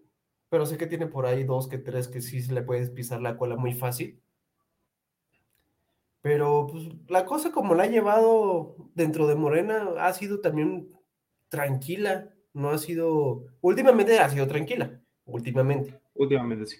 pero 0.50 0.66
sé 0.66 0.78
que 0.78 0.88
tiene 0.88 1.06
por 1.06 1.26
ahí 1.26 1.44
dos 1.44 1.68
que 1.68 1.78
tres 1.78 2.08
que 2.08 2.22
sí 2.22 2.42
le 2.52 2.64
puedes 2.64 2.90
pisar 2.90 3.22
la 3.22 3.38
cola 3.38 3.56
muy 3.56 3.74
fácil. 3.74 4.20
Pero 6.22 6.68
pues, 6.68 6.88
la 7.08 7.26
cosa 7.26 7.52
como 7.52 7.76
la 7.76 7.84
ha 7.84 7.88
llevado 7.88 8.76
dentro 8.96 9.28
de 9.28 9.36
Morena 9.36 9.90
ha 10.00 10.14
sido 10.14 10.40
también 10.40 10.90
tranquila, 11.50 12.34
no 12.54 12.70
ha 12.70 12.78
sido, 12.78 13.46
últimamente 13.62 14.20
ha 14.20 14.30
sido 14.30 14.48
tranquila, 14.48 15.00
últimamente. 15.26 16.00
Últimamente 16.14 16.66
sí. 16.66 16.78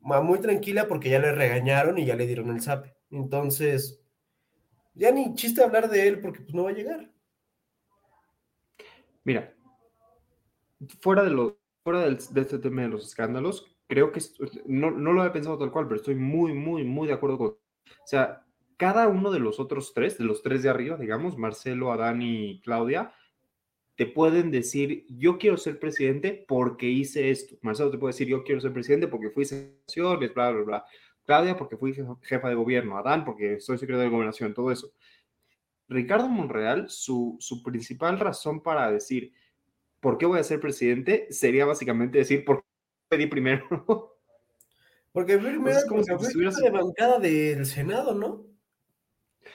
Muy 0.00 0.40
tranquila 0.40 0.86
porque 0.86 1.10
ya 1.10 1.18
le 1.18 1.32
regañaron 1.32 1.98
y 1.98 2.06
ya 2.06 2.14
le 2.14 2.26
dieron 2.26 2.50
el 2.50 2.62
zap. 2.62 2.86
Entonces, 3.10 4.00
ya 4.94 5.10
ni 5.10 5.34
chiste 5.34 5.62
hablar 5.62 5.88
de 5.88 6.06
él 6.06 6.20
porque 6.20 6.40
pues 6.40 6.54
no 6.54 6.64
va 6.64 6.70
a 6.70 6.74
llegar. 6.74 7.10
Mira, 9.24 9.54
fuera 11.00 11.24
de 11.24 11.30
lo, 11.30 11.58
fuera 11.82 12.00
del, 12.00 12.18
de 12.30 12.40
este 12.40 12.58
tema 12.58 12.82
de 12.82 12.88
los 12.88 13.06
escándalos, 13.06 13.76
creo 13.88 14.12
que 14.12 14.20
no, 14.66 14.90
no 14.90 15.12
lo 15.12 15.24
he 15.24 15.30
pensado 15.30 15.58
tal 15.58 15.72
cual, 15.72 15.86
pero 15.86 15.96
estoy 15.96 16.14
muy, 16.14 16.52
muy, 16.52 16.84
muy 16.84 17.08
de 17.08 17.14
acuerdo 17.14 17.38
con. 17.38 17.48
O 17.48 18.06
sea, 18.06 18.44
cada 18.76 19.08
uno 19.08 19.30
de 19.30 19.38
los 19.38 19.58
otros 19.58 19.92
tres, 19.94 20.18
de 20.18 20.24
los 20.24 20.42
tres 20.42 20.62
de 20.62 20.68
arriba, 20.68 20.96
digamos, 20.96 21.38
Marcelo, 21.38 21.92
Adán 21.92 22.22
y 22.22 22.60
Claudia, 22.60 23.12
te 23.96 24.06
pueden 24.06 24.50
decir, 24.50 25.06
yo 25.08 25.38
quiero 25.38 25.56
ser 25.56 25.78
presidente 25.78 26.44
porque 26.46 26.86
hice 26.86 27.30
esto. 27.30 27.56
Marcelo 27.62 27.90
te 27.90 27.98
puede 27.98 28.12
decir, 28.12 28.28
yo 28.28 28.44
quiero 28.44 28.60
ser 28.60 28.72
presidente 28.72 29.08
porque 29.08 29.30
fui 29.30 29.44
senador, 29.46 30.32
bla, 30.34 30.50
bla, 30.50 30.62
bla. 30.62 30.84
Claudia 31.24 31.56
porque 31.56 31.76
fui 31.76 31.96
jefa 32.22 32.48
de 32.48 32.54
gobierno. 32.54 32.98
Adán 32.98 33.24
porque 33.24 33.58
soy 33.58 33.78
secretario 33.78 34.10
de 34.10 34.14
gobernación, 34.14 34.52
todo 34.52 34.70
eso. 34.70 34.92
Ricardo 35.88 36.28
Monreal, 36.28 36.90
su, 36.90 37.36
su 37.40 37.62
principal 37.62 38.18
razón 38.18 38.62
para 38.62 38.90
decir, 38.90 39.32
¿por 40.00 40.18
qué 40.18 40.26
voy 40.26 40.40
a 40.40 40.44
ser 40.44 40.60
presidente? 40.60 41.28
Sería 41.30 41.64
básicamente 41.64 42.18
decir, 42.18 42.44
¿por 42.44 42.58
qué 42.58 42.66
pedí 43.08 43.26
primero? 43.26 43.64
Porque 45.12 45.38
primero 45.38 45.78
como 45.88 46.02
si 46.02 46.10
jefe 46.10 46.60
de 46.60 46.70
bancada 46.70 47.18
del 47.18 47.64
Senado, 47.64 48.14
¿no? 48.14 48.44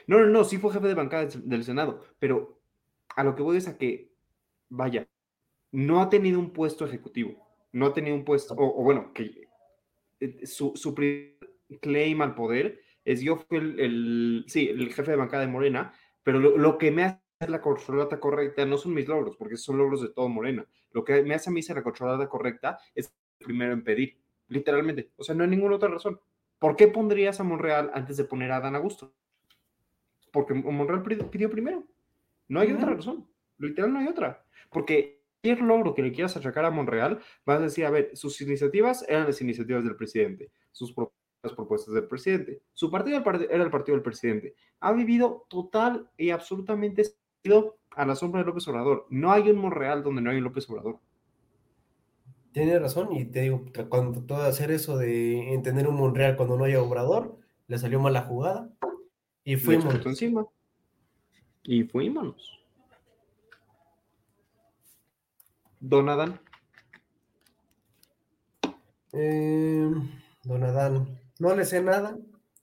No, 0.08 0.20
no, 0.20 0.26
no, 0.26 0.44
sí 0.44 0.58
fue 0.58 0.74
jefe 0.74 0.88
de 0.88 0.96
bancada 0.96 1.26
del 1.26 1.64
Senado, 1.64 2.04
pero 2.18 2.60
a 3.16 3.24
lo 3.24 3.36
que 3.36 3.44
voy 3.44 3.58
es 3.58 3.68
a 3.68 3.78
que, 3.78 4.11
vaya, 4.72 5.08
no 5.72 6.02
ha 6.02 6.10
tenido 6.10 6.40
un 6.40 6.52
puesto 6.52 6.86
ejecutivo, 6.86 7.48
no 7.72 7.88
ha 7.88 7.94
tenido 7.94 8.16
un 8.16 8.26
puesto, 8.26 8.56
o, 8.58 8.84
bueno, 8.84 9.14
que 9.14 9.48
eh, 10.20 10.46
su, 10.48 10.72
su 10.76 10.96
claim 11.80 12.22
al 12.22 12.34
poder 12.34 12.82
es 13.06 13.22
yo 13.22 13.36
fui 13.38 13.58
el, 13.58 14.46
sí, 14.48 14.70
el 14.70 14.94
jefe 14.94 15.12
de 15.12 15.18
bancada 15.18 15.46
de 15.46 15.52
Morena, 15.52 15.94
pero 16.24 16.40
lo, 16.40 16.78
que 16.78 16.92
me 16.92 17.04
hace 17.04 17.20
la 17.48 17.62
corcholata 17.62 18.20
correcta 18.20 18.66
no 18.66 18.78
son 18.78 18.94
mis 18.94 19.08
logros, 19.08 19.36
porque 19.36 19.58
son 19.58 19.78
logros 19.78 20.02
de 20.02 20.10
todo 20.10 20.30
Morena. 20.30 20.66
Lo 20.92 21.04
que 21.04 21.24
me 21.24 21.34
hace 21.34 21.50
a 21.50 21.54
mí 21.54 21.64
ser 21.64 21.78
la 21.78 21.84
corcholata 21.84 22.30
correcta 22.30 22.78
es 22.94 23.14
primero 23.40 23.74
en 23.74 23.84
pedir, 23.84 24.20
literalmente. 24.48 25.12
O 25.16 25.24
sea, 25.24 25.34
no 25.34 25.44
hay 25.44 25.50
ninguna 25.50 25.78
otra 25.78 25.90
razón. 25.90 26.20
¿Por 26.60 26.76
qué 26.76 26.88
pondrías 26.88 27.40
a 27.40 27.44
Monreal 27.44 27.90
antes 27.94 28.18
de 28.18 28.24
poner 28.24 28.52
a 28.52 28.60
Dan 28.60 28.76
Augusto? 28.76 29.16
Porque 30.32 30.54
Monreal 30.54 31.02
pidió 31.02 31.50
primero. 31.50 31.84
No 32.48 32.60
hay 32.60 32.72
otra 32.72 32.94
razón. 32.94 33.31
Literal, 33.62 33.94
no 33.94 34.00
hay 34.00 34.08
otra. 34.08 34.44
Porque 34.70 35.22
cualquier 35.42 35.66
logro 35.66 35.94
que 35.94 36.04
le 36.04 36.12
quieras 36.12 36.38
achacar 36.38 36.66
a 36.66 36.72
Monreal, 36.72 37.20
vas 37.46 37.60
a 37.60 37.64
decir, 37.64 37.86
a 37.86 37.90
ver, 37.90 38.12
sus 38.16 38.40
iniciativas 38.42 39.06
eran 39.08 39.26
las 39.26 39.42
iniciativas 39.42 39.84
del 39.84 39.96
presidente, 39.96 40.52
sus 40.72 40.94
las 41.44 41.54
propuestas 41.54 41.96
del 41.96 42.08
presidente. 42.08 42.62
Su 42.74 42.92
partido 42.92 43.18
era 43.50 43.64
el 43.64 43.72
partido 43.72 43.96
del 43.96 44.04
presidente. 44.04 44.56
Ha 44.80 44.92
vivido 44.92 45.48
total 45.50 46.08
y 46.16 46.30
absolutamente 46.30 47.04
a 47.96 48.06
la 48.06 48.16
sombra 48.16 48.42
de 48.42 48.48
López 48.48 48.68
Obrador. 48.68 49.08
No 49.10 49.32
hay 49.32 49.50
un 49.50 49.58
Monreal 49.58 50.04
donde 50.04 50.22
no 50.22 50.30
hay 50.30 50.38
un 50.38 50.44
López 50.44 50.70
Obrador. 50.70 51.00
Tiene 52.52 52.78
razón, 52.78 53.14
y 53.14 53.26
te 53.26 53.42
digo, 53.42 53.66
cuando 53.90 54.24
todo 54.24 54.44
hacer 54.44 54.72
eso 54.72 54.98
de 54.98 55.54
entender 55.54 55.88
un 55.88 55.96
Monreal 55.96 56.36
cuando 56.36 56.58
no 56.58 56.66
hay 56.66 56.76
Obrador, 56.76 57.40
le 57.68 57.80
salió 57.80 58.00
mal 58.00 58.14
la 58.14 58.24
jugada. 58.24 58.70
Y 59.44 59.56
fuimos. 59.56 60.06
encima. 60.06 60.46
Y 61.64 61.86
fuimos. 61.86 62.61
Don 65.82 66.08
Adán. 66.10 66.40
Eh, 69.14 69.92
don 70.44 70.64
Adán. 70.64 71.20
No 71.40 71.56
le 71.56 71.66
sé 71.66 71.82
nada. 71.82 72.18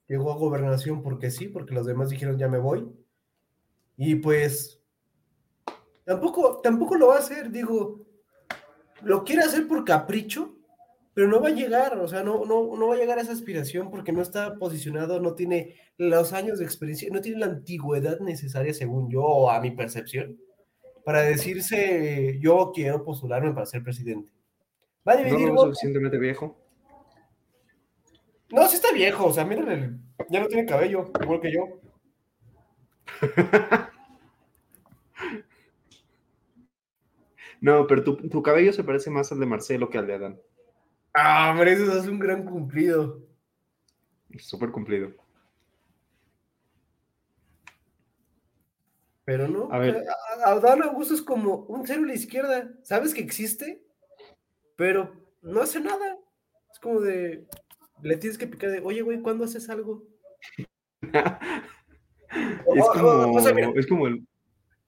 Llegó 0.07 0.33
a 0.33 0.37
gobernación 0.37 1.03
porque 1.03 1.31
sí, 1.31 1.49
porque 1.49 1.75
los 1.75 1.85
demás 1.85 2.11
dijeron 2.11 2.39
ya 2.39 2.49
me 2.49 2.59
voy. 2.59 2.89
Y 3.97 4.15
pues 4.15 4.81
tampoco, 6.05 6.61
tampoco 6.63 6.95
lo 6.95 7.09
va 7.09 7.17
a 7.17 7.19
hacer, 7.19 7.51
digo, 7.51 8.07
lo 9.03 9.25
quiere 9.25 9.43
hacer 9.43 9.67
por 9.67 9.85
capricho, 9.85 10.57
pero 11.13 11.27
no 11.27 11.41
va 11.41 11.49
a 11.49 11.53
llegar, 11.53 11.99
o 11.99 12.07
sea, 12.07 12.23
no, 12.23 12.45
no, 12.47 12.77
no 12.77 12.87
va 12.87 12.95
a 12.95 12.99
llegar 12.99 13.19
a 13.19 13.23
esa 13.23 13.33
aspiración 13.33 13.91
porque 13.91 14.13
no 14.13 14.23
está 14.23 14.57
posicionado, 14.57 15.21
no 15.21 15.35
tiene 15.35 15.75
los 15.97 16.33
años 16.33 16.61
de 16.61 16.65
experiencia, 16.65 17.11
no 17.13 17.21
tiene 17.21 17.41
la 17.41 17.47
antigüedad 17.47 18.21
necesaria, 18.21 18.73
según 18.73 19.11
yo, 19.11 19.23
o 19.23 19.51
a 19.51 19.61
mi 19.61 19.73
percepción, 19.73 20.39
para 21.09 21.23
decirse 21.23 22.39
yo 22.39 22.71
quiero 22.75 23.03
postularme 23.03 23.55
para 23.55 23.65
ser 23.65 23.83
presidente. 23.83 24.31
Va 25.09 25.15
a 25.15 25.17
dividir. 25.17 25.51
¿No 25.51 25.63
suficientemente 25.63 26.19
viejo? 26.19 26.55
No, 28.51 28.69
sí 28.69 28.75
está 28.77 28.93
viejo, 28.93 29.25
o 29.25 29.33
sea, 29.33 29.47
miren, 29.47 30.03
ya 30.29 30.41
no 30.41 30.49
tiene 30.49 30.67
cabello, 30.67 31.11
igual 31.23 31.41
que 31.41 31.51
yo. 31.51 31.81
no, 37.63 37.87
pero 37.87 38.05
tu, 38.05 38.43
cabello 38.43 38.75
se 38.75 38.85
parece 38.85 39.09
más 39.09 39.33
al 39.33 39.41
de 39.41 39.47
Marcelo 39.47 39.89
que 39.89 39.97
al 39.97 40.07
de 40.07 40.15
Adán. 40.15 40.39
Ah, 41.15 41.53
hombre, 41.53 41.73
eso 41.73 41.99
es 41.99 42.07
un 42.07 42.19
gran 42.19 42.45
cumplido. 42.45 43.23
Súper 44.39 44.71
cumplido. 44.71 45.15
Pero 49.29 49.47
no, 49.47 49.69
a 49.71 49.79
ver. 49.79 50.07
Adán 50.43 50.83
Augusto 50.83 51.13
es 51.13 51.21
como 51.21 51.67
un 51.67 51.87
cero 51.87 52.01
a 52.03 52.07
la 52.07 52.15
izquierda. 52.15 52.73
Sabes 52.83 53.13
que 53.13 53.21
existe, 53.21 53.85
pero 54.75 55.13
no 55.43 55.61
hace 55.61 55.81
nada. 55.81 56.17
Es 56.73 56.79
como 56.79 57.03
de, 57.03 57.47
le 58.01 58.17
tienes 58.17 58.39
que 58.39 58.47
picar 58.47 58.71
de, 58.71 58.81
oye, 58.81 59.03
güey, 59.03 59.21
¿cuándo 59.21 59.45
haces 59.45 59.69
algo? 59.69 60.03
es, 61.03 62.89
como, 62.95 63.39
es 63.79 63.87
como 63.87 64.07
el... 64.07 64.27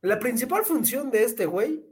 La 0.00 0.18
principal 0.18 0.64
función 0.64 1.10
de 1.10 1.24
este 1.24 1.44
güey 1.44 1.84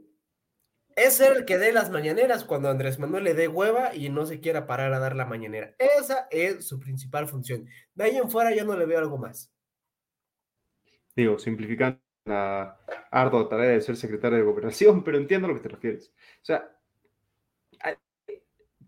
es 0.95 1.17
ser 1.17 1.37
el 1.37 1.45
que 1.45 1.59
dé 1.59 1.71
las 1.71 1.91
mañaneras 1.91 2.45
cuando 2.45 2.69
Andrés 2.69 2.97
Manuel 2.97 3.25
le 3.25 3.35
dé 3.35 3.47
hueva 3.47 3.93
y 3.93 4.09
no 4.09 4.25
se 4.25 4.39
quiera 4.39 4.65
parar 4.65 4.91
a 4.93 4.99
dar 4.99 5.15
la 5.15 5.27
mañanera. 5.27 5.75
Esa 5.77 6.27
es 6.31 6.67
su 6.67 6.79
principal 6.79 7.27
función. 7.27 7.67
De 7.93 8.05
ahí 8.05 8.17
en 8.17 8.31
fuera 8.31 8.55
yo 8.55 8.65
no 8.65 8.75
le 8.75 8.87
veo 8.87 8.97
algo 8.97 9.19
más. 9.19 9.53
Digo, 11.15 11.37
simplificando 11.37 11.99
la 12.29 12.79
ardua 13.11 13.49
tarea 13.49 13.71
de 13.71 13.81
ser 13.81 13.97
secretario 13.97 14.37
de 14.37 14.43
gobernación, 14.43 15.03
pero 15.05 15.17
entiendo 15.17 15.47
a 15.47 15.51
lo 15.51 15.55
que 15.55 15.63
te 15.63 15.69
refieres. 15.69 16.13
O 16.41 16.45
sea, 16.45 16.71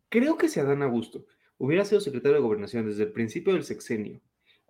creo 0.09 0.37
que 0.37 0.47
se 0.49 0.63
dan 0.63 0.81
a 0.83 0.87
gusto 0.87 1.25
hubiera 1.61 1.85
sido 1.85 2.01
secretario 2.01 2.37
de 2.37 2.41
gobernación 2.41 2.87
desde 2.87 3.03
el 3.03 3.11
principio 3.11 3.53
del 3.53 3.63
sexenio 3.63 4.19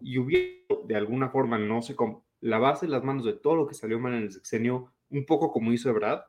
y 0.01 0.17
hubiera, 0.17 0.57
de 0.83 0.95
alguna 0.97 1.29
forma, 1.29 1.57
no 1.57 1.81
sé 1.81 1.95
cómo, 1.95 2.25
la 2.41 2.59
base 2.59 2.85
en 2.85 2.91
las 2.91 3.01
manos 3.01 3.23
de 3.23 3.31
todo 3.31 3.55
lo 3.55 3.65
que 3.65 3.75
salió 3.75 3.97
mal 3.97 4.13
en 4.13 4.23
el 4.23 4.31
sexenio, 4.33 4.91
un 5.09 5.25
poco 5.25 5.53
como 5.53 5.71
hizo 5.71 5.89
Ebrard, 5.89 6.23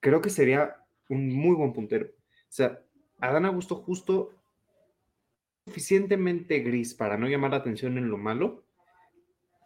creo 0.00 0.20
que 0.20 0.28
sería 0.28 0.76
un 1.08 1.34
muy 1.34 1.56
buen 1.56 1.72
puntero. 1.72 2.06
O 2.06 2.50
sea, 2.50 2.82
Adán 3.18 3.46
Augusto 3.46 3.76
justo 3.76 4.34
suficientemente 5.64 6.58
gris 6.58 6.92
para 6.92 7.16
no 7.16 7.26
llamar 7.26 7.52
la 7.52 7.58
atención 7.58 7.96
en 7.96 8.10
lo 8.10 8.18
malo 8.18 8.64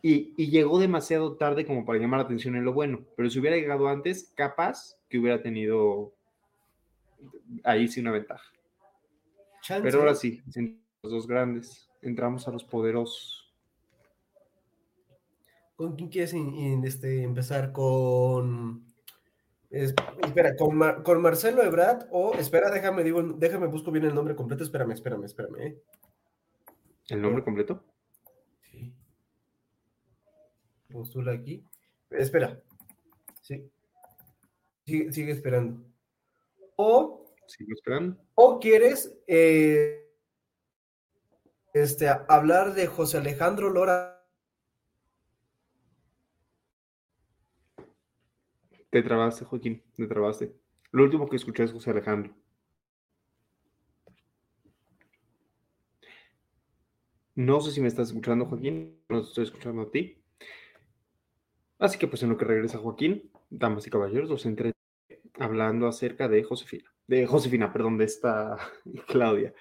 y, 0.02 0.34
y, 0.36 0.50
llegó 0.50 0.80
demasiado 0.80 1.36
tarde 1.36 1.64
como 1.64 1.84
para 1.84 1.98
llamar 1.98 2.20
la 2.20 2.24
atención 2.24 2.56
en 2.56 2.64
lo 2.64 2.72
bueno. 2.72 3.06
Pero 3.16 3.30
si 3.30 3.38
hubiera 3.38 3.56
llegado 3.56 3.88
antes, 3.88 4.32
capaz 4.34 4.98
que 5.08 5.18
hubiera 5.18 5.40
tenido 5.42 6.12
ahí 7.64 7.88
sí 7.88 8.00
una 8.00 8.10
ventaja. 8.10 8.44
Pero 9.68 10.00
ahora 10.00 10.14
sí, 10.14 10.42
los 11.02 11.12
dos 11.12 11.26
grandes, 11.26 11.88
entramos 12.00 12.48
a 12.48 12.50
los 12.50 12.64
poderosos. 12.64 13.52
¿Con 15.76 15.96
quién 15.96 16.10
quieres 16.10 16.34
este, 16.84 17.22
empezar? 17.22 17.72
¿Con. 17.72 18.84
espera, 19.70 20.56
¿con, 20.56 21.22
Marcelo 21.22 21.62
Ebrard? 21.62 22.06
O, 22.10 22.34
espera, 22.34 22.70
déjame, 22.70 23.04
digo, 23.04 23.22
déjame, 23.22 23.66
busco 23.68 23.90
bien 23.90 24.04
el 24.04 24.14
nombre 24.14 24.36
completo. 24.36 24.64
Espérame, 24.64 24.92
espérame, 24.92 25.24
espérame. 25.24 25.60
¿eh? 25.60 25.82
¿El 27.08 27.22
nombre 27.22 27.42
completo? 27.42 27.84
Sí. 28.70 28.92
Postula 30.92 31.32
aquí. 31.32 31.64
Espera. 32.10 32.62
Sí. 33.40 33.70
Sigue, 34.84 35.12
sigue 35.12 35.32
esperando. 35.32 35.84
O 36.76 37.22
¿O 38.34 38.58
quieres 38.58 39.14
eh, 39.26 40.10
este, 41.74 42.08
hablar 42.28 42.74
de 42.74 42.86
José 42.86 43.18
Alejandro 43.18 43.70
Lora? 43.70 44.24
Te 48.90 49.02
trabaste, 49.02 49.44
Joaquín, 49.44 49.82
te 49.94 50.06
trabaste. 50.06 50.54
Lo 50.90 51.04
último 51.04 51.28
que 51.28 51.36
escuché 51.36 51.64
es 51.64 51.72
José 51.72 51.90
Alejandro. 51.90 52.34
No 57.34 57.60
sé 57.62 57.70
si 57.70 57.80
me 57.80 57.88
estás 57.88 58.08
escuchando, 58.08 58.44
Joaquín. 58.44 59.02
No 59.08 59.22
te 59.22 59.28
estoy 59.28 59.44
escuchando 59.44 59.82
a 59.82 59.90
ti. 59.90 60.21
Así 61.82 61.98
que 61.98 62.06
pues 62.06 62.22
en 62.22 62.28
lo 62.28 62.36
que 62.36 62.44
regresa 62.44 62.78
Joaquín, 62.78 63.28
damas 63.50 63.84
y 63.88 63.90
caballeros, 63.90 64.30
los 64.30 64.46
entre 64.46 64.72
hablando 65.34 65.88
acerca 65.88 66.28
de 66.28 66.44
Josefina. 66.44 66.88
De 67.08 67.26
Josefina, 67.26 67.72
perdón, 67.72 67.98
de 67.98 68.04
esta 68.04 68.56
Claudia. 69.08 69.52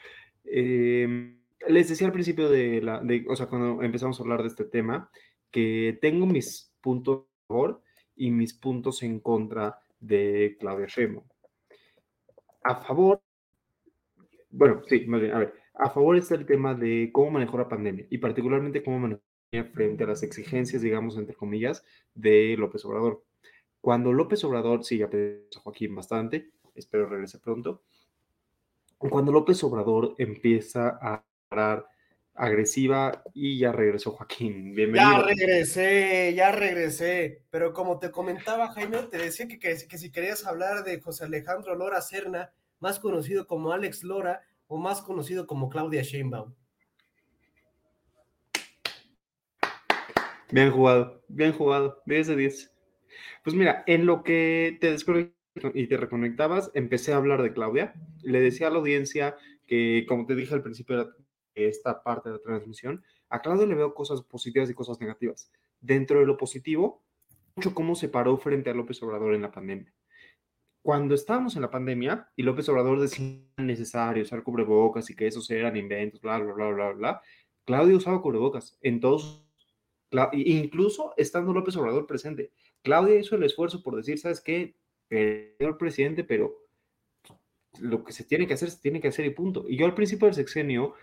Em, 0.44 1.42
les 1.68 1.90
decía 1.90 2.06
al 2.06 2.14
principio 2.14 2.48
de 2.48 2.80
la, 2.80 3.02
o 3.28 3.36
sea, 3.36 3.48
cuando 3.48 3.82
empezamos 3.82 4.20
a 4.20 4.24
hablar 4.24 4.44
de 4.44 4.50
este 4.50 4.66
tema, 4.66 5.10
que 5.50 5.98
tengo 6.00 6.28
mis 6.28 6.72
puntos 6.80 7.26
a 7.26 7.48
favor 7.48 7.82
y 8.16 8.30
mis 8.30 8.54
puntos 8.54 9.02
en 9.02 9.20
contra 9.20 9.82
de 10.00 10.58
Claudia 10.60 10.86
Sheinbaum. 10.86 11.26
A 12.64 12.76
favor, 12.76 13.20
bueno, 14.52 14.84
sí, 14.88 15.08
más 15.08 15.22
bien, 15.22 15.34
a 15.34 15.40
ver, 15.40 15.56
a 15.74 15.90
favor 15.90 16.16
está 16.18 16.36
el 16.36 16.46
tema 16.46 16.76
de 16.76 17.10
cómo 17.12 17.32
manejó 17.32 17.58
la 17.58 17.68
pandemia 17.68 18.06
y 18.12 18.20
particularmente 18.20 18.84
cómo 18.84 19.00
manejó 19.00 19.24
frente 19.74 20.06
a 20.06 20.08
las 20.08 20.24
exigencias, 20.24 20.82
digamos, 20.82 21.18
entre 21.18 21.36
comillas, 21.36 21.84
de 22.16 22.56
López 22.58 22.86
Obrador. 22.86 23.24
Cuando 23.82 24.14
López 24.14 24.44
Obrador, 24.46 24.86
sí, 24.86 25.00
ya 25.00 25.08
a 25.08 25.60
Joaquín 25.60 25.94
bastante, 25.94 26.52
espero 26.74 27.10
regrese 27.10 27.40
pronto. 27.40 27.84
Cuando 28.98 29.32
López 29.32 29.62
Obrador 29.64 30.16
empieza 30.18 30.98
a 31.02 31.26
parar 31.50 31.86
agresiva 32.34 33.24
y 33.34 33.60
ya 33.60 33.74
regresó 33.74 34.12
Joaquín. 34.12 34.74
Bienvenido. 34.74 35.12
Ya 35.12 35.24
regresé, 35.24 36.34
ya 36.34 36.52
regresé. 36.52 37.44
Pero 37.50 37.74
como 37.74 38.00
te 38.00 38.10
comentaba 38.10 38.72
Jaime, 38.72 39.00
te 39.04 39.18
decía 39.18 39.48
que, 39.48 39.60
que, 39.60 39.76
que 39.88 39.98
si 39.98 40.12
querías 40.12 40.46
hablar 40.46 40.86
de 40.86 41.02
José 41.02 41.26
Alejandro 41.26 41.76
Lora 41.76 42.02
Serna, 42.02 42.54
más 42.80 43.00
conocido 43.00 43.48
como 43.48 43.74
Alex 43.74 44.04
Lora 44.04 44.44
o 44.68 44.78
más 44.78 45.02
conocido 45.02 45.46
como 45.46 45.70
Claudia 45.70 46.04
Sheinbaum. 46.04 46.54
Bien 50.52 50.70
jugado, 50.70 51.24
bien 51.30 51.54
jugado, 51.54 52.02
10 52.06 52.28
de 52.28 52.36
10. 52.36 52.72
Pues 53.44 53.56
mira, 53.56 53.84
en 53.88 54.06
lo 54.06 54.22
que 54.22 54.78
te 54.82 54.92
desconectabas 54.92 55.42
y 55.74 55.88
te 55.88 55.98
reconectabas, 55.98 56.72
empecé 56.74 57.14
a 57.14 57.18
hablar 57.18 57.42
de 57.42 57.54
Claudia. 57.54 57.94
Le 58.22 58.42
decía 58.42 58.68
a 58.68 58.70
la 58.70 58.80
audiencia 58.80 59.38
que, 59.66 60.06
como 60.10 60.26
te 60.26 60.36
dije 60.36 60.54
al 60.54 60.62
principio 60.62 60.98
de 60.98 61.10
esta 61.56 62.04
parte 62.04 62.30
de 62.30 62.36
la 62.36 62.42
transmisión, 62.42 63.02
a 63.30 63.42
Claudia 63.42 63.66
le 63.66 63.76
veo 63.76 63.94
cosas 63.94 64.24
positivas 64.24 64.70
y 64.70 64.74
cosas 64.74 65.00
negativas. 65.00 65.50
Dentro 65.80 66.20
de 66.20 66.26
lo 66.26 66.36
positivo, 66.38 67.02
mucho 67.56 67.74
cómo 67.74 67.96
se 67.96 68.10
paró 68.10 68.38
frente 68.38 68.70
a 68.70 68.74
López 68.74 69.02
Obrador 69.04 69.34
en 69.34 69.44
la 69.44 69.52
pandemia. 69.52 69.94
Cuando 70.82 71.16
estábamos 71.16 71.56
en 71.56 71.62
la 71.62 71.72
pandemia 71.72 72.30
y 72.36 72.44
López 72.44 72.68
Obrador 72.68 73.00
decía 73.00 73.40
necesario 73.58 74.24
usar 74.24 74.44
cubrebocas 74.44 75.10
y 75.10 75.16
que 75.16 75.28
esos 75.28 75.50
eran 75.50 75.78
inventos, 75.78 76.20
bla, 76.20 76.40
bla, 76.40 76.54
bla, 76.54 76.72
bla, 76.72 76.92
bla, 76.92 77.22
Claudia 77.66 77.96
usaba 77.96 78.22
cubrebocas 78.22 78.78
en 78.82 79.00
todos 79.00 79.41
incluso 80.34 81.14
estando 81.18 81.54
López 81.54 81.76
Obrador 81.78 82.08
presente. 82.08 82.52
Claudia 82.82 83.20
hizo 83.20 83.36
el 83.36 83.44
esfuerzo 83.44 83.82
por 83.82 83.96
decir, 83.96 84.18
¿sabes 84.20 84.42
qué? 84.42 84.76
Señor 85.10 85.78
presidente, 85.78 86.24
pero 86.24 86.62
lo 87.80 88.04
que 88.04 88.14
se 88.14 88.24
tiene 88.24 88.48
que 88.48 88.54
hacer, 88.54 88.70
se 88.70 88.82
tiene 88.82 89.00
que 89.00 89.08
hacer 89.08 89.26
y 89.26 89.32
punto. 89.32 89.66
Y 89.68 89.78
yo 89.78 89.86
al 89.86 89.96
principio 89.96 90.28
del 90.28 90.36
sexenio 90.36 90.94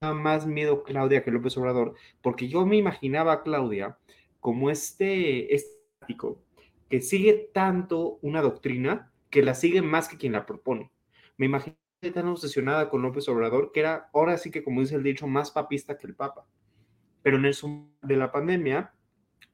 daba 0.00 0.14
más 0.14 0.46
miedo 0.46 0.82
Claudia 0.82 1.22
que 1.22 1.30
López 1.30 1.56
Obrador, 1.56 1.94
porque 2.20 2.48
yo 2.48 2.66
me 2.66 2.76
imaginaba 2.76 3.32
a 3.32 3.42
Claudia 3.42 3.98
como 4.40 4.70
este 4.70 5.54
estático 5.54 6.42
que 6.88 7.00
sigue 7.00 7.50
tanto 7.54 8.18
una 8.22 8.42
doctrina 8.42 9.12
que 9.30 9.42
la 9.42 9.54
sigue 9.54 9.80
más 9.80 10.08
que 10.08 10.18
quien 10.18 10.32
la 10.32 10.44
propone. 10.44 10.90
Me 11.38 11.46
imaginé 11.46 11.76
tan 12.12 12.28
obsesionada 12.28 12.90
con 12.90 13.02
López 13.02 13.28
Obrador 13.28 13.72
que 13.72 13.80
era 13.80 14.10
ahora 14.12 14.36
sí 14.36 14.50
que, 14.50 14.62
como 14.62 14.80
dice 14.80 14.96
el 14.96 15.02
dicho, 15.02 15.26
más 15.26 15.50
papista 15.50 15.96
que 15.96 16.06
el 16.06 16.14
Papa. 16.14 16.44
Pero 17.22 17.36
en 17.36 17.46
el 17.46 17.56
de 18.02 18.16
la 18.16 18.32
pandemia, 18.32 18.94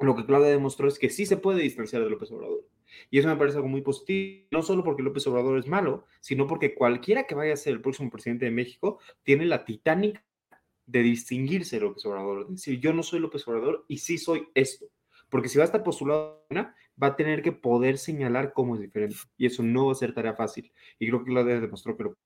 lo 0.00 0.14
que 0.16 0.24
Claudia 0.24 0.48
demostró 0.48 0.88
es 0.88 0.98
que 0.98 1.10
sí 1.10 1.26
se 1.26 1.36
puede 1.36 1.62
distanciar 1.62 2.02
de 2.02 2.10
López 2.10 2.30
Obrador. 2.30 2.64
Y 3.10 3.18
eso 3.18 3.28
me 3.28 3.36
parece 3.36 3.56
algo 3.56 3.68
muy 3.68 3.82
positivo, 3.82 4.46
no 4.50 4.62
solo 4.62 4.82
porque 4.82 5.02
López 5.02 5.26
Obrador 5.26 5.58
es 5.58 5.66
malo, 5.66 6.06
sino 6.20 6.46
porque 6.46 6.74
cualquiera 6.74 7.24
que 7.24 7.34
vaya 7.34 7.52
a 7.52 7.56
ser 7.56 7.74
el 7.74 7.80
próximo 7.80 8.10
presidente 8.10 8.46
de 8.46 8.50
México 8.50 8.98
tiene 9.22 9.44
la 9.44 9.64
titánica 9.64 10.24
de 10.86 11.02
distinguirse 11.02 11.76
de 11.76 11.82
López 11.82 12.04
Obrador. 12.06 12.48
decir, 12.48 12.80
yo 12.80 12.92
no 12.92 13.02
soy 13.02 13.20
López 13.20 13.46
Obrador 13.46 13.84
y 13.88 13.98
sí 13.98 14.18
soy 14.18 14.48
esto. 14.54 14.86
Porque 15.28 15.48
si 15.48 15.58
va 15.58 15.64
a 15.64 15.66
estar 15.66 15.82
postulado, 15.82 16.46
va 16.50 17.08
a 17.08 17.16
tener 17.16 17.42
que 17.42 17.52
poder 17.52 17.98
señalar 17.98 18.52
cómo 18.54 18.74
es 18.74 18.80
diferente. 18.80 19.16
Y 19.36 19.46
eso 19.46 19.62
no 19.62 19.86
va 19.86 19.92
a 19.92 19.96
ser 19.96 20.14
tarea 20.14 20.34
fácil. 20.34 20.72
Y 20.98 21.06
creo 21.08 21.22
que 21.22 21.30
Claudia 21.30 21.60
demostró 21.60 21.96
que 21.96 22.04
lo 22.04 22.16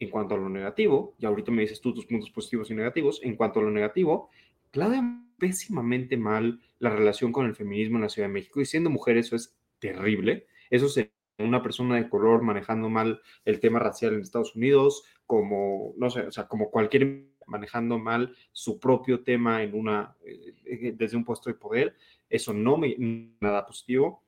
en 0.00 0.10
cuanto 0.10 0.34
a 0.34 0.38
lo 0.38 0.48
negativo, 0.48 1.14
y 1.18 1.26
ahorita 1.26 1.50
me 1.50 1.62
dices 1.62 1.80
tú 1.80 1.94
tus 1.94 2.06
puntos 2.06 2.30
positivos 2.30 2.70
y 2.70 2.74
negativos, 2.74 3.20
en 3.22 3.36
cuanto 3.36 3.60
a 3.60 3.62
lo 3.62 3.70
negativo, 3.70 4.30
Claudia 4.70 5.02
pésimamente 5.38 6.16
mal 6.16 6.60
la 6.78 6.90
relación 6.90 7.32
con 7.32 7.46
el 7.46 7.54
feminismo 7.54 7.96
en 7.96 8.02
la 8.02 8.08
Ciudad 8.08 8.28
de 8.28 8.34
México 8.34 8.60
y 8.60 8.66
siendo 8.66 8.90
mujer 8.90 9.16
eso 9.16 9.36
es 9.36 9.56
terrible. 9.78 10.46
Eso 10.70 10.86
es 10.86 11.10
una 11.38 11.62
persona 11.62 11.96
de 11.96 12.08
color 12.08 12.42
manejando 12.42 12.88
mal 12.88 13.20
el 13.44 13.60
tema 13.60 13.78
racial 13.78 14.14
en 14.14 14.20
Estados 14.20 14.54
Unidos, 14.56 15.04
como, 15.26 15.94
no 15.96 16.10
sé, 16.10 16.20
o 16.22 16.32
sea, 16.32 16.46
como 16.46 16.70
cualquier 16.70 17.34
manejando 17.46 17.98
mal 17.98 18.34
su 18.52 18.78
propio 18.78 19.22
tema 19.22 19.62
en 19.62 19.74
una, 19.74 20.16
eh, 20.24 20.94
desde 20.96 21.16
un 21.16 21.24
puesto 21.24 21.50
de 21.50 21.54
poder. 21.54 21.96
Eso 22.28 22.52
no 22.52 22.76
me 22.76 22.96
nada 23.40 23.66
positivo. 23.66 24.22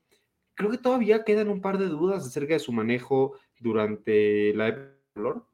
Creo 0.55 0.71
que 0.71 0.79
todavía 0.79 1.25
quedan 1.25 1.49
un 1.49 1.61
par 1.61 1.79
de 1.79 1.87
dudas 1.87 2.27
acerca 2.27 2.55
de 2.55 2.61
su 2.61 2.73
manejo 2.73 3.35
durante 3.59 4.53
la 4.55 4.69
época 4.69 4.85
de 4.85 5.13
color, 5.15 5.47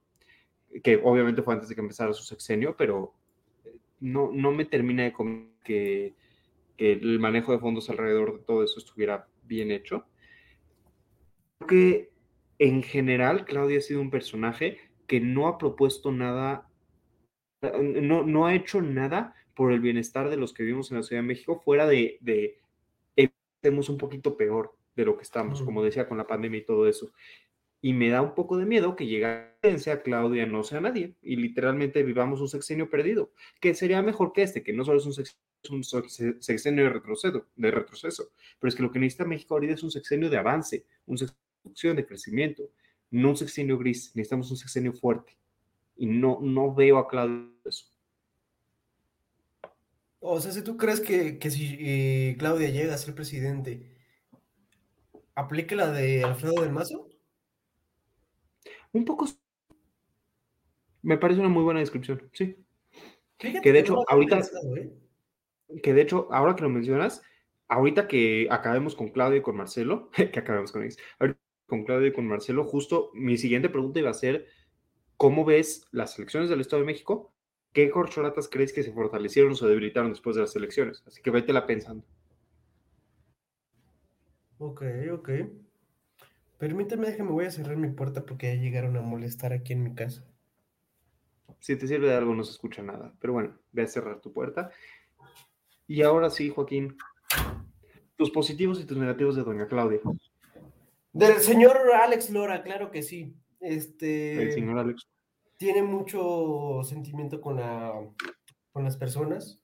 que 0.83 1.01
obviamente 1.03 1.43
fue 1.43 1.55
antes 1.55 1.69
de 1.69 1.75
que 1.75 1.81
empezara 1.81 2.13
su 2.13 2.25
sexenio, 2.25 2.77
pero 2.77 3.15
no, 4.01 4.31
no 4.33 4.53
me 4.53 4.65
termina 4.65 5.05
de 5.05 5.15
que, 5.65 6.15
el 6.79 7.21
manejo 7.21 7.53
de 7.53 7.61
fondos 7.61 7.89
alrededor 7.91 8.39
de 8.39 8.45
todo 8.45 8.65
eso 8.65 8.81
estuviera 8.81 9.29
bien 9.45 9.71
hecho. 9.71 10.05
Creo 11.59 11.69
que 11.69 12.11
en 12.59 12.83
general 12.83 13.45
Claudia 13.45 13.79
ha 13.79 13.83
sido 13.83 14.01
un 14.01 14.11
personaje 14.11 14.79
que 15.07 15.21
no 15.21 15.47
ha 15.47 15.59
propuesto 15.59 16.11
nada, 16.11 16.69
no, 17.61 18.25
no 18.25 18.47
ha 18.47 18.55
hecho 18.55 18.83
nada 18.83 19.37
por 19.55 19.73
el 19.73 19.79
bienestar 19.79 20.29
de 20.29 20.37
los 20.37 20.53
que 20.53 20.65
vivimos 20.65 20.91
en 20.91 20.97
la 20.97 21.03
Ciudad 21.05 21.23
de 21.23 21.29
México, 21.29 21.61
fuera 21.65 21.87
de, 21.87 22.19
de 22.21 22.59
estemos 23.63 23.89
un 23.89 23.99
poquito 23.99 24.37
peor 24.37 24.75
de 24.97 25.05
lo 25.05 25.17
que 25.17 25.23
estamos, 25.23 25.63
como 25.63 25.85
decía, 25.85 26.09
con 26.09 26.19
la 26.19 26.27
pandemia 26.27 26.59
y 26.59 26.65
todo 26.65 26.89
eso. 26.89 27.13
Y 27.83 27.93
me 27.93 28.09
da 28.09 28.23
un 28.23 28.35
poco 28.35 28.57
de 28.57 28.65
miedo 28.65 28.97
que 28.97 29.07
llegue 29.07 29.27
a 29.27 30.03
Claudia 30.03 30.47
no 30.47 30.65
sea 30.65 30.81
nadie 30.81 31.15
y 31.23 31.37
literalmente 31.37 32.03
vivamos 32.03 32.41
un 32.41 32.49
sexenio 32.49 32.91
perdido, 32.91 33.33
que 33.61 33.75
sería 33.75 34.03
mejor 34.03 34.33
que 34.33 34.43
este, 34.43 34.63
que 34.63 34.73
no 34.73 34.85
solo 34.85 34.99
es 34.99 35.07
un 35.07 35.85
sexenio, 36.41 36.85
de, 36.85 36.91
retroceso, 36.91 37.47
de 37.55 37.71
retroceso, 37.71 38.31
pero 38.59 38.69
es 38.69 38.75
que 38.75 38.83
lo 38.83 38.91
que 38.91 38.99
necesita 38.99 39.25
México 39.25 39.55
ahorita 39.55 39.75
es 39.75 39.83
un 39.83 39.91
sexenio 39.91 40.31
de 40.31 40.37
avance, 40.39 40.87
un 41.07 41.19
sexenio 41.19 41.95
de 41.95 42.07
crecimiento, 42.07 42.71
no 43.11 43.31
un 43.31 43.37
sexenio 43.37 43.79
gris, 43.79 44.13
necesitamos 44.15 44.51
un 44.51 44.57
sexenio 44.57 44.93
fuerte. 44.93 45.37
Y 45.97 46.07
no, 46.07 46.39
no 46.41 46.75
veo 46.75 46.99
a 46.99 47.07
Claudia 47.07 47.47
eso. 47.65 47.87
O 50.19 50.41
sea, 50.41 50.51
si 50.51 50.63
tú 50.63 50.77
crees 50.77 51.01
que, 51.01 51.39
que 51.39 51.51
si 51.51 51.77
eh, 51.79 52.37
Claudia 52.39 52.71
llega 52.71 52.95
a 52.95 52.99
ser 52.99 53.15
presidente, 53.15 53.93
¿aplique 55.35 55.77
la 55.77 55.91
de 55.91 56.25
Alfredo 56.25 56.63
del 56.63 56.73
Mazo? 56.73 57.12
Un 58.93 59.05
poco. 59.05 59.27
Me 61.03 61.19
parece 61.19 61.41
una 61.41 61.49
muy 61.49 61.65
buena 61.65 61.81
descripción, 61.81 62.29
sí. 62.33 62.57
que 63.39 63.73
de 63.73 63.79
hecho, 63.79 64.05
ahorita. 64.09 64.41
¿eh? 64.77 64.93
Que 65.83 65.95
de 65.95 66.03
hecho, 66.03 66.29
ahora 66.31 66.55
que 66.55 66.63
lo 66.63 66.69
mencionas, 66.69 67.23
ahorita 67.69 68.07
que 68.07 68.47
acabemos 68.51 68.95
con 68.95 69.11
Claudio 69.11 69.39
y 69.39 69.43
con 69.43 69.57
Marcelo, 69.57 70.11
que 70.33 70.39
acabemos 70.39 70.71
con 70.71 70.83
ellos, 70.83 70.99
con 71.67 71.85
Claudio 71.85 72.09
y 72.09 72.13
con 72.13 72.27
Marcelo, 72.27 72.65
justo 72.65 73.11
mi 73.15 73.37
siguiente 73.39 73.69
pregunta 73.69 73.99
iba 73.99 74.11
a 74.11 74.15
ser: 74.15 74.47
¿cómo 75.17 75.45
ves 75.45 75.87
las 75.91 76.19
elecciones 76.19 76.51
del 76.51 76.61
Estado 76.61 76.83
de 76.83 76.87
México? 76.87 77.33
¿Qué 77.73 77.91
corcholatas 77.91 78.49
crees 78.49 78.73
que 78.73 78.83
se 78.83 78.93
fortalecieron 78.93 79.53
o 79.53 79.55
se 79.55 79.67
debilitaron 79.67 80.11
después 80.11 80.37
de 80.37 80.43
las 80.43 80.55
elecciones? 80.55 81.03
Así 81.07 81.23
que 81.23 81.31
vétela 81.31 81.67
pensando. 81.67 82.05
Ok, 84.59 84.83
ok. 85.13 85.31
Permíteme, 86.63 87.09
déjame, 87.09 87.33
voy 87.33 87.47
a 87.47 87.51
cerrar 87.51 87.77
mi 87.77 87.89
puerta 87.89 88.25
porque 88.25 88.55
ya 88.55 88.63
llegaron 88.63 88.97
a 88.97 89.01
molestar 89.01 89.53
aquí 89.53 89.73
en 89.73 89.83
mi 89.83 89.97
casa. 89.97 90.25
Si 91.59 91.75
te 91.75 91.89
sirve 91.89 92.07
de 92.07 92.15
algo, 92.15 92.37
no 92.37 92.45
se 92.45 92.53
escucha 92.53 92.85
nada. 92.85 93.13
Pero 93.19 93.33
bueno, 93.33 93.59
ve 93.73 93.83
a 93.83 93.89
cerrar 93.89 94.21
tu 94.21 94.33
puerta. 94.33 94.71
Y 95.89 96.03
ahora 96.03 96.31
sí, 96.31 96.51
Joaquín, 96.51 96.97
tus 98.15 98.31
positivos 98.31 98.81
y 98.81 98.85
tus 98.85 98.97
negativos 98.97 99.35
de 99.35 99.43
Doña 99.43 99.67
Claudia. 99.67 99.99
Del 101.13 101.41
señor 101.41 101.81
Alex 102.01 102.31
Lora, 102.31 102.63
claro 102.63 102.93
que 102.93 103.03
sí. 103.03 103.35
Este. 103.59 104.41
El 104.41 104.53
señor 104.53 104.79
Alex. 104.79 105.09
Tiene 105.57 105.83
mucho 105.83 106.83
sentimiento 106.85 107.41
con, 107.41 107.57
la, 107.57 107.93
con 108.71 108.85
las 108.85 108.97
personas. 108.97 109.59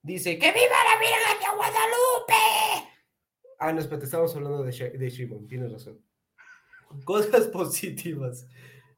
Dice: 0.00 0.38
¡Que 0.38 0.46
viva 0.46 0.62
la 0.62 0.98
Virgen 0.98 1.40
de 1.40 1.56
Guadalupe! 1.56 2.88
Ah, 3.58 3.70
no, 3.70 3.80
espérate, 3.80 4.06
estamos 4.06 4.34
hablando 4.34 4.62
de, 4.62 4.72
de 4.72 5.10
Shimon, 5.10 5.46
tienes 5.46 5.70
razón. 5.70 6.07
Cosas 7.04 7.46
positivas. 7.48 8.46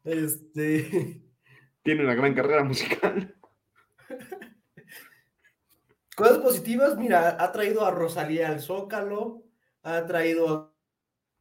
Este. 0.04 1.22
Tiene 1.82 2.04
una 2.04 2.14
gran 2.14 2.34
carrera 2.34 2.64
musical. 2.64 3.34
Cosas 6.16 6.38
positivas, 6.38 6.98
mira, 6.98 7.42
ha 7.42 7.52
traído 7.52 7.84
a 7.86 7.90
Rosalía 7.90 8.48
al 8.48 8.60
Zócalo, 8.60 9.42
ha 9.82 10.04
traído 10.04 10.74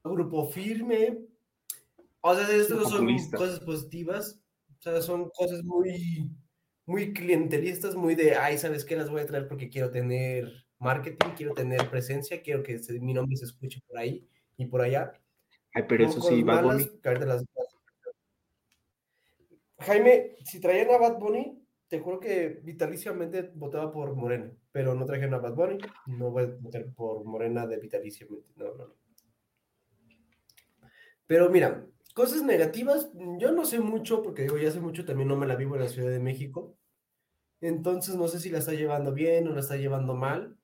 a 0.03 0.09
Grupo 0.09 0.47
Firme. 0.47 1.25
O 2.21 2.33
sea, 2.33 2.49
esto 2.49 2.75
no 2.75 2.83
son 2.83 2.99
Populista. 2.99 3.37
cosas 3.37 3.59
positivas. 3.59 4.41
O 4.79 4.81
sea, 4.81 5.01
son 5.01 5.29
cosas 5.31 5.63
muy, 5.63 6.31
muy 6.85 7.13
clientelistas, 7.13 7.95
muy 7.95 8.15
de, 8.15 8.35
ay, 8.35 8.57
¿sabes 8.57 8.85
qué? 8.85 8.95
Las 8.95 9.09
voy 9.09 9.21
a 9.21 9.25
traer 9.25 9.49
porque 9.49 9.69
quiero 9.69 9.91
tener 9.91 10.65
marketing, 10.79 11.31
quiero 11.35 11.53
tener 11.53 11.89
presencia, 11.89 12.41
quiero 12.41 12.63
que 12.63 12.79
mi 13.01 13.13
nombre 13.13 13.35
se 13.35 13.45
escuche 13.45 13.81
por 13.85 13.97
ahí 13.97 14.25
y 14.55 14.65
por 14.65 14.81
allá. 14.81 15.13
Ay, 15.74 15.84
pero 15.88 16.05
eso 16.05 16.22
sí, 16.22 16.43
Bad 16.43 16.63
Bunny. 16.63 16.89
las- 17.03 17.45
Jaime, 19.80 20.36
si 20.43 20.59
traían 20.59 20.91
a 20.91 20.97
Bad 20.97 21.20
Bunny, 21.20 21.65
te 21.88 21.99
juro 21.99 22.20
que 22.20 22.59
vitaliciamente 22.63 23.51
votaba 23.55 23.91
por 23.91 24.13
Morena, 24.13 24.51
pero 24.72 24.93
no 24.93 25.05
trajeron 25.05 25.34
a 25.34 25.39
Bad 25.39 25.55
Bunny, 25.55 25.78
no 26.07 26.32
voy 26.32 26.43
a 26.43 26.47
votar 26.59 26.86
por 26.93 27.24
Morena 27.24 27.65
de 27.65 27.80
vitaliciamente, 27.80 28.47
no, 28.55 28.74
no, 28.76 28.88
no. 28.88 28.95
Pero 31.28 31.49
mira, 31.49 31.86
cosas 32.13 32.41
negativas, 32.43 33.09
yo 33.38 33.51
no 33.51 33.65
sé 33.65 33.80
mucho, 33.80 34.22
porque 34.22 34.43
digo, 34.43 34.57
ya 34.57 34.70
hace 34.70 34.80
mucho 34.82 35.05
también 35.05 35.30
no 35.30 35.38
me 35.38 35.47
la 35.47 35.55
vivo 35.55 35.76
en 35.76 35.82
la 35.84 35.88
Ciudad 35.88 36.09
de 36.09 36.20
México, 36.20 36.76
entonces 37.61 38.15
no 38.17 38.28
sé 38.28 38.39
si 38.41 38.51
la 38.51 38.59
está 38.59 38.74
llevando 38.74 39.13
bien 39.13 39.47
o 39.47 39.53
la 39.53 39.61
está 39.61 39.78
llevando 39.78 40.15
mal, 40.15 40.59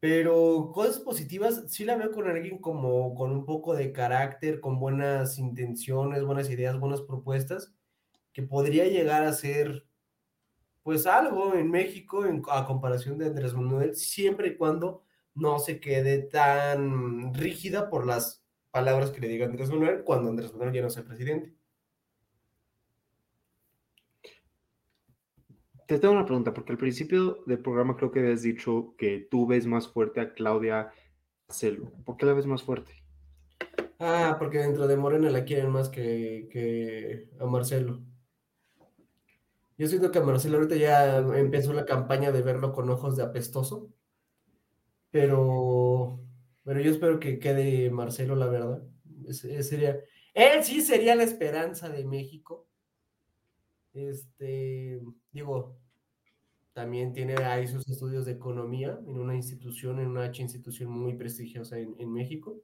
pero 0.00 0.70
cosas 0.72 0.98
positivas, 1.00 1.64
sí 1.68 1.84
la 1.84 1.96
veo 1.96 2.12
con 2.12 2.28
alguien 2.28 2.58
como 2.58 3.14
con 3.14 3.32
un 3.32 3.44
poco 3.44 3.74
de 3.74 3.92
carácter, 3.92 4.60
con 4.60 4.78
buenas 4.78 5.38
intenciones, 5.38 6.24
buenas 6.24 6.50
ideas, 6.50 6.78
buenas 6.78 7.02
propuestas, 7.02 7.74
que 8.32 8.42
podría 8.42 8.84
llegar 8.84 9.24
a 9.24 9.32
ser 9.32 9.86
pues 10.82 11.06
algo 11.06 11.54
en 11.54 11.70
México 11.70 12.24
a 12.48 12.64
comparación 12.66 13.18
de 13.18 13.26
Andrés 13.26 13.54
Manuel, 13.54 13.96
siempre 13.96 14.48
y 14.48 14.56
cuando 14.56 15.02
no 15.34 15.58
se 15.58 15.80
quede 15.80 16.18
tan 16.22 17.34
rígida 17.34 17.90
por 17.90 18.06
las 18.06 18.44
palabras 18.70 19.10
que 19.10 19.20
le 19.20 19.28
diga 19.28 19.46
Andrés 19.46 19.70
Manuel 19.70 20.04
cuando 20.04 20.30
Andrés 20.30 20.52
Manuel 20.52 20.72
ya 20.72 20.82
no 20.82 20.90
sea 20.90 21.02
presidente. 21.02 21.55
Te 25.86 26.00
tengo 26.00 26.14
una 26.14 26.26
pregunta, 26.26 26.52
porque 26.52 26.72
al 26.72 26.78
principio 26.78 27.44
del 27.46 27.60
programa 27.60 27.96
creo 27.96 28.10
que 28.10 28.18
habías 28.18 28.42
dicho 28.42 28.94
que 28.98 29.28
tú 29.30 29.46
ves 29.46 29.66
más 29.66 29.86
fuerte 29.86 30.20
a 30.20 30.34
Claudia 30.34 30.90
Celo. 31.48 31.92
¿Por 32.04 32.16
qué 32.16 32.26
la 32.26 32.32
ves 32.32 32.46
más 32.46 32.64
fuerte? 32.64 32.92
Ah, 34.00 34.36
porque 34.38 34.58
dentro 34.58 34.88
de 34.88 34.96
Morena 34.96 35.30
la 35.30 35.44
quieren 35.44 35.70
más 35.70 35.88
que, 35.88 36.48
que 36.50 37.28
a 37.38 37.46
Marcelo. 37.46 38.02
Yo 39.78 39.86
siento 39.86 40.10
que 40.10 40.18
a 40.18 40.24
Marcelo 40.24 40.56
ahorita 40.56 40.74
ya 40.76 41.18
empezó 41.18 41.72
la 41.72 41.84
campaña 41.84 42.32
de 42.32 42.42
verlo 42.42 42.72
con 42.72 42.90
ojos 42.90 43.16
de 43.16 43.22
apestoso, 43.22 43.90
pero, 45.10 46.20
pero 46.64 46.80
yo 46.80 46.90
espero 46.90 47.20
que 47.20 47.38
quede 47.38 47.90
Marcelo, 47.90 48.34
la 48.36 48.46
verdad. 48.46 48.82
Ese 49.28 49.62
sería, 49.62 50.00
él 50.34 50.64
sí 50.64 50.80
sería 50.80 51.14
la 51.14 51.24
esperanza 51.24 51.88
de 51.90 52.04
México. 52.04 52.66
Este, 53.96 55.00
digo, 55.32 55.76
también 56.74 57.12
tiene 57.14 57.34
ahí 57.36 57.66
sus 57.66 57.88
estudios 57.88 58.26
de 58.26 58.32
economía 58.32 59.00
en 59.06 59.18
una 59.18 59.34
institución, 59.34 59.98
en 60.00 60.08
una 60.08 60.24
H 60.24 60.42
institución 60.42 60.90
muy 60.90 61.14
prestigiosa 61.14 61.78
en, 61.78 61.94
en 61.98 62.12
México. 62.12 62.60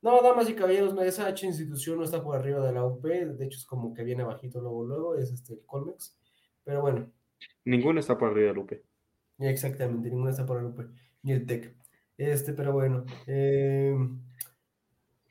No, 0.00 0.20
damas 0.22 0.48
y 0.48 0.54
caballeros, 0.54 0.94
esa 1.02 1.26
H 1.26 1.46
institución 1.46 1.98
no 1.98 2.04
está 2.04 2.22
por 2.22 2.36
arriba 2.36 2.64
de 2.64 2.72
la 2.72 2.84
UP, 2.84 3.02
de 3.02 3.44
hecho 3.44 3.58
es 3.58 3.66
como 3.66 3.92
que 3.94 4.04
viene 4.04 4.22
abajito 4.22 4.60
luego, 4.60 4.84
luego, 4.84 5.16
es 5.16 5.30
este, 5.32 5.54
el 5.54 5.66
Colmex. 5.66 6.16
Pero 6.64 6.80
bueno, 6.82 7.10
Ninguna 7.64 8.00
está 8.00 8.16
por 8.18 8.30
arriba 8.30 8.48
de 8.48 8.54
Lupe. 8.54 8.84
exactamente, 9.38 10.08
ninguna 10.10 10.30
está 10.30 10.46
por 10.46 10.62
la 10.62 10.68
UP, 10.68 10.80
ni 11.22 11.32
el 11.32 11.46
TEC. 11.46 11.76
Este, 12.16 12.52
pero 12.52 12.72
bueno. 12.72 13.04
eh, 13.26 13.96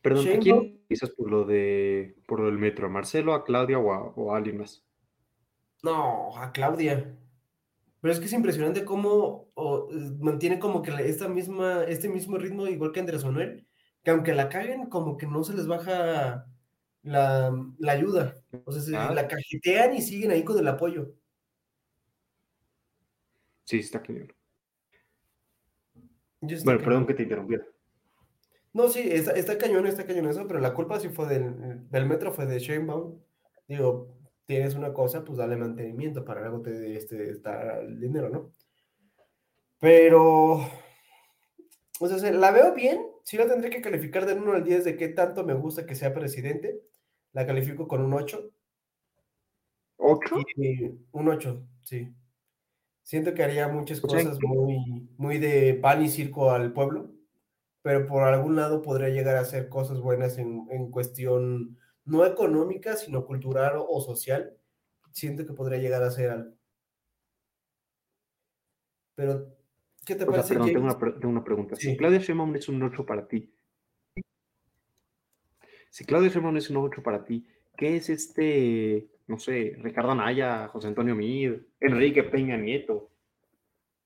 Perdón, 0.01 0.27
¿a 0.29 0.39
quién 0.39 0.81
dices 0.89 1.09
por 1.11 1.29
lo 1.29 1.45
de 1.45 2.15
por 2.27 2.43
del 2.43 2.57
metro? 2.57 2.87
¿A 2.87 2.89
Marcelo, 2.89 3.33
a 3.33 3.43
Claudia 3.43 3.79
o 3.79 3.91
a, 3.93 4.01
o 4.15 4.33
a 4.33 4.37
alguien 4.37 4.57
más? 4.57 4.83
No, 5.83 6.37
a 6.37 6.51
Claudia. 6.51 7.17
Pero 8.01 8.13
es 8.13 8.19
que 8.19 8.25
es 8.25 8.33
impresionante 8.33 8.83
cómo 8.83 9.49
o, 9.53 9.89
mantiene 10.19 10.59
como 10.59 10.81
que 10.81 10.91
esta 11.07 11.27
misma, 11.27 11.83
este 11.83 12.09
mismo 12.09 12.37
ritmo, 12.37 12.67
igual 12.67 12.91
que 12.91 12.99
Andrés 12.99 13.23
Manuel, 13.23 13.67
que 14.03 14.11
aunque 14.11 14.33
la 14.33 14.49
caguen, 14.49 14.87
como 14.87 15.17
que 15.17 15.27
no 15.27 15.43
se 15.43 15.53
les 15.53 15.67
baja 15.67 16.47
la, 17.03 17.55
la 17.77 17.91
ayuda. 17.91 18.35
O 18.65 18.71
sea, 18.71 18.81
se 18.81 18.95
Ah. 18.95 19.13
la 19.13 19.27
cajetean 19.27 19.95
y 19.95 20.01
siguen 20.01 20.31
ahí 20.31 20.43
con 20.43 20.57
el 20.57 20.67
apoyo. 20.67 21.13
Sí, 23.65 23.79
está 23.79 24.01
cañón. 24.01 24.33
Bueno, 26.41 26.63
cañón. 26.65 26.83
perdón 26.83 27.05
que 27.07 27.13
te 27.13 27.23
interrumpiera. 27.23 27.65
No, 28.73 28.87
sí, 28.87 29.01
está, 29.11 29.31
está 29.33 29.57
cañón, 29.57 29.85
está 29.85 30.05
cañón 30.05 30.27
eso, 30.27 30.47
pero 30.47 30.59
la 30.59 30.73
culpa 30.73 30.99
sí 30.99 31.09
fue 31.09 31.27
del, 31.27 31.89
del 31.89 32.05
metro, 32.05 32.31
fue 32.31 32.45
de 32.45 32.57
Sheinbaum. 32.57 33.19
Digo, 33.67 34.20
tienes 34.51 34.75
una 34.75 34.91
cosa, 34.91 35.23
pues 35.23 35.37
dale 35.37 35.55
mantenimiento, 35.55 36.25
para 36.25 36.41
luego 36.41 36.61
te 36.61 36.97
este, 36.97 37.29
está 37.31 37.79
el 37.79 38.01
dinero, 38.01 38.29
¿no? 38.29 38.51
Pero, 39.79 40.55
o 42.01 42.07
sea, 42.07 42.19
se- 42.19 42.33
la 42.33 42.51
veo 42.51 42.73
bien, 42.73 43.01
sí 43.23 43.37
la 43.37 43.47
tendré 43.47 43.69
que 43.69 43.79
calificar 43.81 44.25
del 44.25 44.39
1 44.39 44.51
al 44.51 44.63
10 44.65 44.83
de 44.83 44.97
qué 44.97 45.07
tanto 45.07 45.45
me 45.45 45.53
gusta 45.53 45.85
que 45.85 45.95
sea 45.95 46.13
presidente. 46.13 46.81
La 47.31 47.47
califico 47.47 47.87
con 47.87 48.01
un 48.01 48.13
8. 48.13 48.51
¿Ocho? 49.95 50.35
Y 50.57 50.83
un 51.13 51.29
8, 51.29 51.65
sí. 51.83 52.13
Siento 53.03 53.33
que 53.33 53.43
haría 53.43 53.69
muchas 53.69 54.01
cosas 54.01 54.37
muy, 54.41 55.07
muy 55.17 55.37
de 55.39 55.75
pan 55.75 56.03
y 56.03 56.09
circo 56.09 56.51
al 56.51 56.73
pueblo, 56.73 57.11
pero 57.81 58.05
por 58.05 58.23
algún 58.23 58.57
lado 58.57 58.81
podría 58.81 59.07
llegar 59.09 59.37
a 59.37 59.41
hacer 59.41 59.69
cosas 59.69 60.01
buenas 60.01 60.37
en, 60.37 60.67
en 60.71 60.91
cuestión 60.91 61.77
no 62.05 62.25
económica, 62.25 62.95
sino 62.95 63.25
cultural 63.25 63.77
o, 63.77 63.87
o 63.87 64.01
social. 64.01 64.57
Siento 65.11 65.45
que 65.45 65.53
podría 65.53 65.79
llegar 65.79 66.03
a 66.03 66.07
hacer 66.07 66.29
algo. 66.29 66.53
Pero, 69.15 69.55
¿qué 70.05 70.15
te 70.15 70.23
O 70.23 70.27
sea, 70.27 70.31
parece, 70.31 70.53
perdón, 70.53 70.73
tengo 70.73 70.85
una, 70.85 70.97
tengo 70.97 71.29
una 71.29 71.43
pregunta. 71.43 71.75
Sí. 71.75 71.91
Si 71.91 71.97
Claudia 71.97 72.19
Sheinbaum 72.19 72.55
es 72.55 72.69
un 72.69 72.81
8 72.81 73.05
para 73.05 73.27
ti, 73.27 73.53
si 75.89 76.05
Claudia 76.05 76.29
Sheinbaum 76.29 76.57
es 76.57 76.69
un 76.69 76.77
8 76.77 77.03
para 77.03 77.25
ti, 77.25 77.45
¿qué 77.77 77.97
es 77.97 78.09
este, 78.09 79.09
no 79.27 79.37
sé, 79.37 79.75
Ricardo 79.79 80.11
Anaya, 80.11 80.69
José 80.69 80.87
Antonio 80.87 81.15
Mid, 81.15 81.53
Enrique 81.81 82.23
Peña 82.23 82.57
Nieto? 82.57 83.11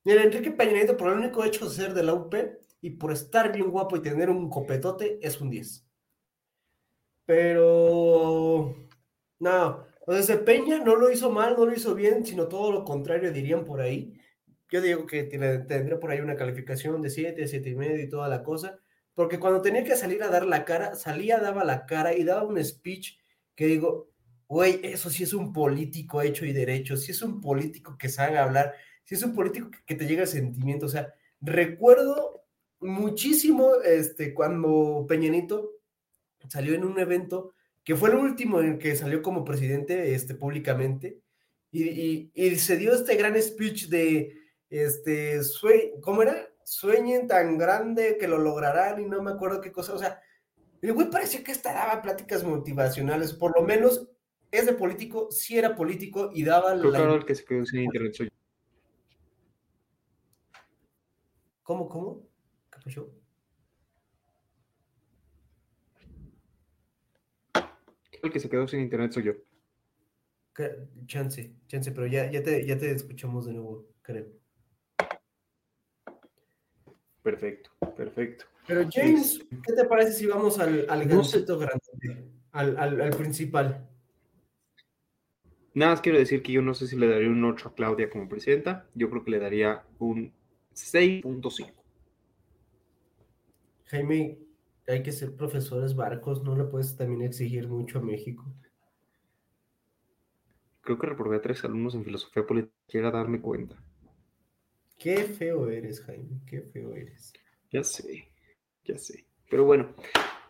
Mira, 0.04 0.24
Enrique 0.24 0.50
Peña 0.50 0.72
Nieto, 0.72 0.96
por 0.96 1.12
el 1.12 1.18
único 1.18 1.44
hecho 1.44 1.68
de 1.68 1.74
ser 1.74 1.94
de 1.94 2.02
la 2.02 2.14
UP 2.14 2.34
y 2.80 2.90
por 2.90 3.12
estar 3.12 3.52
bien 3.52 3.70
guapo 3.70 3.96
y 3.96 4.02
tener 4.02 4.30
un 4.30 4.50
copetote, 4.50 5.18
es 5.22 5.40
un 5.40 5.48
10. 5.48 5.85
Pero, 7.26 8.88
no, 9.40 9.86
ese 10.06 10.38
Peña 10.38 10.78
no 10.78 10.96
lo 10.96 11.10
hizo 11.10 11.30
mal, 11.30 11.56
no 11.58 11.66
lo 11.66 11.74
hizo 11.74 11.94
bien, 11.94 12.24
sino 12.24 12.46
todo 12.46 12.72
lo 12.72 12.84
contrario, 12.84 13.32
dirían 13.32 13.64
por 13.64 13.80
ahí. 13.80 14.18
Yo 14.70 14.80
digo 14.80 15.06
que 15.06 15.24
tendría 15.24 15.98
por 16.00 16.10
ahí 16.10 16.20
una 16.20 16.36
calificación 16.36 17.02
de 17.02 17.10
7, 17.10 17.46
7 17.46 17.68
y 17.70 17.74
medio 17.74 18.02
y 18.02 18.08
toda 18.08 18.28
la 18.28 18.42
cosa, 18.42 18.78
porque 19.14 19.38
cuando 19.40 19.62
tenía 19.62 19.84
que 19.84 19.96
salir 19.96 20.22
a 20.22 20.28
dar 20.28 20.46
la 20.46 20.64
cara, 20.64 20.94
salía, 20.94 21.38
daba 21.38 21.64
la 21.64 21.86
cara 21.86 22.14
y 22.14 22.24
daba 22.24 22.44
un 22.44 22.62
speech 22.64 23.18
que 23.54 23.66
digo, 23.66 24.10
güey, 24.48 24.80
eso 24.82 25.10
sí 25.10 25.24
es 25.24 25.32
un 25.34 25.52
político 25.52 26.22
hecho 26.22 26.44
y 26.46 26.52
derecho, 26.52 26.96
sí 26.96 27.12
es 27.12 27.22
un 27.22 27.40
político 27.40 27.96
que 27.98 28.08
sabe 28.08 28.38
hablar, 28.38 28.74
si 29.04 29.14
es 29.14 29.22
un 29.22 29.34
político 29.34 29.70
que 29.86 29.94
te 29.94 30.06
llega 30.06 30.22
el 30.22 30.28
sentimiento. 30.28 30.86
O 30.86 30.88
sea, 30.88 31.14
recuerdo 31.40 32.44
muchísimo 32.80 33.76
este, 33.84 34.34
cuando 34.34 35.06
Peñanito 35.08 35.75
salió 36.48 36.74
en 36.74 36.84
un 36.84 36.98
evento 36.98 37.52
que 37.84 37.94
fue 37.96 38.10
el 38.10 38.16
último 38.16 38.60
en 38.60 38.72
el 38.72 38.78
que 38.78 38.96
salió 38.96 39.22
como 39.22 39.44
presidente 39.44 40.14
este, 40.14 40.34
públicamente 40.34 41.20
y, 41.70 41.84
y- 41.84 42.30
y 42.34 42.56
se 42.56 42.76
dio 42.76 42.94
este 42.94 43.16
gran 43.16 43.40
speech 43.40 43.88
de, 43.88 44.36
este, 44.70 45.42
sue- 45.44 45.94
¿cómo 46.02 46.22
era? 46.22 46.48
Sueñen 46.64 47.28
tan 47.28 47.58
grande 47.58 48.16
que 48.18 48.26
lo 48.26 48.38
lograrán 48.38 49.00
y 49.00 49.04
no 49.06 49.22
me 49.22 49.30
acuerdo 49.30 49.60
qué 49.60 49.70
cosa. 49.70 49.94
O 49.94 49.98
sea, 49.98 50.20
el 50.82 50.92
güey 50.92 51.08
parecía 51.10 51.44
que 51.44 51.52
hasta 51.52 51.72
daba 51.72 52.02
pláticas 52.02 52.42
motivacionales, 52.42 53.32
por 53.32 53.54
lo 53.58 53.64
menos 53.64 54.08
ese 54.50 54.72
político 54.72 55.30
sí 55.30 55.56
era 55.58 55.76
político 55.76 56.30
y 56.34 56.42
daba 56.44 56.76
Creo 56.76 56.90
la... 56.90 57.14
el 57.14 57.24
que 57.24 57.34
se 57.36 57.44
quedó 57.44 57.64
sin 57.66 57.82
internet 57.82 58.14
soy. 58.14 58.28
¿Cómo, 61.62 61.88
cómo? 61.88 62.22
¿Qué 62.70 62.78
pasó? 62.84 63.08
El 68.26 68.32
que 68.32 68.40
se 68.40 68.48
quedó 68.50 68.66
sin 68.66 68.80
internet 68.80 69.12
soy 69.12 69.24
yo. 69.24 69.32
Chance, 71.06 71.54
chance, 71.68 71.92
pero 71.92 72.06
ya, 72.06 72.30
ya, 72.30 72.42
te, 72.42 72.66
ya 72.66 72.76
te 72.78 72.90
escuchamos 72.90 73.46
de 73.46 73.52
nuevo, 73.52 73.86
creo. 74.02 74.26
Perfecto, 77.22 77.70
perfecto. 77.96 78.46
Pero 78.66 78.88
James, 78.90 79.44
¿qué 79.64 79.72
te 79.72 79.84
parece 79.84 80.12
si 80.12 80.26
vamos 80.26 80.58
al, 80.58 80.86
al 80.88 81.06
No 81.08 81.22
sé. 81.22 81.38
gancito 81.40 81.58
grande? 81.58 82.30
Al, 82.52 82.76
al, 82.78 83.00
al 83.00 83.10
principal. 83.10 83.88
Nada 85.74 85.92
más 85.92 86.00
quiero 86.00 86.18
decir 86.18 86.42
que 86.42 86.52
yo 86.52 86.62
no 86.62 86.72
sé 86.72 86.86
si 86.86 86.96
le 86.96 87.06
daría 87.06 87.28
un 87.28 87.44
8 87.44 87.68
a 87.68 87.74
Claudia 87.74 88.08
como 88.08 88.28
presidenta. 88.28 88.88
Yo 88.94 89.10
creo 89.10 89.24
que 89.24 89.30
le 89.32 89.38
daría 89.38 89.84
un 89.98 90.32
6.5. 90.74 91.70
Jaime, 93.84 94.38
hay 94.86 95.02
que 95.02 95.12
ser 95.12 95.34
profesores 95.34 95.94
barcos, 95.94 96.42
no 96.42 96.56
le 96.56 96.64
puedes 96.64 96.96
también 96.96 97.22
exigir 97.22 97.68
mucho 97.68 97.98
a 97.98 98.02
México. 98.02 98.44
Creo 100.80 100.98
que 100.98 101.06
reprobé 101.08 101.36
a 101.36 101.42
tres 101.42 101.64
alumnos 101.64 101.94
en 101.94 102.04
filosofía 102.04 102.46
política. 102.46 102.74
Quiero 102.86 103.10
darme 103.10 103.40
cuenta. 103.40 103.76
Qué 104.98 105.24
feo 105.24 105.68
eres, 105.68 106.00
Jaime, 106.02 106.40
qué 106.46 106.62
feo 106.62 106.94
eres. 106.94 107.32
Ya 107.70 107.82
sé, 107.82 108.30
ya 108.84 108.96
sé. 108.96 109.26
Pero 109.50 109.64
bueno, 109.64 109.94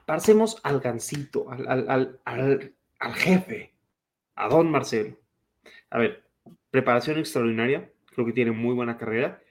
pasemos 0.04 0.60
al 0.62 0.80
gancito, 0.80 1.50
al, 1.50 1.66
al, 1.66 1.88
al, 1.88 2.20
al, 2.24 2.74
al 3.00 3.14
jefe, 3.14 3.74
a 4.34 4.48
don 4.48 4.70
Marcelo. 4.70 5.16
A 5.90 5.98
ver, 5.98 6.24
preparación 6.70 7.18
extraordinaria, 7.18 7.90
creo 8.14 8.26
que 8.26 8.32
tiene 8.32 8.52
muy 8.52 8.74
buena 8.74 8.98
carrera. 8.98 9.42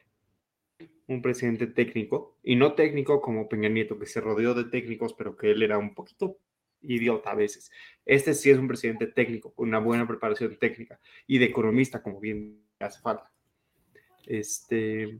Un 1.08 1.22
presidente 1.22 1.68
técnico, 1.68 2.38
y 2.43 2.56
no 2.56 2.74
técnico 2.74 3.22
como 3.22 3.47
Peña 3.47 3.70
Nieto, 3.70 3.99
que 3.99 4.08
se 4.08 4.22
rodeó 4.22 4.53
de 4.53 4.66
técnicos, 4.66 5.14
pero 5.14 5.36
que 5.36 5.51
él 5.51 5.62
era 5.62 5.78
un 5.78 5.93
poquito 5.93 6.39
idiota 6.82 7.32
a 7.32 7.36
veces. 7.36 7.72
Este 8.06 8.34
sí 8.34 8.49
es 8.49 8.58
un 8.58 8.68
presidente 8.68 9.08
técnico, 9.08 9.53
con 9.53 9.68
una 9.68 9.80
buena 9.80 10.08
preparación 10.08 10.58
técnica 10.58 10.99
y 11.28 11.38
de 11.38 11.45
economista, 11.45 12.01
como 12.01 12.20
bien 12.20 12.64
hace 12.80 12.99
falta. 13.01 13.32
Este, 14.26 15.20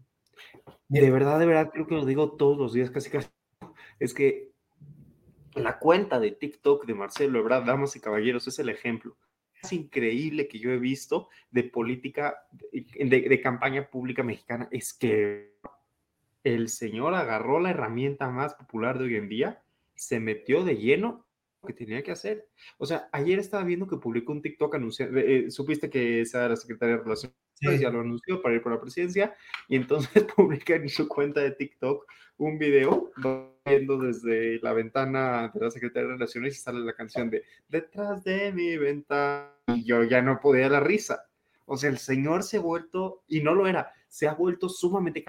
de 0.88 1.12
verdad, 1.12 1.40
de 1.40 1.46
verdad, 1.46 1.72
creo 1.72 1.88
que 1.88 1.96
lo 1.96 2.06
digo 2.06 2.36
todos 2.36 2.58
los 2.58 2.74
días, 2.74 2.92
casi 2.92 3.10
casi. 3.10 3.30
Es 4.00 4.14
que 4.14 4.52
la 5.54 5.80
cuenta 5.80 6.20
de 6.20 6.32
TikTok 6.32 6.86
de 6.86 6.94
Marcelo 6.94 7.40
Ebrard, 7.40 7.66
damas 7.66 7.96
y 7.96 8.00
caballeros, 8.00 8.48
es 8.48 8.60
el 8.60 8.70
ejemplo 8.70 9.18
más 9.62 9.72
increíble 9.72 10.48
que 10.48 10.60
yo 10.60 10.72
he 10.72 10.78
visto 10.78 11.30
de 11.50 11.64
política, 11.64 12.46
de, 12.72 13.22
de 13.22 13.42
campaña 13.42 13.90
pública 13.90 14.22
mexicana. 14.22 14.68
Es 14.72 14.94
que 14.94 15.56
el 16.46 16.70
señor 16.70 17.16
agarró 17.16 17.60
la 17.60 17.72
herramienta 17.72 18.30
más 18.30 18.54
popular 18.54 19.00
de 19.00 19.06
hoy 19.06 19.16
en 19.16 19.28
día, 19.28 19.64
se 19.96 20.20
metió 20.20 20.64
de 20.64 20.78
lleno 20.78 21.26
que 21.66 21.74
tenía 21.74 22.04
que 22.04 22.12
hacer. 22.12 22.48
O 22.78 22.86
sea, 22.86 23.10
ayer 23.12 23.40
estaba 23.40 23.64
viendo 23.64 23.88
que 23.88 23.98
publicó 23.98 24.32
un 24.32 24.44
TikTok 24.44 24.76
anunciando, 24.76 25.18
eh, 25.20 25.50
supiste 25.50 25.90
que 25.90 26.22
esa 26.22 26.40
era 26.40 26.50
la 26.50 26.56
secretaria 26.56 26.98
de 26.98 27.02
Relaciones, 27.02 27.36
sí. 27.56 27.80
ya 27.80 27.90
lo 27.90 28.02
anunció 28.02 28.44
para 28.44 28.54
ir 28.54 28.62
por 28.62 28.74
la 28.74 28.80
presidencia, 28.80 29.36
y 29.68 29.76
entonces 29.76 30.24
publica 30.36 30.76
en 30.76 30.88
su 30.88 31.08
cuenta 31.08 31.42
de 31.42 31.52
TikTok 31.52 32.06
un 32.38 32.60
video 32.60 33.12
viendo 33.66 33.98
desde 33.98 34.60
la 34.60 34.74
ventana 34.74 35.52
de 35.52 35.60
la 35.60 35.72
secretaria 35.72 36.10
de 36.10 36.14
Relaciones 36.14 36.56
y 36.56 36.60
sale 36.60 36.80
la 36.82 36.94
canción 36.94 37.32
de 37.32 37.44
Detrás 37.68 38.24
de 38.24 38.52
mi 38.52 38.78
ventana, 38.78 39.52
y 39.70 39.84
yo 39.84 40.04
ya 40.04 40.22
no 40.22 40.40
podía 40.40 40.70
la 40.70 40.80
risa. 40.80 41.26
O 41.66 41.76
sea, 41.76 41.90
el 41.90 41.98
señor 41.98 42.44
se 42.44 42.58
ha 42.58 42.62
vuelto, 42.62 43.24
y 43.28 43.42
no 43.42 43.56
lo 43.56 43.66
era, 43.66 43.92
se 44.08 44.28
ha 44.28 44.36
vuelto 44.36 44.70
sumamente 44.70 45.26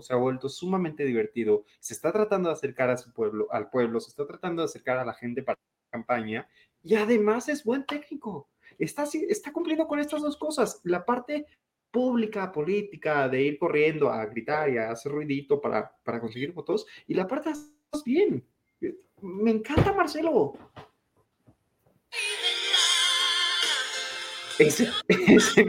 se 0.00 0.12
ha 0.12 0.16
vuelto 0.16 0.48
sumamente 0.48 1.04
divertido, 1.04 1.64
se 1.80 1.94
está 1.94 2.12
tratando 2.12 2.48
de 2.48 2.54
acercar 2.54 2.90
a 2.90 2.96
su 2.96 3.12
pueblo, 3.12 3.48
al 3.50 3.70
pueblo, 3.70 4.00
se 4.00 4.10
está 4.10 4.26
tratando 4.26 4.62
de 4.62 4.66
acercar 4.66 4.98
a 4.98 5.04
la 5.04 5.14
gente 5.14 5.42
para 5.42 5.58
campaña 5.90 6.48
y 6.82 6.94
además 6.94 7.48
es 7.48 7.64
buen 7.64 7.84
técnico. 7.84 8.48
Está, 8.78 9.04
está 9.28 9.52
cumpliendo 9.52 9.86
con 9.86 9.98
estas 9.98 10.22
dos 10.22 10.36
cosas. 10.36 10.80
La 10.84 11.04
parte 11.04 11.46
pública, 11.90 12.52
política, 12.52 13.28
de 13.28 13.42
ir 13.42 13.58
corriendo 13.58 14.10
a 14.10 14.24
gritar 14.26 14.70
y 14.70 14.78
a 14.78 14.90
hacer 14.90 15.12
ruidito 15.12 15.60
para, 15.60 15.92
para 16.04 16.20
conseguir 16.20 16.52
votos, 16.52 16.86
y 17.06 17.14
la 17.14 17.26
parte 17.26 17.50
de 17.50 17.56
bien. 18.04 18.44
Me 19.20 19.50
encanta 19.50 19.92
Marcelo. 19.92 20.54
Ese, 24.58 24.90
ese 25.08 25.66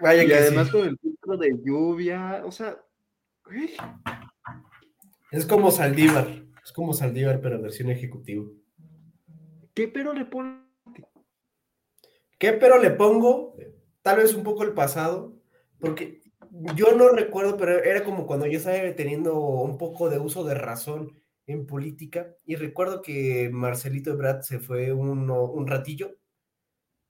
Vaya 0.00 0.24
y 0.24 0.32
además 0.32 0.66
sí. 0.66 0.72
con 0.72 0.88
el 0.88 0.98
filtro 0.98 1.36
de 1.36 1.56
lluvia, 1.64 2.42
o 2.44 2.52
sea. 2.52 2.76
Es 5.30 5.46
como 5.46 5.70
Saldívar, 5.70 6.28
es 6.64 6.72
como 6.72 6.92
Saldívar, 6.92 7.40
pero 7.40 7.60
versión 7.60 7.90
ejecutiva. 7.90 8.44
¿Qué 9.74 9.88
pero 9.88 10.12
le 10.12 10.24
pongo? 10.24 10.66
¿Qué 12.38 12.52
pero 12.52 12.80
le 12.80 12.90
pongo? 12.90 13.56
Tal 14.02 14.18
vez 14.18 14.34
un 14.34 14.42
poco 14.42 14.62
el 14.62 14.72
pasado, 14.72 15.34
porque 15.78 16.20
yo 16.74 16.92
no 16.96 17.10
recuerdo, 17.10 17.56
pero 17.56 17.82
era 17.82 18.04
como 18.04 18.26
cuando 18.26 18.46
yo 18.46 18.58
estaba 18.58 18.94
teniendo 18.94 19.38
un 19.38 19.78
poco 19.78 20.08
de 20.10 20.18
uso 20.18 20.44
de 20.44 20.54
razón 20.54 21.20
en 21.46 21.66
política, 21.66 22.34
y 22.44 22.56
recuerdo 22.56 23.02
que 23.02 23.50
Marcelito 23.52 24.10
Ebrard 24.10 24.42
se 24.42 24.58
fue 24.58 24.92
un, 24.92 25.30
un 25.30 25.66
ratillo 25.66 26.16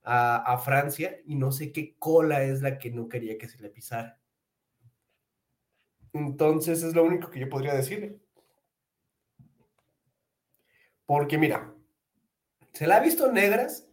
a, 0.07 0.59
Francia 0.59 1.19
y 1.27 1.35
no 1.35 1.51
sé 1.51 1.73
qué 1.73 1.97
cola 1.99 2.45
es 2.45 2.63
la 2.63 2.79
que 2.79 2.91
no 2.91 3.09
quería 3.09 3.37
que 3.37 3.49
se 3.49 3.61
le 3.61 3.71
pisara. 3.71 4.19
Entonces 6.13 6.83
es 6.83 6.95
lo 6.95 7.05
único 7.05 7.31
que 7.31 7.41
yo 7.41 7.49
podría 7.49 7.75
decirle. 7.75 8.21
Porque 11.05 11.39
mira, 11.39 11.75
se 12.73 12.87
la 12.87 12.97
ha 12.97 13.01
visto 13.01 13.31
negras 13.33 13.89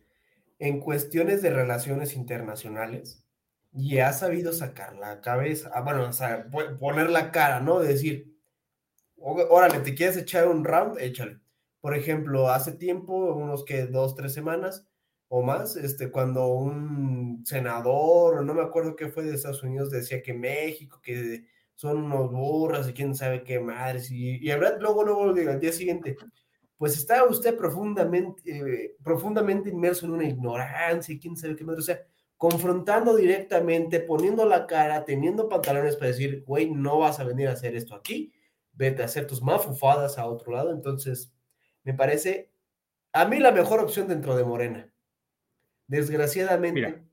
en 0.59 0.79
cuestiones 0.79 1.41
de 1.41 1.49
relaciones 1.49 2.15
internacionales 2.15 3.25
y 3.73 3.97
ha 3.97 4.13
sabido 4.13 4.53
sacar 4.53 4.95
la 4.95 5.19
cabeza, 5.19 5.71
ah, 5.73 5.81
bueno, 5.81 6.09
o 6.09 6.79
poner 6.79 7.09
la 7.09 7.31
cara, 7.31 7.59
¿no? 7.59 7.79
De 7.79 7.87
decir, 7.87 8.37
órale, 9.17 9.79
¿te 9.79 9.95
quieres 9.95 10.17
echar 10.17 10.47
un 10.47 10.63
round? 10.63 10.99
Échale. 10.99 11.39
Por 11.81 11.95
ejemplo, 11.95 12.49
hace 12.49 12.71
tiempo, 12.73 13.33
unos 13.33 13.65
que 13.65 13.87
dos, 13.87 14.15
tres 14.15 14.33
semanas, 14.33 14.87
o 15.35 15.41
más, 15.41 15.75
este, 15.77 16.11
cuando 16.11 16.45
un 16.45 17.43
senador, 17.43 18.45
no 18.45 18.53
me 18.53 18.61
acuerdo 18.61 18.95
qué 18.95 19.09
fue 19.09 19.23
de 19.23 19.33
Estados 19.33 19.63
Unidos, 19.63 19.89
decía 19.89 20.21
que 20.21 20.31
México, 20.31 21.01
que 21.01 21.45
son 21.73 22.03
unos 22.03 22.31
burros 22.31 22.87
y 22.87 22.93
quién 22.93 23.15
sabe 23.15 23.43
qué 23.43 23.59
madres, 23.59 24.11
y, 24.11 24.35
y 24.35 24.51
luego, 24.55 25.03
luego, 25.03 25.33
digo, 25.33 25.49
al 25.49 25.59
día 25.59 25.71
siguiente, 25.71 26.15
pues 26.77 26.95
está 26.95 27.23
usted 27.23 27.57
profundamente, 27.57 28.43
eh, 28.45 28.95
profundamente 29.03 29.71
inmerso 29.71 30.05
en 30.05 30.11
una 30.11 30.25
ignorancia 30.25 31.15
y 31.15 31.19
quién 31.19 31.35
sabe 31.35 31.55
qué 31.55 31.63
madre, 31.63 31.79
o 31.79 31.83
sea, 31.83 31.99
confrontando 32.37 33.15
directamente, 33.15 34.01
poniendo 34.01 34.45
la 34.45 34.67
cara, 34.67 35.03
teniendo 35.03 35.49
pantalones 35.49 35.95
para 35.95 36.09
decir, 36.11 36.43
güey, 36.45 36.69
no 36.69 36.99
vas 36.99 37.19
a 37.19 37.23
venir 37.23 37.47
a 37.47 37.53
hacer 37.53 37.75
esto 37.75 37.95
aquí, 37.95 38.31
vete 38.73 39.01
a 39.01 39.05
hacer 39.05 39.25
tus 39.25 39.41
mafufadas 39.41 40.19
a 40.19 40.27
otro 40.27 40.53
lado, 40.53 40.71
entonces, 40.71 41.33
me 41.83 41.95
parece 41.95 42.51
a 43.13 43.25
mí 43.25 43.39
la 43.39 43.51
mejor 43.51 43.79
opción 43.79 44.07
dentro 44.07 44.35
de 44.35 44.43
Morena. 44.43 44.92
Desgraciadamente, 45.87 46.81
Mira. 46.81 47.03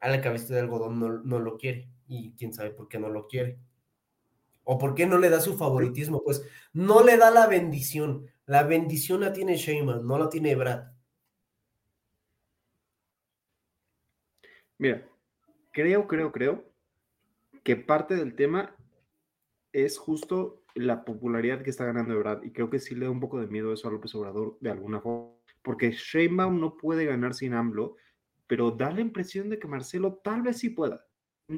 a 0.00 0.08
la 0.08 0.20
cabeza 0.20 0.54
de 0.54 0.60
algodón 0.60 0.98
no, 0.98 1.08
no, 1.18 1.38
lo 1.38 1.56
quiere. 1.56 1.88
Y 2.06 2.32
quién 2.32 2.52
sabe 2.52 2.70
por 2.70 2.88
qué 2.88 2.98
no 2.98 3.08
lo 3.08 3.26
quiere. 3.26 3.58
O 4.64 4.78
por 4.78 4.94
qué 4.94 5.06
no 5.06 5.18
le 5.18 5.30
da 5.30 5.40
su 5.40 5.56
favoritismo. 5.56 6.22
Pues 6.24 6.44
no 6.72 7.02
le 7.02 7.16
da 7.16 7.30
la 7.30 7.46
bendición. 7.46 8.26
La 8.46 8.62
bendición 8.62 9.20
la 9.20 9.32
tiene 9.32 9.56
Sheyman, 9.56 10.06
no 10.06 10.18
la 10.18 10.28
tiene 10.28 10.54
Brad. 10.54 10.92
Mira, 14.78 15.08
creo, 15.72 16.06
creo, 16.06 16.32
creo 16.32 16.64
que 17.64 17.76
parte 17.76 18.14
del 18.14 18.34
tema 18.34 18.74
es 19.72 19.98
justo 19.98 20.62
la 20.74 21.04
popularidad 21.04 21.62
que 21.62 21.70
está 21.70 21.84
ganando 21.84 22.14
Ebrard. 22.14 22.44
Y 22.44 22.52
creo 22.52 22.70
que 22.70 22.78
sí 22.78 22.94
le 22.94 23.06
da 23.06 23.10
un 23.10 23.20
poco 23.20 23.40
de 23.40 23.48
miedo 23.48 23.72
eso 23.72 23.88
a 23.88 23.90
López 23.90 24.14
Obrador 24.14 24.56
de 24.60 24.70
alguna 24.70 25.00
forma. 25.00 25.34
Porque 25.62 25.90
Sheinbaum 25.90 26.60
no 26.60 26.76
puede 26.76 27.04
ganar 27.04 27.34
sin 27.34 27.52
AMLO 27.52 27.96
pero 28.48 28.72
da 28.72 28.90
la 28.90 29.02
impresión 29.02 29.48
de 29.48 29.58
que 29.60 29.68
Marcelo 29.68 30.20
tal 30.24 30.42
vez 30.42 30.56
sí 30.58 30.70
pueda. 30.70 31.06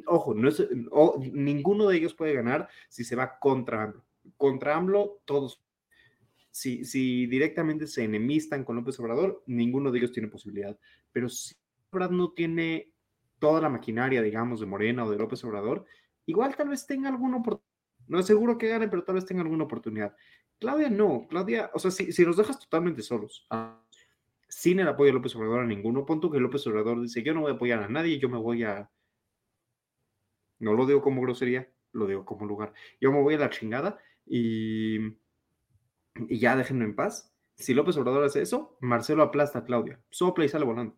Ojo, 0.06 0.34
no 0.34 0.48
es, 0.48 0.62
o, 0.90 1.18
ninguno 1.32 1.88
de 1.88 1.96
ellos 1.96 2.14
puede 2.14 2.34
ganar 2.34 2.68
si 2.88 3.04
se 3.04 3.16
va 3.16 3.38
contra 3.38 3.84
AMLO. 3.84 4.04
Contra 4.36 4.76
AMLO, 4.76 5.22
todos. 5.24 5.64
Si, 6.50 6.84
si 6.84 7.26
directamente 7.26 7.86
se 7.86 8.04
enemistan 8.04 8.64
con 8.64 8.76
López 8.76 8.98
Obrador, 9.00 9.42
ninguno 9.46 9.90
de 9.90 9.98
ellos 9.98 10.12
tiene 10.12 10.28
posibilidad. 10.28 10.78
Pero 11.12 11.28
si 11.28 11.54
Obrador 11.90 12.14
no 12.14 12.32
tiene 12.32 12.92
toda 13.38 13.60
la 13.60 13.68
maquinaria, 13.68 14.20
digamos, 14.20 14.60
de 14.60 14.66
Morena 14.66 15.04
o 15.04 15.10
de 15.10 15.16
López 15.16 15.42
Obrador, 15.44 15.86
igual 16.26 16.54
tal 16.56 16.68
vez 16.68 16.86
tenga 16.86 17.08
alguna 17.08 17.38
oportunidad. 17.38 17.70
No 18.08 18.18
es 18.18 18.26
seguro 18.26 18.58
que 18.58 18.68
gane, 18.68 18.88
pero 18.88 19.04
tal 19.04 19.14
vez 19.14 19.24
tenga 19.24 19.42
alguna 19.42 19.64
oportunidad. 19.64 20.14
Claudia 20.58 20.90
no, 20.90 21.26
Claudia, 21.28 21.70
o 21.72 21.78
sea, 21.78 21.92
si, 21.92 22.12
si 22.12 22.24
nos 22.24 22.36
dejas 22.36 22.58
totalmente 22.58 23.02
solos, 23.02 23.46
sin 24.50 24.80
el 24.80 24.88
apoyo 24.88 25.06
de 25.06 25.14
López 25.14 25.34
Obrador 25.36 25.60
a 25.60 25.66
ninguno. 25.66 26.04
Punto 26.04 26.30
que 26.30 26.40
López 26.40 26.66
Obrador 26.66 27.00
dice, 27.00 27.22
yo 27.22 27.32
no 27.32 27.42
voy 27.42 27.52
a 27.52 27.54
apoyar 27.54 27.82
a 27.82 27.88
nadie, 27.88 28.18
yo 28.18 28.28
me 28.28 28.36
voy 28.36 28.64
a... 28.64 28.90
No 30.58 30.74
lo 30.74 30.84
digo 30.84 31.00
como 31.00 31.22
grosería, 31.22 31.70
lo 31.92 32.06
digo 32.06 32.24
como 32.24 32.44
lugar. 32.44 32.74
Yo 33.00 33.12
me 33.12 33.22
voy 33.22 33.34
a 33.34 33.38
la 33.38 33.48
chingada 33.48 33.98
y, 34.26 34.98
y 36.28 36.38
ya 36.38 36.56
déjenme 36.56 36.84
en 36.84 36.96
paz. 36.96 37.32
Si 37.54 37.74
López 37.74 37.96
Obrador 37.96 38.24
hace 38.24 38.42
eso, 38.42 38.76
Marcelo 38.80 39.22
aplasta 39.22 39.60
a 39.60 39.64
Claudia. 39.64 40.00
Sopla 40.10 40.44
y 40.44 40.48
sale 40.48 40.64
volando. 40.64 40.96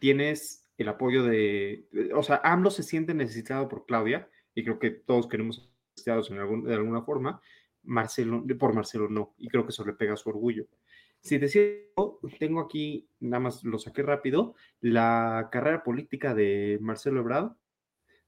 Tienes 0.00 0.68
el 0.76 0.88
apoyo 0.88 1.22
de... 1.22 1.88
O 2.14 2.22
sea, 2.22 2.40
AMLO 2.42 2.70
se 2.70 2.82
siente 2.82 3.14
necesitado 3.14 3.68
por 3.68 3.86
Claudia 3.86 4.28
y 4.54 4.64
creo 4.64 4.78
que 4.80 4.90
todos 4.90 5.28
queremos 5.28 5.72
necesitados 5.90 6.30
de 6.30 6.74
alguna 6.74 7.02
forma. 7.02 7.40
Marcelo, 7.84 8.44
por 8.58 8.74
Marcelo 8.74 9.08
no, 9.08 9.34
y 9.38 9.48
creo 9.48 9.64
que 9.64 9.70
eso 9.70 9.84
le 9.84 9.92
pega 9.92 10.16
su 10.16 10.28
orgullo. 10.28 10.66
Si 11.22 11.38
sigo, 11.48 12.20
tengo 12.38 12.60
aquí, 12.60 13.08
nada 13.20 13.40
más 13.40 13.62
lo 13.62 13.78
saqué 13.78 14.02
rápido, 14.02 14.54
la 14.80 15.48
carrera 15.52 15.82
política 15.82 16.34
de 16.34 16.78
Marcelo 16.80 17.20
Ebrard. 17.20 17.52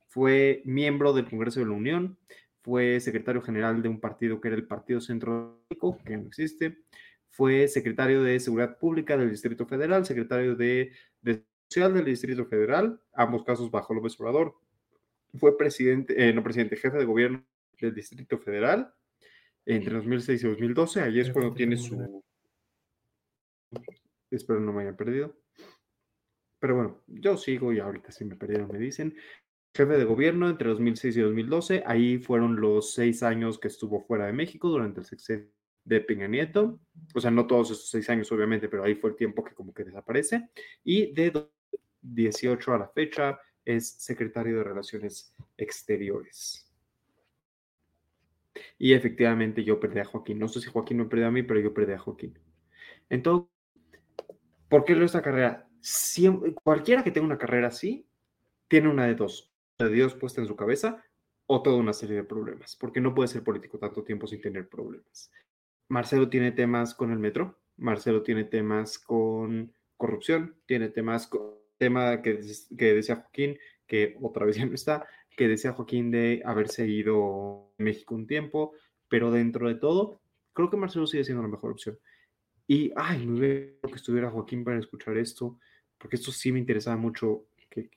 Fue 0.08 0.60
miembro 0.66 1.14
del 1.14 1.28
Congreso 1.28 1.60
de 1.60 1.66
la 1.66 1.72
Unión, 1.72 2.18
fue 2.60 3.00
secretario 3.00 3.40
general 3.40 3.82
de 3.82 3.88
un 3.88 3.98
partido 3.98 4.40
que 4.40 4.48
era 4.48 4.56
el 4.56 4.66
Partido 4.66 5.00
Centro, 5.00 5.64
que 6.04 6.16
no 6.16 6.26
existe, 6.26 6.78
fue 7.30 7.66
secretario 7.66 8.22
de 8.22 8.38
Seguridad 8.38 8.78
Pública 8.78 9.16
del 9.16 9.30
Distrito 9.30 9.66
Federal, 9.66 10.04
secretario 10.04 10.54
de, 10.54 10.92
de 11.22 11.42
Social 11.68 11.94
del 11.94 12.04
Distrito 12.04 12.44
Federal, 12.44 13.00
ambos 13.14 13.42
casos 13.42 13.70
bajo 13.70 13.94
López 13.94 14.20
Obrador. 14.20 14.54
Fue 15.38 15.56
presidente, 15.56 16.28
eh, 16.28 16.34
no 16.34 16.42
presidente, 16.42 16.76
jefe 16.76 16.98
de 16.98 17.06
gobierno 17.06 17.42
del 17.80 17.94
Distrito 17.94 18.36
Federal 18.38 18.92
entre 19.64 19.94
2006 19.94 20.44
y 20.44 20.46
2012. 20.46 21.00
Ahí 21.00 21.20
es 21.20 21.30
cuando 21.30 21.54
tiene 21.54 21.78
su... 21.78 22.22
Espero 24.30 24.60
no 24.60 24.72
me 24.72 24.82
haya 24.82 24.96
perdido. 24.96 25.36
Pero 26.58 26.76
bueno, 26.76 27.02
yo 27.06 27.36
sigo 27.36 27.72
y 27.72 27.80
ahorita 27.80 28.12
si 28.12 28.24
me 28.24 28.36
perdieron 28.36 28.70
me 28.70 28.78
dicen. 28.78 29.16
Jefe 29.74 29.96
de 29.96 30.04
gobierno 30.04 30.50
entre 30.50 30.68
2006 30.68 31.16
y 31.16 31.20
2012. 31.20 31.82
Ahí 31.86 32.18
fueron 32.18 32.60
los 32.60 32.92
seis 32.92 33.22
años 33.22 33.58
que 33.58 33.68
estuvo 33.68 34.00
fuera 34.00 34.26
de 34.26 34.32
México 34.32 34.68
durante 34.68 35.00
el 35.00 35.06
sexenio 35.06 35.48
de 35.84 36.00
Peña 36.00 36.28
Nieto. 36.28 36.78
O 37.14 37.20
sea, 37.20 37.30
no 37.30 37.46
todos 37.46 37.70
esos 37.70 37.88
seis 37.88 38.08
años, 38.10 38.30
obviamente, 38.32 38.68
pero 38.68 38.84
ahí 38.84 38.94
fue 38.94 39.10
el 39.10 39.16
tiempo 39.16 39.42
que 39.42 39.54
como 39.54 39.72
que 39.72 39.84
desaparece. 39.84 40.50
Y 40.84 41.12
de 41.12 41.48
18 42.02 42.74
a 42.74 42.78
la 42.78 42.88
fecha 42.88 43.40
es 43.64 43.90
secretario 43.90 44.58
de 44.58 44.64
Relaciones 44.64 45.34
Exteriores. 45.56 46.68
Y 48.78 48.92
efectivamente 48.92 49.64
yo 49.64 49.80
perdí 49.80 50.00
a 50.00 50.04
Joaquín. 50.04 50.38
No 50.38 50.48
sé 50.48 50.60
si 50.60 50.68
Joaquín 50.68 50.98
me 50.98 51.04
perdió 51.06 51.28
a 51.28 51.30
mí, 51.30 51.42
pero 51.42 51.60
yo 51.60 51.72
perdí 51.72 51.92
a 51.92 51.98
Joaquín. 51.98 52.38
Entonces, 53.08 53.51
¿por 54.72 54.84
qué 54.86 54.94
esta 55.04 55.20
carrera? 55.20 55.68
cualquiera 56.62 57.04
que 57.04 57.10
tenga 57.10 57.26
una 57.26 57.36
carrera 57.36 57.68
así, 57.68 58.06
tiene 58.68 58.88
una 58.88 59.04
de 59.04 59.14
dos. 59.14 59.52
de 59.78 59.90
Dios 59.90 60.14
puesta 60.14 60.40
en 60.40 60.46
su 60.46 60.56
cabeza 60.56 61.04
o 61.44 61.60
toda 61.62 61.76
una 61.76 61.92
serie 61.92 62.16
de 62.16 62.24
problemas, 62.24 62.74
porque 62.76 62.98
no 62.98 63.14
puede 63.14 63.28
ser 63.28 63.44
político 63.44 63.78
tanto 63.78 64.02
tiempo 64.02 64.26
sin 64.26 64.40
tener 64.40 64.70
problemas. 64.70 65.30
Marcelo 65.88 66.30
tiene 66.30 66.52
temas 66.52 66.94
con 66.94 67.12
el 67.12 67.18
metro, 67.18 67.58
Marcelo 67.76 68.22
tiene 68.22 68.44
temas 68.44 68.98
con 68.98 69.74
corrupción, 69.98 70.56
tiene 70.64 70.88
temas 70.88 71.28
tema 71.76 72.22
que, 72.22 72.40
que 72.78 72.94
decía 72.94 73.16
Joaquín, 73.16 73.58
que 73.86 74.16
otra 74.22 74.46
vez 74.46 74.56
ya 74.56 74.64
no 74.64 74.72
está, 74.72 75.06
que 75.36 75.48
decía 75.48 75.72
Joaquín 75.72 76.10
de 76.10 76.40
haberse 76.46 76.86
ido 76.86 77.72
a 77.78 77.82
México 77.82 78.14
un 78.14 78.26
tiempo, 78.26 78.72
pero 79.08 79.30
dentro 79.30 79.68
de 79.68 79.74
todo, 79.74 80.22
creo 80.54 80.70
que 80.70 80.78
Marcelo 80.78 81.06
sigue 81.06 81.24
siendo 81.24 81.42
la 81.42 81.50
mejor 81.50 81.72
opción. 81.72 81.98
Y, 82.72 82.90
ay, 82.96 83.26
me 83.26 83.38
hubiera 83.38 83.72
que 83.82 83.96
estuviera 83.96 84.30
Joaquín 84.30 84.64
para 84.64 84.78
escuchar 84.78 85.18
esto, 85.18 85.58
porque 85.98 86.16
esto 86.16 86.32
sí 86.32 86.50
me 86.52 86.58
interesaba 86.58 86.96
mucho 86.96 87.44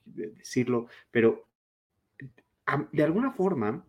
decirlo, 0.04 0.88
pero 1.10 1.48
de 2.92 3.02
alguna 3.02 3.32
forma, 3.32 3.86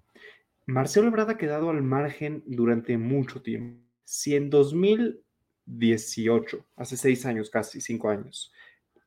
Marcelo 0.65 1.07
Ebrard 1.07 1.31
ha 1.31 1.37
quedado 1.37 1.71
al 1.71 1.83
margen 1.83 2.41
durante 2.45 2.97
mucho 2.97 3.41
tiempo. 3.41 3.83
Si 4.05 4.33
en 4.33 4.49
2018, 4.49 6.65
hace 6.77 6.95
seis 6.95 7.25
años 7.25 7.49
casi, 7.49 7.81
cinco 7.81 8.09
años, 8.09 8.53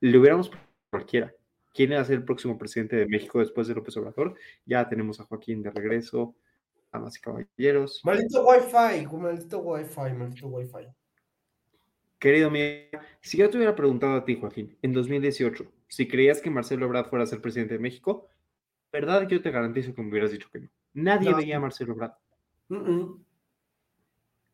le 0.01 0.19
hubiéramos 0.19 0.51
cualquiera 0.91 1.33
quién 1.73 1.93
va 1.93 2.01
a 2.01 2.05
ser 2.05 2.17
el 2.17 2.27
próximo 2.27 2.59
presidente 2.59 2.97
de 2.97 3.07
México 3.07 3.39
después 3.39 3.69
de 3.69 3.75
López 3.75 3.97
Obrador. 3.97 4.35
Ya 4.67 4.87
tenemos 4.87 5.19
a 5.19 5.25
Joaquín 5.25 5.63
de 5.63 5.71
regreso, 5.71 6.37
damas 6.93 7.17
y 7.17 7.23
caballeros. 7.23 8.03
Maldito 8.05 8.47
Wi-Fi, 8.47 9.07
maldito 9.17 9.61
Wi-Fi, 9.61 10.13
maldito 10.13 10.49
Wi-Fi. 10.49 11.00
Querido 12.21 12.49
amigo, 12.49 13.01
si 13.21 13.39
yo 13.39 13.51
te 13.51 13.57
hubiera 13.57 13.75
preguntado 13.75 14.15
a 14.15 14.25
ti, 14.25 14.37
Joaquín, 14.39 14.77
en 14.83 14.93
2018, 14.93 15.65
si 15.89 16.07
creías 16.07 16.41
que 16.41 16.51
Marcelo 16.51 16.87
Ebrard 16.87 17.09
fuera 17.09 17.25
a 17.25 17.27
ser 17.27 17.41
presidente 17.41 17.75
de 17.75 17.81
México, 17.81 18.29
verdad 18.93 19.27
yo 19.27 19.43
te 19.43 19.51
garantizo 19.51 19.95
que 19.95 20.03
me 20.03 20.11
hubieras 20.11 20.31
dicho 20.31 20.49
que 20.53 20.61
no. 20.61 20.69
Nadie 20.93 21.35
veía 21.35 21.57
a 21.57 21.61
Marcelo 21.61 21.95
Ebrard. 21.95 22.13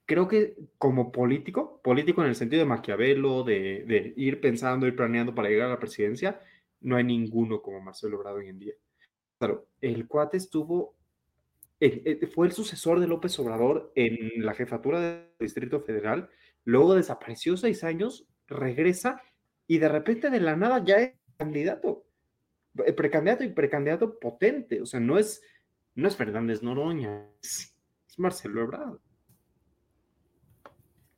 Creo 0.07 0.29
que 0.29 0.57
como 0.79 1.11
político, 1.11 1.81
político 1.83 2.23
en 2.23 2.29
el 2.29 2.37
sentido 2.37 2.61
de 2.61 2.69
Maquiavelo, 2.69 3.43
de, 3.43 3.85
de 3.85 4.15
ir 4.17 4.41
pensando, 4.41 4.87
ir 4.87 4.95
planeando 4.95 5.35
para 5.35 5.49
llegar 5.49 5.67
a 5.67 5.73
la 5.73 5.81
presidencia, 5.81 6.41
no 6.81 6.95
hay 6.95 7.03
ninguno 7.03 7.61
como 7.61 7.81
Marcelo 7.81 8.19
Obrador 8.19 8.41
hoy 8.41 8.49
en 8.49 8.61
día. 8.61 8.75
Claro, 9.39 9.67
el 9.81 10.07
cuate 10.07 10.37
estuvo, 10.37 10.95
eh, 11.81 12.19
eh, 12.23 12.27
fue 12.29 12.47
el 12.47 12.53
sucesor 12.53 13.01
de 13.01 13.09
López 13.09 13.37
Obrador 13.41 13.93
en 13.97 14.45
la 14.45 14.55
jefatura 14.55 15.01
del 15.01 15.29
Distrito 15.41 15.81
Federal, 15.81 16.31
luego 16.67 16.95
desapareció 16.95 17.57
seis 17.57 17.85
años, 17.85 18.27
regresa 18.49 19.23
y 19.67 19.79
de 19.79 19.89
repente 19.89 20.29
de 20.31 20.41
la 20.41 20.57
nada 20.57 20.85
ya 20.85 20.97
es 20.97 21.15
candidato, 21.39 22.05
eh, 22.85 22.93
precandidato 22.93 23.45
y 23.45 23.49
precandidato 23.49 24.19
potente, 24.19 24.83
o 24.83 24.87
sea, 24.87 25.01
no 25.01 25.17
es, 25.19 25.43
no 25.95 26.09
es 26.09 26.17
Fernández 26.17 26.63
Noroña, 26.63 27.31
es, 27.43 27.75
Marcelo 28.19 28.63
Ebrard. 28.63 28.99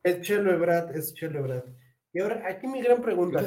Es 0.03 0.21
Chelo 0.21 0.53
Ebrard, 0.53 0.97
es 0.97 1.15
Chelo 1.15 1.41
Ebrard. 1.41 1.69
Y 2.13 2.21
ahora, 2.21 2.43
aquí 2.49 2.67
mi 2.67 2.83
gran 2.83 3.03
pregunta, 3.03 3.43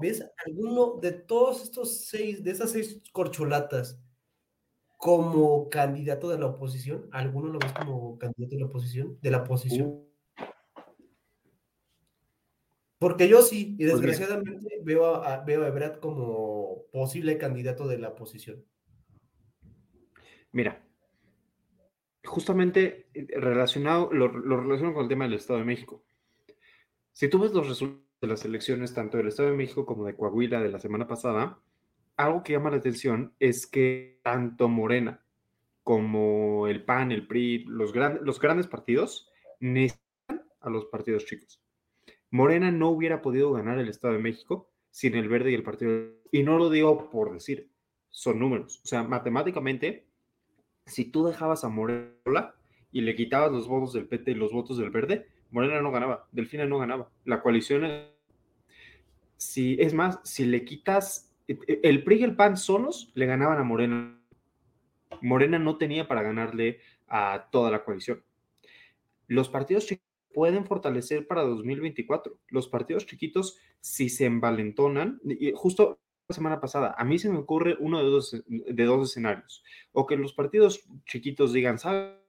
¿ves 0.00 0.24
alguno 0.46 0.98
de 1.00 1.12
todos 1.12 1.62
estos 1.62 2.06
seis, 2.06 2.42
de 2.42 2.50
esas 2.50 2.72
seis 2.72 3.02
corcholatas, 3.12 4.00
como 4.96 5.68
candidato 5.70 6.28
de 6.28 6.38
la 6.38 6.46
oposición? 6.46 7.08
¿Alguno 7.12 7.48
lo 7.48 7.58
ves 7.58 7.72
como 7.72 8.18
candidato 8.18 8.56
de 8.56 8.60
la 8.60 8.66
oposición? 8.66 9.18
¿De 9.22 9.30
la 9.30 9.38
oposición? 9.38 9.88
Uh. 9.88 10.09
Porque 13.00 13.28
yo 13.28 13.40
sí, 13.40 13.76
y 13.78 13.86
pues 13.88 13.98
desgraciadamente 13.98 14.78
veo 14.84 15.24
a, 15.24 15.42
veo 15.42 15.64
a 15.64 16.00
como 16.00 16.84
posible 16.92 17.38
candidato 17.38 17.88
de 17.88 17.96
la 17.96 18.10
oposición. 18.10 18.62
Mira, 20.52 20.86
justamente 22.26 23.08
eh, 23.14 23.26
relacionado, 23.40 24.12
lo, 24.12 24.28
lo 24.28 24.60
relaciono 24.60 24.92
con 24.92 25.04
el 25.04 25.08
tema 25.08 25.24
del 25.24 25.32
Estado 25.32 25.60
de 25.60 25.64
México. 25.64 26.04
Si 27.12 27.28
tú 27.30 27.38
ves 27.38 27.52
los 27.52 27.66
resultados 27.66 28.04
de 28.20 28.28
las 28.28 28.44
elecciones, 28.44 28.92
tanto 28.92 29.16
del 29.16 29.28
Estado 29.28 29.48
de 29.48 29.56
México 29.56 29.86
como 29.86 30.04
de 30.04 30.14
Coahuila 30.14 30.60
de 30.60 30.68
la 30.68 30.78
semana 30.78 31.08
pasada, 31.08 31.58
algo 32.18 32.42
que 32.42 32.52
llama 32.52 32.70
la 32.70 32.76
atención 32.76 33.34
es 33.38 33.66
que 33.66 34.20
tanto 34.22 34.68
Morena 34.68 35.24
como 35.82 36.66
el 36.66 36.84
PAN, 36.84 37.12
el 37.12 37.26
PRI, 37.26 37.64
los, 37.64 37.94
los 37.94 38.38
grandes 38.40 38.66
partidos 38.66 39.32
necesitan 39.58 40.44
a 40.60 40.68
los 40.68 40.84
partidos 40.84 41.24
chicos. 41.24 41.62
Morena 42.30 42.70
no 42.70 42.90
hubiera 42.90 43.22
podido 43.22 43.52
ganar 43.52 43.78
el 43.78 43.88
Estado 43.88 44.14
de 44.14 44.20
México 44.20 44.70
sin 44.90 45.14
el 45.14 45.28
verde 45.28 45.50
y 45.50 45.54
el 45.54 45.62
partido. 45.62 46.12
Y 46.30 46.42
no 46.42 46.58
lo 46.58 46.70
digo 46.70 47.10
por 47.10 47.32
decir, 47.32 47.70
son 48.10 48.38
números. 48.38 48.80
O 48.84 48.86
sea, 48.86 49.02
matemáticamente, 49.02 50.06
si 50.86 51.06
tú 51.06 51.26
dejabas 51.26 51.64
a 51.64 51.68
Morena 51.68 52.54
y 52.92 53.00
le 53.00 53.14
quitabas 53.14 53.52
los 53.52 53.68
votos 53.68 53.92
del 53.92 54.06
PT 54.06 54.32
y 54.32 54.34
los 54.34 54.52
votos 54.52 54.78
del 54.78 54.90
verde, 54.90 55.26
Morena 55.50 55.80
no 55.80 55.90
ganaba, 55.90 56.28
Delfina 56.30 56.64
no 56.66 56.78
ganaba. 56.78 57.10
La 57.24 57.42
coalición, 57.42 57.84
si 59.36 59.76
es 59.80 59.94
más, 59.94 60.20
si 60.22 60.44
le 60.44 60.64
quitas 60.64 61.32
e, 61.48 61.58
e, 61.66 61.80
el 61.82 62.04
PRI 62.04 62.20
y 62.20 62.22
el 62.22 62.36
PAN 62.36 62.56
solos, 62.56 63.10
le 63.14 63.26
ganaban 63.26 63.58
a 63.58 63.64
Morena. 63.64 64.20
Morena 65.20 65.58
no 65.58 65.76
tenía 65.76 66.06
para 66.06 66.22
ganarle 66.22 66.80
a 67.08 67.48
toda 67.50 67.72
la 67.72 67.84
coalición. 67.84 68.22
Los 69.26 69.48
partidos 69.48 69.86
chiquitos 69.86 70.09
pueden 70.32 70.64
fortalecer 70.66 71.26
para 71.26 71.42
2024. 71.42 72.38
Los 72.48 72.68
partidos 72.68 73.06
chiquitos, 73.06 73.58
si 73.80 74.08
se 74.08 74.26
envalentonan, 74.26 75.20
y 75.24 75.52
justo 75.54 75.98
la 76.28 76.34
semana 76.34 76.60
pasada, 76.60 76.94
a 76.96 77.04
mí 77.04 77.18
se 77.18 77.28
me 77.28 77.38
ocurre 77.38 77.76
uno 77.80 77.98
de 77.98 78.10
dos, 78.10 78.42
de 78.46 78.84
dos 78.84 79.10
escenarios. 79.10 79.64
O 79.92 80.06
que 80.06 80.16
los 80.16 80.32
partidos 80.32 80.84
chiquitos 81.04 81.52
digan, 81.52 81.78
¿sabes? 81.78 82.20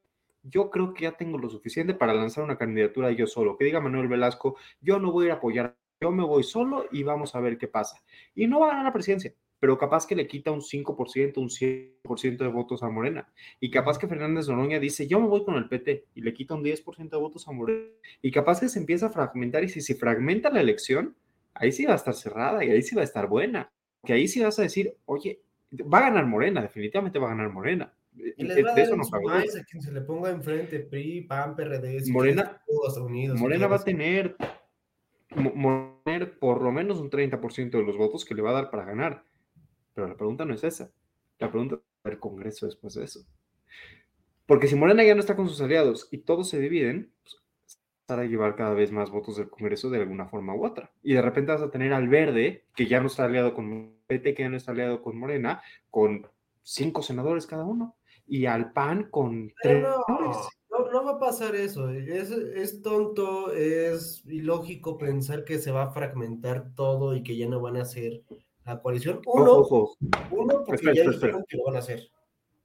yo 0.43 0.69
creo 0.69 0.93
que 0.93 1.03
ya 1.03 1.11
tengo 1.13 1.37
lo 1.37 1.49
suficiente 1.49 1.93
para 1.93 2.13
lanzar 2.13 2.43
una 2.43 2.57
candidatura 2.57 3.11
yo 3.11 3.27
solo. 3.27 3.57
Que 3.57 3.65
diga 3.65 3.79
Manuel 3.79 4.07
Velasco, 4.07 4.57
yo 4.79 4.99
no 4.99 5.11
voy 5.11 5.25
a 5.25 5.27
ir 5.27 5.31
a 5.31 5.35
apoyar, 5.35 5.77
yo 5.99 6.11
me 6.11 6.23
voy 6.23 6.43
solo 6.43 6.85
y 6.91 7.03
vamos 7.03 7.35
a 7.35 7.39
ver 7.39 7.57
qué 7.57 7.67
pasa. 7.67 8.01
Y 8.33 8.47
no 8.47 8.59
va 8.59 8.67
a 8.67 8.69
ganar 8.69 8.85
la 8.85 8.93
presidencia, 8.93 9.33
pero 9.61 9.77
capaz 9.77 10.05
que 10.05 10.15
le 10.15 10.27
quita 10.27 10.51
un 10.51 10.59
5%, 10.59 11.37
un 11.37 11.49
100% 11.49 12.37
de 12.37 12.47
votos 12.47 12.83
a 12.83 12.89
Morena. 12.89 13.31
Y 13.59 13.71
capaz 13.71 13.97
que 13.97 14.07
Fernández 14.07 14.49
Noroña 14.49 14.79
dice, 14.79 15.07
yo 15.07 15.21
me 15.21 15.27
voy 15.27 15.45
con 15.45 15.55
el 15.55 15.69
PT 15.69 16.07
y 16.15 16.21
le 16.21 16.33
quita 16.33 16.55
un 16.55 16.63
10% 16.63 17.09
de 17.09 17.17
votos 17.17 17.47
a 17.47 17.51
Morena. 17.51 17.87
Y 18.21 18.31
capaz 18.31 18.59
que 18.59 18.67
se 18.67 18.79
empieza 18.79 19.05
a 19.05 19.09
fragmentar 19.11 19.63
y 19.63 19.69
si 19.69 19.79
se 19.79 19.95
fragmenta 19.95 20.49
la 20.49 20.59
elección, 20.59 21.15
ahí 21.53 21.71
sí 21.71 21.85
va 21.85 21.93
a 21.93 21.97
estar 21.97 22.15
cerrada 22.15 22.65
y 22.65 22.71
ahí 22.71 22.81
sí 22.81 22.95
va 22.95 23.01
a 23.01 23.05
estar 23.05 23.27
buena. 23.27 23.71
Que 24.03 24.13
ahí 24.13 24.27
sí 24.27 24.41
vas 24.41 24.57
a 24.59 24.63
decir, 24.63 24.97
oye, 25.05 25.39
va 25.71 25.99
a 25.99 26.09
ganar 26.09 26.25
Morena, 26.25 26.61
definitivamente 26.63 27.19
va 27.19 27.27
a 27.27 27.35
ganar 27.35 27.49
Morena 27.49 27.93
y 28.15 28.43
les 28.43 28.65
va 28.65 28.73
a 28.73 28.81
eso 28.81 28.95
no 28.95 29.03
a 29.03 29.63
quien 29.63 29.81
se 29.81 29.91
le 29.91 30.01
ponga 30.01 30.29
enfrente, 30.29 30.79
PRI, 30.79 31.21
PAN, 31.21 31.55
PRD, 31.55 32.01
Morena, 32.11 32.61
Unidos, 32.97 33.39
Morena 33.39 33.67
va 33.67 33.77
a 33.77 33.83
tener, 33.83 34.35
por 36.39 36.61
lo 36.61 36.71
menos 36.71 36.99
un 36.99 37.09
30% 37.09 37.69
de 37.69 37.83
los 37.83 37.97
votos 37.97 38.25
que 38.25 38.35
le 38.35 38.41
va 38.41 38.49
a 38.51 38.53
dar 38.53 38.69
para 38.69 38.85
ganar. 38.85 39.23
Pero 39.93 40.07
la 40.07 40.15
pregunta 40.15 40.45
no 40.45 40.53
es 40.53 40.63
esa. 40.63 40.91
La 41.39 41.49
pregunta 41.49 41.75
es 41.75 42.11
el 42.11 42.19
Congreso 42.19 42.65
después 42.65 42.93
de 42.93 43.03
eso. 43.03 43.21
Porque 44.45 44.67
si 44.67 44.75
Morena 44.75 45.03
ya 45.03 45.13
no 45.13 45.21
está 45.21 45.35
con 45.35 45.47
sus 45.47 45.61
aliados 45.61 46.07
y 46.11 46.19
todos 46.19 46.49
se 46.49 46.59
dividen, 46.59 47.13
pues, 47.23 47.41
a 48.19 48.25
llevar 48.25 48.55
cada 48.55 48.73
vez 48.73 48.91
más 48.91 49.09
votos 49.09 49.37
del 49.37 49.49
Congreso 49.49 49.89
de 49.89 49.99
alguna 49.99 50.27
forma 50.27 50.55
u 50.55 50.65
otra. 50.65 50.91
Y 51.01 51.13
de 51.13 51.21
repente 51.21 51.51
vas 51.51 51.61
a 51.61 51.71
tener 51.71 51.93
al 51.93 52.09
Verde, 52.09 52.65
que 52.75 52.87
ya 52.87 52.99
no 52.99 53.07
está 53.07 53.25
aliado 53.25 53.53
con 53.53 53.95
PT, 54.07 54.33
que 54.33 54.43
ya 54.43 54.49
no 54.49 54.57
está 54.57 54.71
aliado 54.71 55.01
con 55.01 55.17
Morena, 55.17 55.61
con 55.89 56.27
cinco 56.63 57.01
senadores 57.01 57.47
cada 57.47 57.65
uno, 57.65 57.95
y 58.27 58.45
al 58.45 58.71
PAN 58.73 59.09
con 59.09 59.53
tres 59.61 59.83
no, 59.83 60.03
senadores. 60.05 60.49
no, 60.69 60.91
no 60.91 61.05
va 61.05 61.11
a 61.11 61.19
pasar 61.19 61.55
eso. 61.55 61.89
Es, 61.89 62.31
es 62.31 62.81
tonto, 62.81 63.53
es 63.53 64.23
ilógico 64.25 64.97
pensar 64.97 65.43
que 65.43 65.59
se 65.59 65.71
va 65.71 65.83
a 65.83 65.91
fragmentar 65.91 66.73
todo 66.75 67.15
y 67.15 67.23
que 67.23 67.37
ya 67.37 67.47
no 67.47 67.61
van 67.61 67.77
a 67.77 67.83
hacer 67.83 68.23
la 68.75 68.81
coalición. 68.81 69.21
Uno, 69.25 69.51
Ojo, 69.51 69.77
ojo. 69.83 69.97
uno 70.31 70.63
porque 70.65 70.75
Espera, 70.75 70.93
ya 70.93 71.01
espera, 71.03 71.13
dijeron 71.19 71.45
que 71.47 71.57
lo 71.57 71.63
van 71.65 71.75
a 71.75 71.79
hacer. 71.79 72.09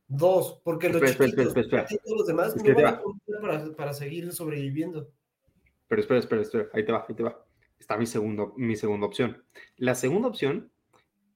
Dos, 0.09 0.61
porque 0.65 0.89
los 0.89 1.03
Espera, 1.03 1.11
espera, 1.13 1.31
chiquitos 1.31 1.57
espera, 1.57 1.83
espera. 1.83 1.87
y 1.91 2.05
todos 2.05 2.19
los 2.19 2.27
demás 2.27 2.57
Es 2.57 2.63
que 2.63 2.73
no 2.73 2.77
van 2.83 2.95
a 2.95 3.03
para, 3.41 3.77
para 3.77 3.93
seguir 3.93 4.33
sobreviviendo. 4.33 5.09
Pero 5.89 6.01
espera, 6.01 6.21
espera, 6.21 6.43
espera, 6.43 6.69
ahí 6.73 6.85
te 6.85 6.93
va, 6.93 7.05
ahí 7.09 7.15
te 7.15 7.23
va. 7.23 7.45
Está 7.79 7.97
mi, 7.97 8.07
segundo, 8.07 8.55
mi 8.57 8.77
segunda 8.77 9.07
opción. 9.07 9.45
La 9.77 9.95
segunda 9.95 10.29
opción, 10.29 10.71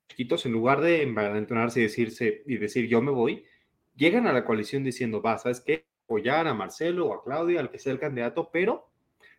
chiquitos, 0.08 0.46
en 0.46 0.52
lugar 0.52 0.80
de 0.80 1.02
envalentonarse 1.02 1.80
y 1.80 1.82
decirse 1.84 2.42
y 2.46 2.56
decir 2.56 2.88
yo 2.88 3.02
me 3.02 3.10
voy, 3.10 3.44
llegan 3.96 4.26
a 4.26 4.32
la 4.32 4.44
coalición 4.44 4.82
diciendo, 4.84 5.20
va, 5.20 5.36
¿sabes 5.38 5.60
qué? 5.60 5.84
Apoyar 6.04 6.46
a 6.48 6.54
Marcelo 6.54 7.06
o 7.08 7.14
a 7.14 7.22
Claudia, 7.22 7.60
al 7.60 7.70
que 7.70 7.78
sea 7.78 7.92
el 7.92 8.00
candidato, 8.00 8.50
pero 8.52 8.88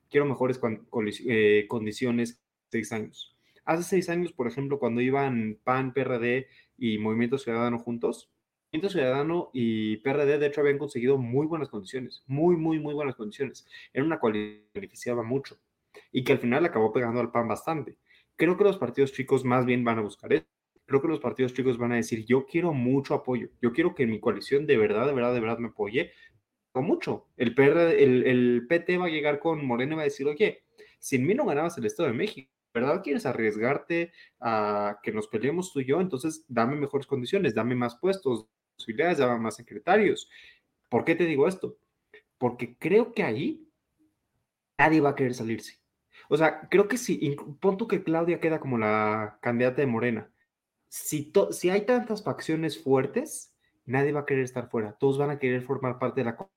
quiero 0.09 0.25
mejores 0.25 0.57
cuan- 0.59 0.85
colis- 0.89 1.23
eh, 1.27 1.65
condiciones 1.67 2.41
seis 2.69 2.91
años. 2.93 3.30
Hace 3.65 3.83
seis 3.83 4.09
años, 4.09 4.33
por 4.33 4.47
ejemplo, 4.47 4.79
cuando 4.79 5.01
iban 5.01 5.59
PAN, 5.63 5.93
PRD 5.93 6.47
y 6.77 6.97
Movimiento 6.97 7.37
Ciudadano 7.37 7.79
juntos, 7.79 8.31
Movimiento 8.71 8.89
Ciudadano 8.89 9.49
y 9.53 9.97
PRD, 9.97 10.37
de 10.39 10.47
hecho, 10.47 10.61
habían 10.61 10.77
conseguido 10.77 11.17
muy 11.17 11.45
buenas 11.45 11.69
condiciones, 11.69 12.23
muy, 12.25 12.55
muy, 12.55 12.79
muy 12.79 12.93
buenas 12.93 13.15
condiciones. 13.15 13.67
Era 13.93 14.05
una 14.05 14.19
que 14.19 14.65
beneficiaba 14.73 15.23
mucho 15.23 15.59
y 16.11 16.23
que 16.23 16.33
al 16.33 16.39
final 16.39 16.65
acabó 16.65 16.91
pegando 16.91 17.19
al 17.19 17.31
PAN 17.31 17.47
bastante. 17.47 17.97
Creo 18.35 18.57
que 18.57 18.63
los 18.63 18.77
partidos 18.77 19.11
chicos 19.11 19.43
más 19.45 19.65
bien 19.65 19.83
van 19.83 19.99
a 19.99 20.01
buscar 20.01 20.33
eso. 20.33 20.45
Creo 20.85 21.01
que 21.01 21.07
los 21.07 21.19
partidos 21.19 21.53
chicos 21.53 21.77
van 21.77 21.91
a 21.91 21.95
decir, 21.95 22.25
yo 22.25 22.45
quiero 22.45 22.73
mucho 22.73 23.13
apoyo, 23.13 23.49
yo 23.61 23.71
quiero 23.71 23.93
que 23.93 24.07
mi 24.07 24.19
coalición 24.19 24.65
de 24.65 24.77
verdad, 24.77 25.05
de 25.05 25.13
verdad, 25.13 25.33
de 25.33 25.39
verdad 25.39 25.57
me 25.59 25.67
apoye 25.67 26.11
con 26.71 26.85
mucho. 26.85 27.27
El 27.37 27.53
PT 27.53 28.97
va 28.97 29.05
a 29.05 29.09
llegar 29.09 29.39
con 29.39 29.65
Moreno 29.65 29.93
y 29.93 29.95
va 29.97 30.01
a 30.01 30.05
decir, 30.05 30.27
oye, 30.27 30.63
sin 30.99 31.25
mí 31.25 31.33
no 31.33 31.45
ganabas 31.45 31.77
el 31.77 31.85
Estado 31.85 32.09
de 32.09 32.15
México, 32.15 32.51
¿verdad? 32.73 33.01
¿Quieres 33.03 33.25
arriesgarte 33.25 34.11
a 34.39 34.99
que 35.03 35.11
nos 35.11 35.27
peleemos 35.27 35.73
tú 35.73 35.79
y 35.81 35.85
yo? 35.85 36.01
Entonces, 36.01 36.45
dame 36.47 36.75
mejores 36.75 37.07
condiciones, 37.07 37.53
dame 37.53 37.75
más 37.75 37.97
puestos, 37.97 38.47
posibilidades, 38.75 39.17
dame 39.17 39.39
más 39.39 39.55
secretarios. 39.55 40.29
¿Por 40.89 41.05
qué 41.05 41.15
te 41.15 41.25
digo 41.25 41.47
esto? 41.47 41.77
Porque 42.37 42.75
creo 42.77 43.13
que 43.13 43.23
ahí 43.23 43.67
nadie 44.77 45.01
va 45.01 45.09
a 45.11 45.15
querer 45.15 45.33
salirse. 45.33 45.79
O 46.29 46.37
sea, 46.37 46.67
creo 46.69 46.87
que 46.87 46.97
si, 46.97 47.35
pon 47.59 47.77
tú 47.77 47.87
que 47.87 48.03
Claudia 48.03 48.39
queda 48.39 48.59
como 48.59 48.77
la 48.77 49.37
candidata 49.41 49.81
de 49.81 49.87
Morena, 49.87 50.31
si, 50.87 51.31
to- 51.31 51.51
si 51.53 51.69
hay 51.69 51.85
tantas 51.85 52.23
facciones 52.23 52.81
fuertes, 52.81 53.55
nadie 53.85 54.11
va 54.11 54.21
a 54.21 54.25
querer 54.25 54.43
estar 54.43 54.69
fuera, 54.69 54.93
todos 54.93 55.17
van 55.17 55.29
a 55.29 55.39
querer 55.39 55.61
formar 55.61 55.99
parte 55.99 56.21
de 56.21 56.25
la 56.25 56.49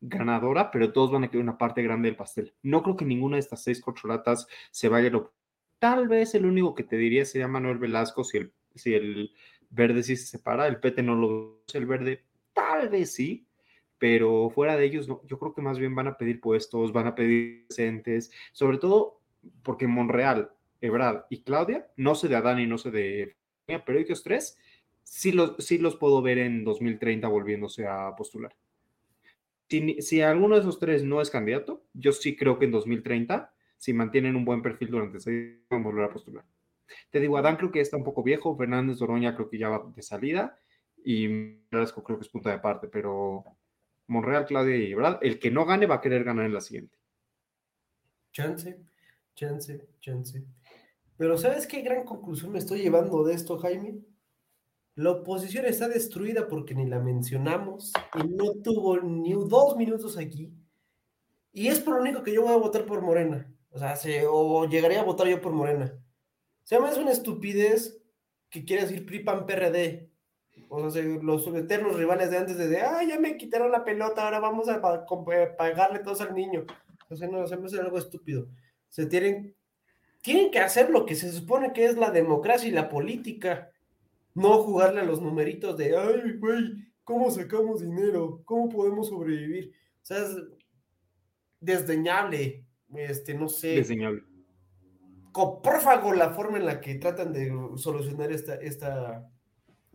ganadora, 0.00 0.70
pero 0.70 0.92
todos 0.92 1.10
van 1.10 1.24
a 1.24 1.28
querer 1.28 1.42
una 1.42 1.58
parte 1.58 1.82
grande 1.82 2.08
del 2.08 2.16
pastel. 2.16 2.54
No 2.62 2.82
creo 2.82 2.96
que 2.96 3.04
ninguna 3.04 3.36
de 3.36 3.40
estas 3.40 3.62
seis 3.62 3.80
corcholatas 3.80 4.46
se 4.70 4.88
vaya 4.88 5.08
a 5.08 5.10
lo... 5.10 5.34
Tal 5.78 6.08
vez 6.08 6.34
el 6.34 6.46
único 6.46 6.74
que 6.74 6.84
te 6.84 6.96
diría 6.96 7.24
sería 7.24 7.48
Manuel 7.48 7.78
Velasco 7.78 8.24
si 8.24 8.38
el, 8.38 8.52
si 8.74 8.94
el 8.94 9.32
verde 9.70 10.02
sí 10.02 10.16
se 10.16 10.26
separa, 10.26 10.66
el 10.66 10.80
PT 10.80 11.02
no 11.02 11.14
lo 11.14 11.62
el 11.72 11.86
verde, 11.86 12.24
tal 12.52 12.88
vez 12.88 13.12
sí, 13.12 13.46
pero 13.98 14.50
fuera 14.50 14.76
de 14.76 14.84
ellos, 14.86 15.08
no, 15.08 15.22
yo 15.26 15.38
creo 15.38 15.54
que 15.54 15.62
más 15.62 15.78
bien 15.78 15.94
van 15.94 16.06
a 16.06 16.16
pedir 16.16 16.40
puestos, 16.40 16.92
van 16.92 17.06
a 17.06 17.14
pedir 17.14 17.66
presentes, 17.66 18.30
sobre 18.52 18.78
todo 18.78 19.20
porque 19.62 19.86
Monreal, 19.86 20.50
Ebrard 20.80 21.24
y 21.30 21.42
Claudia, 21.42 21.88
no 21.96 22.14
sé 22.14 22.28
de 22.28 22.36
Adán 22.36 22.60
y 22.60 22.66
no 22.66 22.78
sé 22.78 22.90
de 22.90 23.36
pero 23.84 23.98
ellos 23.98 24.22
tres, 24.22 24.58
sí 25.02 25.32
los, 25.32 25.54
sí 25.58 25.78
los 25.78 25.96
puedo 25.96 26.22
ver 26.22 26.38
en 26.38 26.64
2030 26.64 27.28
volviéndose 27.28 27.86
a 27.86 28.14
postular. 28.16 28.56
Si, 29.68 30.00
si 30.00 30.22
alguno 30.22 30.54
de 30.54 30.62
esos 30.62 30.78
tres 30.78 31.04
no 31.04 31.20
es 31.20 31.28
candidato, 31.28 31.84
yo 31.92 32.12
sí 32.12 32.34
creo 32.34 32.58
que 32.58 32.64
en 32.64 32.70
2030, 32.70 33.52
si 33.78 33.92
mantienen 33.92 34.36
un 34.36 34.44
buen 34.44 34.60
perfil 34.60 34.90
durante 34.90 35.20
seis 35.20 35.56
van 35.70 35.80
a 35.80 35.84
volver 35.84 36.04
a 36.04 36.12
postular. 36.12 36.44
Te 37.10 37.20
digo, 37.20 37.38
Adán 37.38 37.56
creo 37.56 37.70
que 37.70 37.80
está 37.80 37.96
un 37.96 38.04
poco 38.04 38.22
viejo, 38.22 38.56
Fernández 38.56 38.98
Doroña 38.98 39.34
creo 39.34 39.48
que 39.48 39.58
ya 39.58 39.68
va 39.68 39.90
de 39.94 40.02
salida, 40.02 40.58
y 41.02 41.26
Velasco 41.70 42.02
creo 42.02 42.18
que 42.18 42.24
es 42.24 42.30
punta 42.30 42.50
de 42.50 42.58
parte, 42.58 42.88
pero 42.88 43.44
Monreal, 44.08 44.46
Claudia 44.46 44.76
y 44.76 44.92
Ebrard, 44.92 45.18
el 45.22 45.38
que 45.38 45.50
no 45.50 45.64
gane 45.64 45.86
va 45.86 45.96
a 45.96 46.00
querer 46.00 46.24
ganar 46.24 46.46
en 46.46 46.54
la 46.54 46.60
siguiente. 46.60 46.98
Chance, 48.32 48.78
chance, 49.34 49.88
chance. 50.00 50.44
Pero 51.16 51.36
¿sabes 51.38 51.66
qué 51.66 51.82
gran 51.82 52.04
conclusión 52.04 52.52
me 52.52 52.58
estoy 52.58 52.80
llevando 52.80 53.24
de 53.24 53.34
esto, 53.34 53.58
Jaime? 53.58 53.98
La 54.94 55.12
oposición 55.12 55.64
está 55.66 55.88
destruida 55.88 56.48
porque 56.48 56.74
ni 56.74 56.86
la 56.86 56.98
mencionamos 56.98 57.92
y 58.14 58.28
no 58.28 58.52
tuvo 58.62 59.00
ni 59.00 59.32
dos 59.32 59.76
minutos 59.76 60.16
aquí. 60.16 60.52
Y 61.52 61.68
es 61.68 61.80
por 61.80 61.94
lo 61.94 62.02
único 62.02 62.22
que 62.22 62.32
yo 62.32 62.42
voy 62.42 62.52
a 62.52 62.56
votar 62.56 62.84
por 62.84 63.00
Morena. 63.00 63.48
O 63.78 63.80
sea, 63.80 63.94
se- 63.94 64.26
o 64.26 64.64
llegaría 64.68 65.02
a 65.02 65.04
votar 65.04 65.28
yo 65.28 65.40
por 65.40 65.52
Morena. 65.52 65.96
Se 66.64 66.74
llama 66.74 66.90
es 66.90 66.98
una 66.98 67.12
estupidez 67.12 68.02
que 68.50 68.64
quiere 68.64 68.82
decir 68.82 69.06
PRI, 69.06 69.20
PAN, 69.20 69.46
PRD. 69.46 70.10
O 70.68 70.80
sea, 70.80 70.90
se- 70.90 71.22
los 71.22 71.46
eternos 71.46 71.96
rivales 71.96 72.32
de 72.32 72.38
antes 72.38 72.58
de, 72.58 72.66
de, 72.66 72.80
ah, 72.80 73.04
ya 73.08 73.20
me 73.20 73.36
quitaron 73.36 73.70
la 73.70 73.84
pelota, 73.84 74.24
ahora 74.24 74.40
vamos 74.40 74.68
a 74.68 74.82
eh, 75.32 75.46
pagarle 75.56 76.00
todos 76.00 76.20
al 76.22 76.34
niño. 76.34 76.66
O 77.08 77.14
sea, 77.14 77.28
no, 77.28 77.46
se 77.46 77.56
me 77.56 77.66
hace 77.66 77.78
algo 77.78 77.98
estúpido. 77.98 78.48
Se 78.88 79.06
tienen, 79.06 79.54
tienen 80.22 80.50
que 80.50 80.58
hacer 80.58 80.90
lo 80.90 81.06
que 81.06 81.14
se 81.14 81.30
supone 81.30 81.72
que 81.72 81.84
es 81.84 81.96
la 81.96 82.10
democracia 82.10 82.68
y 82.68 82.72
la 82.72 82.88
política. 82.88 83.70
No 84.34 84.60
jugarle 84.64 85.02
a 85.02 85.04
los 85.04 85.22
numeritos 85.22 85.76
de, 85.76 85.96
ay, 85.96 86.32
güey, 86.38 86.84
¿cómo 87.04 87.30
sacamos 87.30 87.80
dinero? 87.80 88.42
¿Cómo 88.44 88.68
podemos 88.68 89.06
sobrevivir? 89.08 89.72
O 90.02 90.04
sea, 90.04 90.18
es 90.18 90.36
desdeñable. 91.60 92.64
Este, 92.94 93.34
no 93.34 93.48
sé 93.48 93.68
Desdeñable. 93.68 94.22
coprófago 95.32 96.12
la 96.14 96.30
forma 96.30 96.58
en 96.58 96.66
la 96.66 96.80
que 96.80 96.94
tratan 96.94 97.32
de 97.32 97.52
solucionar 97.76 98.32
esta, 98.32 98.54
esta, 98.56 99.30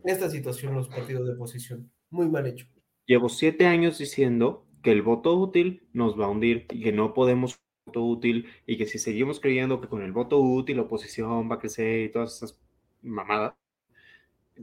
esta 0.04 0.30
situación 0.30 0.74
los 0.74 0.88
partidos 0.88 1.26
de 1.26 1.34
oposición. 1.34 1.90
Muy 2.10 2.28
mal 2.28 2.46
hecho. 2.46 2.66
Llevo 3.06 3.28
siete 3.28 3.66
años 3.66 3.98
diciendo 3.98 4.66
que 4.82 4.92
el 4.92 5.02
voto 5.02 5.36
útil 5.36 5.88
nos 5.92 6.18
va 6.18 6.26
a 6.26 6.28
hundir 6.28 6.66
y 6.70 6.82
que 6.82 6.92
no 6.92 7.14
podemos 7.14 7.58
voto 7.86 8.04
útil 8.04 8.46
y 8.66 8.76
que 8.78 8.86
si 8.86 8.98
seguimos 8.98 9.40
creyendo 9.40 9.80
que 9.80 9.88
con 9.88 10.02
el 10.02 10.12
voto 10.12 10.38
útil 10.40 10.76
la 10.76 10.82
oposición 10.82 11.50
va 11.50 11.56
a 11.56 11.58
crecer 11.58 12.04
y 12.04 12.12
todas 12.12 12.36
esas 12.36 12.60
mamadas, 13.02 13.54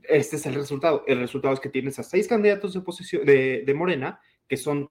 este 0.09 0.37
es 0.37 0.45
el 0.45 0.55
resultado. 0.55 1.03
El 1.05 1.19
resultado 1.19 1.53
es 1.53 1.59
que 1.59 1.69
tienes 1.69 1.99
a 1.99 2.03
seis 2.03 2.27
candidatos 2.27 2.73
de, 2.73 2.79
oposición, 2.79 3.25
de, 3.25 3.63
de 3.65 3.73
Morena 3.73 4.19
que 4.47 4.57
son 4.57 4.89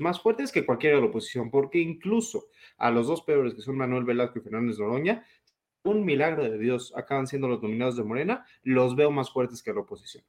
más 0.00 0.20
fuertes 0.20 0.52
que 0.52 0.64
cualquiera 0.66 0.96
de 0.96 1.02
la 1.02 1.08
oposición, 1.08 1.50
porque 1.50 1.78
incluso 1.78 2.46
a 2.76 2.90
los 2.90 3.06
dos 3.06 3.22
peores, 3.22 3.54
que 3.54 3.62
son 3.62 3.76
Manuel 3.76 4.04
Velasco 4.04 4.38
y 4.38 4.42
Fernández 4.42 4.78
Noroña, 4.78 5.24
un 5.82 6.04
milagro 6.04 6.44
de 6.44 6.58
Dios, 6.58 6.92
acaban 6.96 7.26
siendo 7.26 7.48
los 7.48 7.62
nominados 7.62 7.96
de 7.96 8.04
Morena, 8.04 8.44
los 8.62 8.94
veo 8.96 9.10
más 9.10 9.30
fuertes 9.30 9.62
que 9.62 9.72
la 9.72 9.80
oposición. 9.80 10.24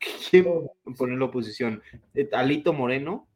¿Quién 0.30 0.46
pone 0.96 1.16
la 1.16 1.26
oposición? 1.26 1.82
Eh, 2.14 2.28
Alito 2.32 2.72
Moreno, 2.72 3.28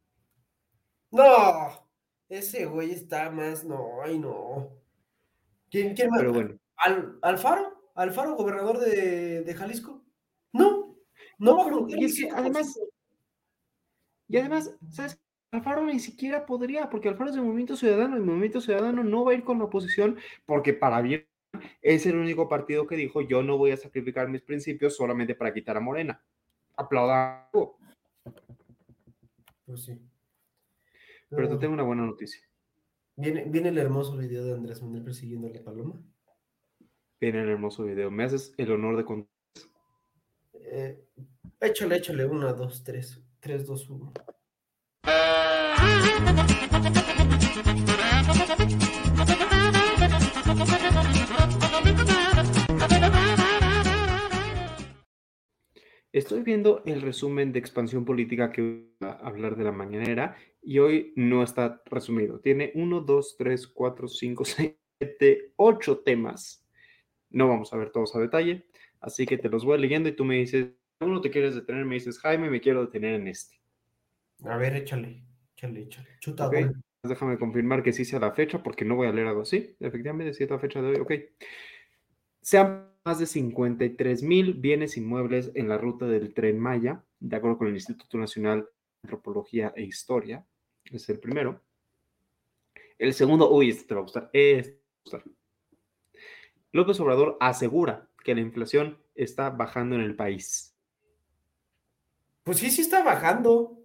No, 1.11 1.87
ese 2.29 2.65
güey 2.65 2.91
está 2.91 3.29
más, 3.29 3.63
no, 3.63 4.01
ay 4.01 4.17
no. 4.17 4.69
¿Quién, 5.69 5.93
quién 5.95 6.09
más? 6.09 6.19
pero 6.19 6.33
bueno. 6.33 6.57
¿Al, 6.77 7.19
¿Alfaro? 7.21 7.91
¿Alfaro, 7.93 8.35
gobernador 8.35 8.79
de, 8.79 9.41
de 9.43 9.53
Jalisco? 9.53 10.03
No, 10.51 10.97
no, 11.37 11.87
y 11.87 11.93
ni 11.95 12.05
es 12.05 12.15
que 12.19 12.27
5%. 12.29 12.33
además- 12.35 12.79
Y 14.27 14.37
además, 14.37 14.73
¿sabes? 14.89 15.19
Alfaro 15.55 15.83
ni 15.85 15.99
siquiera 15.99 16.45
podría, 16.45 16.89
porque 16.89 17.09
Alfaro 17.09 17.29
es 17.29 17.35
de 17.35 17.41
Movimiento 17.41 17.75
Ciudadano 17.75 18.17
y 18.17 18.21
Movimiento 18.21 18.61
Ciudadano 18.61 19.03
no 19.03 19.25
va 19.25 19.31
a 19.31 19.35
ir 19.35 19.43
con 19.43 19.57
la 19.59 19.65
oposición 19.65 20.17
porque 20.45 20.73
para 20.73 21.01
bien 21.01 21.25
es 21.81 22.05
el 22.05 22.15
único 22.17 22.49
partido 22.49 22.85
que 22.85 22.95
dijo 22.95 23.21
yo 23.21 23.41
no 23.41 23.57
voy 23.57 23.71
a 23.71 23.77
sacrificar 23.77 24.27
mis 24.27 24.41
principios 24.41 24.95
solamente 24.95 25.35
para 25.35 25.53
quitar 25.53 25.77
a 25.77 25.79
Morena. 25.79 26.21
Aplauda. 26.75 27.49
Pues 29.65 29.83
sí. 29.83 29.99
Pero 31.29 31.47
te 31.47 31.53
No. 31.53 31.59
tengo 31.59 31.73
una 31.73 31.83
buena 31.83 32.05
noticia. 32.05 32.41
Viene, 33.15 33.45
viene 33.45 33.69
el 33.69 33.77
hermoso 33.77 34.17
video 34.17 34.43
de 34.43 34.53
Andrés 34.53 34.81
Manuel 34.81 35.03
persiguiendo 35.03 35.47
a 35.47 35.51
la 35.51 35.63
paloma. 35.63 35.95
Viene 37.19 37.41
el 37.43 37.49
hermoso 37.49 37.85
video. 37.85 38.11
Me 38.11 38.25
haces 38.25 38.53
el 38.57 38.71
honor 38.71 38.97
de 38.97 39.05
contar. 39.05 39.29
Eh, 40.53 41.01
échale, 41.61 41.95
échale, 41.95 42.25
una, 42.25 42.51
dos, 42.51 42.83
tres. 42.83 43.21
Tres, 43.39 43.65
dos, 43.65 43.89
uno. 43.89 44.11
Estoy 56.15 56.43
viendo 56.43 56.81
el 56.85 57.01
resumen 57.01 57.51
de 57.51 57.59
expansión 57.59 58.05
política 58.05 58.49
que 58.49 58.61
voy 58.61 58.95
a 59.01 59.27
hablar 59.27 59.57
de 59.57 59.65
la 59.65 59.73
mañanera 59.73 60.37
y 60.61 60.79
hoy 60.79 61.11
no 61.17 61.43
está 61.43 61.81
resumido. 61.87 62.39
Tiene 62.39 62.71
1, 62.73 63.01
2, 63.01 63.35
3, 63.37 63.67
4, 63.67 64.07
5, 64.07 64.45
6, 64.45 64.71
7, 65.01 65.51
8 65.57 65.99
temas. 66.05 66.65
No 67.29 67.49
vamos 67.49 67.73
a 67.73 67.77
ver 67.77 67.91
todos 67.91 68.15
a 68.15 68.21
detalle, 68.21 68.65
así 69.01 69.25
que 69.25 69.37
te 69.37 69.49
los 69.49 69.65
voy 69.65 69.77
leyendo 69.77 70.07
y 70.07 70.15
tú 70.15 70.23
me 70.23 70.37
dices, 70.37 70.69
uno 71.01 71.19
te 71.19 71.29
quieres 71.29 71.53
detener, 71.53 71.83
me 71.83 71.95
dices, 71.95 72.17
Jaime, 72.19 72.49
me 72.49 72.61
quiero 72.61 72.85
detener 72.85 73.15
en 73.15 73.27
este. 73.27 73.59
A 74.45 74.55
ver, 74.55 74.73
échale, 74.73 75.21
Chuta. 76.19 76.49
Déjame 77.03 77.37
confirmar 77.37 77.83
que 77.83 77.93
sí 77.93 78.03
sea 78.03 78.19
la 78.19 78.31
fecha, 78.31 78.63
porque 78.63 78.83
no 78.83 78.95
voy 78.95 79.07
a 79.07 79.11
leer 79.11 79.27
algo 79.27 79.41
así. 79.41 79.75
Efectivamente, 79.79 80.33
sí 80.33 80.43
es 80.43 80.49
la 80.49 80.59
fecha 80.59 80.81
de 80.81 80.89
hoy. 80.89 80.99
Ok. 80.99 81.11
Se 82.41 82.57
han 82.57 82.89
más 83.05 83.19
de 83.19 83.27
53 83.27 84.23
mil 84.23 84.55
bienes 84.55 84.97
inmuebles 84.97 85.51
en 85.53 85.69
la 85.69 85.77
ruta 85.77 86.07
del 86.07 86.33
Tren 86.33 86.59
Maya, 86.59 87.03
de 87.19 87.35
acuerdo 87.35 87.59
con 87.59 87.67
el 87.67 87.75
Instituto 87.75 88.17
Nacional 88.17 88.61
de 88.61 88.67
Antropología 89.03 89.71
e 89.75 89.83
Historia. 89.83 90.43
Es 90.85 91.07
el 91.09 91.19
primero. 91.19 91.61
El 92.97 93.13
segundo, 93.13 93.51
uy, 93.51 93.69
este 93.69 93.87
te 93.87 93.93
va 93.93 93.99
a 93.99 94.03
gustar. 94.03 94.29
Este 94.33 94.71
te 94.71 94.77
va 94.79 95.19
a 95.19 95.21
gustar. 95.21 95.23
López 96.71 96.99
Obrador 96.99 97.37
asegura 97.39 98.09
que 98.23 98.33
la 98.33 98.41
inflación 98.41 98.97
está 99.13 99.51
bajando 99.51 99.95
en 99.95 100.01
el 100.01 100.15
país. 100.15 100.75
Pues 102.43 102.57
sí, 102.57 102.71
sí 102.71 102.81
está 102.81 103.03
bajando. 103.03 103.84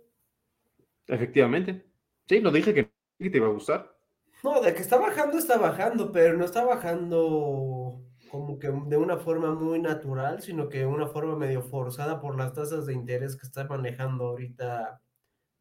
Efectivamente. 1.10 1.84
Sí, 2.26 2.40
lo 2.40 2.50
dije 2.50 2.72
que 2.72 2.90
que 3.20 3.30
te 3.30 3.36
iba 3.36 3.46
a 3.46 3.52
gustar. 3.52 3.94
No, 4.42 4.60
de 4.60 4.74
que 4.74 4.80
está 4.80 4.96
bajando, 4.96 5.38
está 5.38 5.58
bajando, 5.58 6.10
pero 6.10 6.36
no 6.36 6.44
está 6.44 6.64
bajando 6.64 8.00
como 8.30 8.58
que 8.58 8.68
de 8.68 8.96
una 8.96 9.18
forma 9.18 9.54
muy 9.54 9.80
natural, 9.80 10.40
sino 10.40 10.68
que 10.68 10.78
de 10.78 10.86
una 10.86 11.08
forma 11.08 11.36
medio 11.36 11.62
forzada 11.62 12.20
por 12.20 12.38
las 12.38 12.54
tasas 12.54 12.86
de 12.86 12.94
interés 12.94 13.36
que 13.36 13.46
está 13.46 13.64
manejando 13.64 14.28
ahorita 14.28 15.02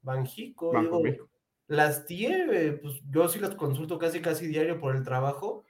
Banjico. 0.02 0.72
Banco 0.72 1.02
Digo, 1.04 1.30
las 1.68 2.06
TIE, 2.06 2.80
pues 2.82 3.02
yo 3.10 3.28
sí 3.28 3.40
las 3.40 3.56
consulto 3.56 4.00
casi 4.00 4.22
casi 4.22 4.48
diario 4.48 4.80
por 4.80 4.96
el 4.96 5.04
trabajo, 5.04 5.66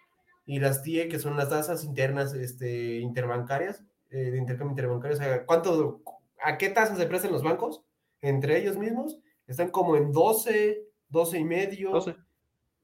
y 0.46 0.60
las 0.60 0.84
TIE, 0.84 1.10
que 1.10 1.20
son 1.20 1.36
las 1.36 1.50
tasas 1.50 1.84
internas 1.84 2.34
este, 2.34 3.00
interbancarias, 3.00 3.84
eh, 4.10 4.32
de 4.32 4.38
intercambio 4.38 4.72
interbancario, 4.72 5.18
o 5.18 5.20
sea, 5.20 5.46
¿cuánto, 5.46 6.02
¿a 6.44 6.58
qué 6.58 6.70
tasas 6.70 6.98
se 6.98 7.06
prestan 7.08 7.32
los 7.32 7.44
bancos? 7.44 7.84
Entre 8.22 8.58
ellos 8.60 8.78
mismos, 8.78 9.20
están 9.52 9.70
como 9.70 9.96
en 9.96 10.12
12, 10.12 10.84
12 11.10 11.40
y 11.40 11.44
medio. 11.44 11.92
12. 11.92 12.16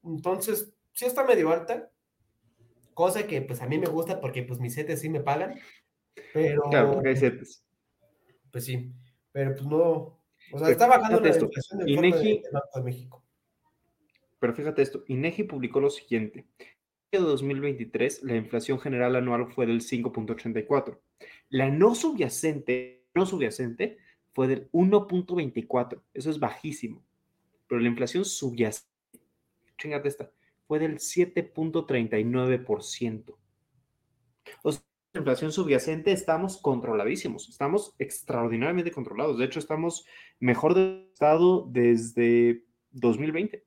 Entonces, 0.04 0.72
sí 0.92 1.04
está 1.04 1.24
medio 1.24 1.50
alta, 1.50 1.90
cosa 2.94 3.26
que 3.26 3.42
pues 3.42 3.60
a 3.60 3.66
mí 3.66 3.78
me 3.78 3.86
gusta 3.86 4.20
porque 4.20 4.42
pues 4.42 4.58
mis 4.58 4.74
setes 4.74 5.00
sí 5.00 5.08
me 5.08 5.20
pagan, 5.20 5.58
pero 6.32 6.62
Claro, 6.70 6.94
porque 6.94 7.10
hay 7.10 7.16
setes. 7.16 7.64
pues 8.50 8.64
sí, 8.64 8.92
pero 9.32 9.52
pues 9.54 9.66
no, 9.66 9.80
o 9.80 10.18
sea, 10.52 10.58
Pero 10.60 10.70
está 10.70 10.86
bajando 10.86 11.20
la 11.20 11.28
esto, 11.28 11.44
inflación 11.44 11.80
de, 11.80 11.90
INEGI 11.90 12.42
de 12.74 12.82
México. 12.82 13.24
Pero 14.38 14.54
fíjate 14.54 14.82
esto, 14.82 15.04
INEGI 15.08 15.44
publicó 15.44 15.80
lo 15.80 15.90
siguiente. 15.90 16.46
En 17.12 17.22
2023, 17.22 18.22
la 18.24 18.36
inflación 18.36 18.78
general 18.80 19.16
anual 19.16 19.52
fue 19.52 19.66
del 19.66 19.80
5.84. 19.80 20.98
La 21.50 21.70
no 21.70 21.94
subyacente, 21.94 23.06
no 23.14 23.26
subyacente 23.26 23.98
fue 24.36 24.46
del 24.46 24.70
1.24. 24.72 26.02
Eso 26.12 26.28
es 26.28 26.38
bajísimo. 26.38 27.02
Pero 27.66 27.80
la 27.80 27.88
inflación 27.88 28.26
subyacente, 28.26 28.92
chingate 29.78 30.08
esta, 30.08 30.30
fue 30.68 30.78
del 30.78 30.98
7.39%. 30.98 33.34
O 34.62 34.72
sea, 34.72 34.82
la 35.14 35.20
inflación 35.20 35.52
subyacente 35.52 36.12
estamos 36.12 36.58
controladísimos, 36.58 37.48
estamos 37.48 37.94
extraordinariamente 37.98 38.90
controlados. 38.90 39.38
De 39.38 39.46
hecho, 39.46 39.58
estamos 39.58 40.04
mejor 40.38 40.74
de 40.74 41.08
estado 41.14 41.66
desde 41.70 42.62
2020. 42.90 43.64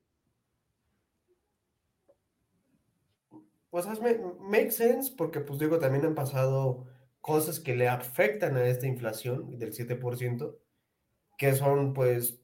Pues 3.70 3.86
hazme, 3.86 4.20
make 4.38 4.70
sense 4.70 5.12
porque 5.16 5.40
pues 5.40 5.58
digo, 5.58 5.80
también 5.80 6.04
han 6.04 6.14
pasado 6.14 6.86
cosas 7.20 7.60
que 7.60 7.76
le 7.76 7.88
afectan 7.88 8.56
a 8.56 8.66
esta 8.66 8.86
inflación 8.86 9.58
del 9.58 9.72
7%, 9.72 10.58
que 11.38 11.54
son 11.54 11.92
pues, 11.94 12.40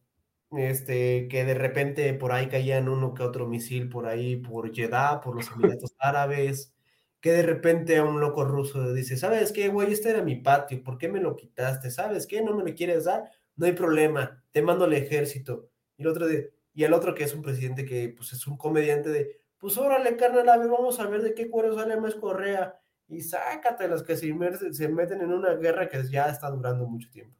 este, 0.52 1.28
que 1.28 1.44
de 1.44 1.54
repente 1.54 2.12
por 2.14 2.32
ahí 2.32 2.48
caían 2.48 2.88
uno 2.88 3.14
que 3.14 3.22
otro 3.22 3.46
misil 3.46 3.88
por 3.88 4.06
ahí, 4.06 4.36
por 4.36 4.72
Jeddah, 4.74 5.20
por 5.20 5.36
los 5.36 5.50
Emiratos 5.56 5.94
Árabes, 5.98 6.74
que 7.20 7.32
de 7.32 7.42
repente 7.42 7.96
a 7.96 8.04
un 8.04 8.20
loco 8.20 8.44
ruso 8.44 8.92
dice, 8.92 9.16
¿sabes 9.16 9.52
qué, 9.52 9.68
güey? 9.68 9.92
Este 9.92 10.10
era 10.10 10.22
mi 10.22 10.36
patio, 10.36 10.82
¿por 10.82 10.98
qué 10.98 11.08
me 11.08 11.20
lo 11.20 11.36
quitaste? 11.36 11.90
¿Sabes 11.90 12.26
qué? 12.26 12.42
¿No 12.42 12.54
me 12.54 12.68
lo 12.68 12.74
quieres 12.76 13.04
dar? 13.04 13.30
No 13.56 13.66
hay 13.66 13.72
problema, 13.72 14.44
te 14.52 14.62
mando 14.62 14.84
al 14.84 14.92
ejército. 14.92 15.70
Y 15.96 16.02
el 16.02 16.08
otro 16.08 16.26
de, 16.26 16.52
y 16.74 16.84
el 16.84 16.92
otro 16.92 17.14
que 17.14 17.24
es 17.24 17.34
un 17.34 17.42
presidente 17.42 17.84
que 17.86 18.10
pues 18.10 18.32
es 18.32 18.46
un 18.46 18.56
comediante 18.56 19.08
de, 19.10 19.40
pues 19.58 19.76
órale, 19.78 20.16
carnal, 20.16 20.48
a 20.48 20.58
ver, 20.58 20.68
vamos 20.68 21.00
a 21.00 21.06
ver 21.06 21.22
de 21.22 21.34
qué 21.34 21.50
cuero 21.50 21.74
sale 21.74 21.96
más 21.98 22.14
Correa. 22.14 22.78
Y 23.08 23.20
sácate 23.20 23.88
los 23.88 24.04
que 24.04 24.16
se, 24.16 24.28
inmersen- 24.28 24.72
se 24.72 24.88
meten 24.88 25.20
en 25.20 25.32
una 25.32 25.54
guerra 25.54 25.88
que 25.88 26.04
ya 26.08 26.26
está 26.28 26.48
durando 26.50 26.86
mucho 26.86 27.10
tiempo. 27.10 27.36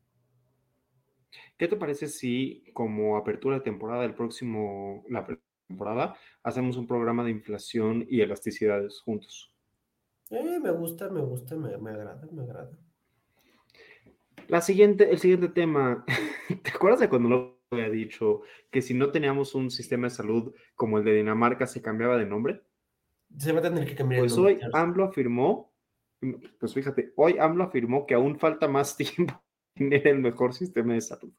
¿Qué 1.59 1.69
te 1.69 1.77
parece 1.77 2.09
si, 2.09 2.65
como 2.73 3.17
apertura 3.17 3.57
de 3.57 3.63
temporada 3.63 4.03
del 4.03 4.15
próximo, 4.15 5.05
la 5.09 5.27
temporada, 5.69 6.17
hacemos 6.43 6.77
un 6.77 6.87
programa 6.87 7.25
de 7.25 7.31
inflación 7.31 8.07
y 8.09 8.21
elasticidades 8.21 9.01
juntos? 9.01 9.53
Eh, 10.31 10.61
me 10.61 10.71
gusta, 10.71 11.09
me 11.11 11.21
gusta, 11.21 11.57
me, 11.57 11.77
me 11.79 11.91
agrada, 11.91 12.29
me 12.31 12.43
agrada. 12.45 12.71
La 14.49 14.61
siguiente, 14.61 15.11
el 15.11 15.19
siguiente 15.19 15.49
tema, 15.49 16.05
¿te 16.63 16.71
acuerdas 16.71 17.01
de 17.01 17.09
cuando 17.09 17.29
lo 17.29 17.61
había 17.71 17.91
dicho 17.91 18.43
que 18.71 18.83
si 18.83 18.95
no 18.95 19.11
teníamos 19.13 19.55
un 19.55 19.71
sistema 19.71 20.07
de 20.09 20.15
salud 20.15 20.55
como 20.75 20.99
el 20.99 21.05
de 21.05 21.15
Dinamarca 21.15 21.67
se 21.67 21.83
cambiaba 21.83 22.17
de 22.17 22.27
nombre? 22.27 22.63
Se 23.39 23.53
va 23.53 23.61
a 23.61 23.63
tener 23.63 23.87
que 23.87 23.95
cambiar 23.95 24.21
el 24.21 24.27
Pues 24.27 24.39
hoy. 24.39 24.59
AMLO 24.73 25.05
afirmó, 25.05 25.73
pues 26.59 26.73
fíjate, 26.75 27.13
hoy 27.17 27.37
AMLO 27.39 27.65
afirmó 27.65 28.07
que 28.07 28.15
aún 28.15 28.39
falta 28.39 28.67
más 28.69 28.97
tiempo 28.97 29.35
para 29.35 29.43
tener 29.75 30.07
el 30.09 30.19
mejor 30.21 30.55
sistema 30.55 30.95
de 30.95 31.01
salud. 31.01 31.33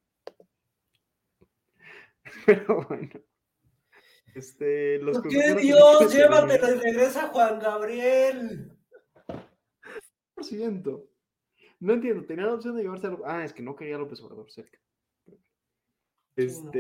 Pero 2.46 2.86
bueno. 2.88 3.10
Este, 4.36 5.00
los 5.00 5.18
¿Por 5.18 5.30
qué 5.30 5.38
Dios? 5.56 6.12
reunieron- 6.14 6.52
y 6.54 6.80
regresa 6.84 7.24
a 7.26 7.28
Juan 7.30 7.60
Gabriel. 7.60 8.72
por 10.36 10.44
ciento. 10.44 11.10
No 11.80 11.94
entiendo, 11.94 12.24
tenía 12.26 12.46
la 12.46 12.54
opción 12.54 12.76
de 12.76 12.84
llevarse 12.84 13.08
a 13.08 13.12
López- 13.12 13.26
Ah, 13.28 13.44
es 13.44 13.54
que 13.54 13.64
no 13.64 13.76
quería 13.76 13.96
a 13.96 14.00
López 14.00 14.22
Obrador 14.22 14.52
cerca. 14.52 14.78
Sí, 16.36 16.48
no. 16.64 16.72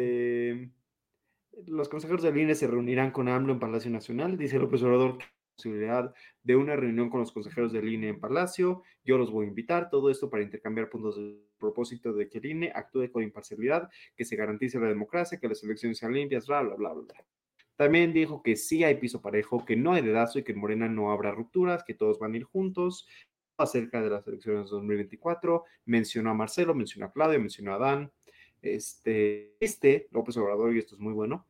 Los 1.66 1.89
consejeros 1.89 2.22
del 2.22 2.38
INE 2.38 2.55
se 2.55 2.68
reunirán 2.68 3.12
con 3.12 3.28
AMLO 3.28 3.53
en 3.53 3.60
Palacio 3.60 3.89
Nacional. 3.89 4.38
Dice 4.38 4.60
López 4.60 4.84
Obrador 4.84 5.18
posibilidad 5.58 6.14
de 6.43 6.55
una 6.55 6.76
reunión 6.76 7.10
con 7.10 7.20
los 7.20 7.32
consejeros 7.32 7.74
del 7.74 7.89
INE 7.89 8.10
en 8.10 8.20
Palacio. 8.20 8.84
Yo 9.03 9.18
los 9.18 9.32
voy 9.32 9.45
a 9.45 9.49
invitar. 9.49 9.89
Todo 9.89 10.10
esto 10.10 10.30
para 10.30 10.43
intercambiar 10.43 10.89
puntos 10.89 11.18
de 11.18 11.36
propósito 11.58 12.14
de 12.14 12.30
que 12.30 12.38
el 12.38 12.45
INE 12.45 12.72
actúe 12.74 13.12
con 13.12 13.24
imparcialidad, 13.24 13.89
que 14.16 14.24
se 14.24 14.36
garantice 14.36 14.80
la 14.80 14.88
democracia, 14.88 15.39
que 15.39 15.47
las 15.47 15.64
elecciones 15.64 15.97
sean 15.97 16.14
limpias, 16.14 16.45
bla, 16.45 16.62
bla, 16.62 16.76
bla. 16.76 16.93
bla. 16.93 17.05
También 17.76 18.14
dijo 18.14 18.41
que 18.43 18.55
sí 18.55 18.84
hay 18.84 18.95
piso 18.95 19.22
parejo, 19.22 19.66
que 19.66 19.76
no 19.76 19.93
hay 19.93 20.03
dedazo 20.03 20.39
y 20.39 20.43
que 20.43 20.51
en 20.51 20.60
Morena 20.60 20.88
no 20.88 21.12
habrá 21.12 21.32
rupturas, 21.32 21.84
que 21.84 21.95
todos 21.95 22.20
van 22.20 22.34
a 22.34 22.38
ir 22.38 22.43
juntos. 22.43 23.08
Acerca 23.60 24.03
de 24.03 24.12
las 24.12 24.28
elecciones 24.28 24.66
de 24.66 24.72
2024, 24.72 25.64
mencionó 25.86 26.30
a 26.30 26.36
Marcelo, 26.36 26.76
mencionó 26.76 27.08
a 27.08 27.12
Claudio, 27.12 27.39
mencionó 27.39 27.74
a 27.74 27.80
Dan. 27.80 28.12
Este, 28.76 29.55
este, 29.59 30.07
López 30.11 30.38
Obrador, 30.38 30.76
y 30.76 30.80
esto 30.80 30.95
es 30.95 31.01
muy 31.01 31.13
bueno, 31.13 31.45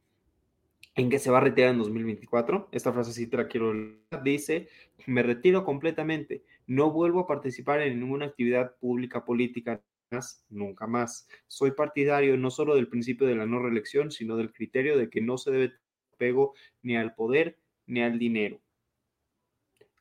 en 0.96 1.10
que 1.10 1.20
se 1.20 1.30
va 1.30 1.38
a 1.38 1.42
retirar 1.42 1.72
en 1.72 1.80
2024. 1.80 2.70
Esta 2.72 2.92
frase 2.92 3.14
sí 3.14 3.28
te 3.28 3.38
la 3.38 3.48
quiero 3.48 3.74
leer. 3.74 3.98
Dice, 4.24 4.68
me 5.06 5.24
retiro 5.24 5.64
completamente, 5.64 6.44
no 6.66 6.92
vuelvo 6.92 7.22
a 7.22 7.28
participar 7.28 7.82
en 7.82 8.00
ninguna 8.00 8.26
actividad 8.26 8.76
pública 8.78 9.24
política 9.24 9.82
más, 10.12 10.46
nunca 10.50 10.88
más. 10.88 11.28
Soy 11.48 11.72
partidario 11.72 12.38
no 12.38 12.50
solo 12.50 12.76
del 12.76 12.88
principio 12.88 13.28
de 13.28 13.36
la 13.36 13.46
no 13.46 13.60
reelección, 13.60 14.12
sino 14.12 14.38
del 14.38 14.52
criterio 14.52 14.98
de 14.98 15.10
que 15.10 15.22
no 15.22 15.38
se 15.38 15.52
debe 15.52 15.74
apego 16.14 16.54
ni 16.82 16.98
al 16.98 17.14
poder 17.14 17.58
ni 17.86 18.02
al 18.02 18.18
dinero. 18.18 18.60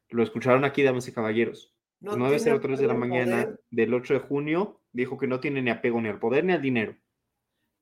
Lo 0.08 0.22
escucharon 0.22 0.64
aquí, 0.64 0.82
damas 0.82 1.08
y 1.08 1.12
caballeros. 1.12 1.74
No 2.00 2.16
9.03 2.16 2.60
tiene 2.60 2.76
de 2.76 2.86
la 2.86 2.94
mañana 2.94 3.42
poder. 3.44 3.60
del 3.70 3.94
8 3.94 4.14
de 4.14 4.20
junio 4.20 4.80
dijo 4.92 5.18
que 5.18 5.26
no 5.26 5.40
tiene 5.40 5.62
ni 5.62 5.70
apego 5.70 6.00
ni 6.00 6.08
al 6.08 6.18
poder 6.18 6.44
ni 6.44 6.52
al 6.52 6.62
dinero. 6.62 6.96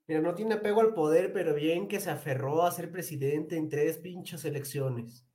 Mira, 0.07 0.21
no 0.21 0.35
tiene 0.35 0.55
apego 0.55 0.81
al 0.83 0.93
poder, 0.93 1.33
pero 1.33 1.55
bien 1.55 1.89
que 1.89 1.99
se 1.99 2.11
aferró 2.11 2.63
a 2.65 2.71
ser 2.71 2.91
presidente 2.91 3.57
en 3.57 3.69
tres 3.71 3.99
pinches 3.99 4.45
elecciones. 4.45 5.27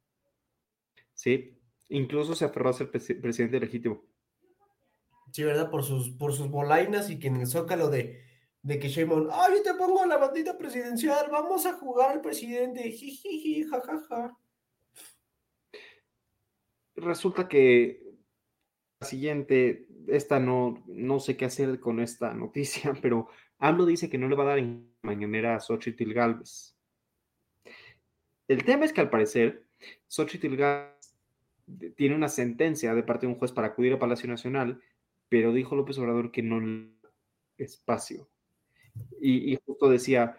Sí, 1.14 1.60
incluso 1.90 2.36
se 2.36 2.46
aferró 2.46 2.70
a 2.70 2.74
ser 2.74 2.92
presi- 2.92 3.20
presidente 3.20 3.60
legítimo. 3.60 4.06
Sí, 5.32 5.44
¿verdad? 5.44 5.70
Por 5.72 5.84
sus, 5.84 6.12
por 6.12 6.34
sus 6.34 6.50
bolainas 6.50 7.10
y 7.10 7.20
que 7.20 7.28
en 7.28 7.38
el 7.38 7.48
zócalo 7.48 7.90
de, 7.90 8.24
de 8.62 8.80
que 8.80 8.90
Sheinbaum, 8.90 9.30
¡ay, 9.32 9.54
yo 9.58 9.64
te 9.64 9.74
pongo 9.74 10.06
la 10.06 10.18
bandita 10.18 10.58
presidencial! 10.58 11.30
¡Vamos 11.32 11.66
a 11.66 11.74
jugar 11.74 12.12
al 12.12 12.22
presidente! 12.22 12.92
¡Jijiji, 12.92 13.64
jajaja! 13.64 14.38
Resulta 16.96 17.48
que 17.48 18.04
la 19.00 19.08
siguiente, 19.08 19.88
esta 20.08 20.40
no, 20.40 20.84
no 20.88 21.20
sé 21.20 21.38
qué 21.38 21.46
hacer 21.46 21.80
con 21.80 22.00
esta 22.00 22.34
noticia, 22.34 22.94
pero 23.02 23.30
AMLO 23.60 23.86
dice 23.86 24.10
que 24.10 24.18
no 24.18 24.28
le 24.28 24.36
va 24.36 24.44
a 24.44 24.48
dar 24.48 24.60
en 24.60 24.90
mañanera 25.02 25.56
a 25.56 25.60
Xochitl 25.60 26.14
Galvez. 26.14 26.76
El 28.48 28.64
tema 28.64 28.86
es 28.86 28.94
que 28.94 29.02
al 29.02 29.10
parecer, 29.10 29.66
Xochitl 30.08 30.56
Galvez 30.56 31.16
tiene 31.96 32.16
una 32.16 32.30
sentencia 32.30 32.96
de 32.96 33.04
parte 33.04 33.28
de 33.28 33.34
un 33.34 33.40
juez 33.40 33.52
para 33.52 33.68
acudir 33.68 33.94
a 33.94 34.00
Palacio 34.00 34.28
Nacional, 34.28 34.82
pero 35.28 35.54
dijo 35.54 35.76
López 35.76 36.00
Obrador 36.00 36.32
que 36.32 36.42
no 36.42 36.60
le 36.60 36.90
espacio. 37.58 38.28
Y, 39.22 39.54
y 39.54 39.60
justo 39.66 39.90
decía, 39.90 40.38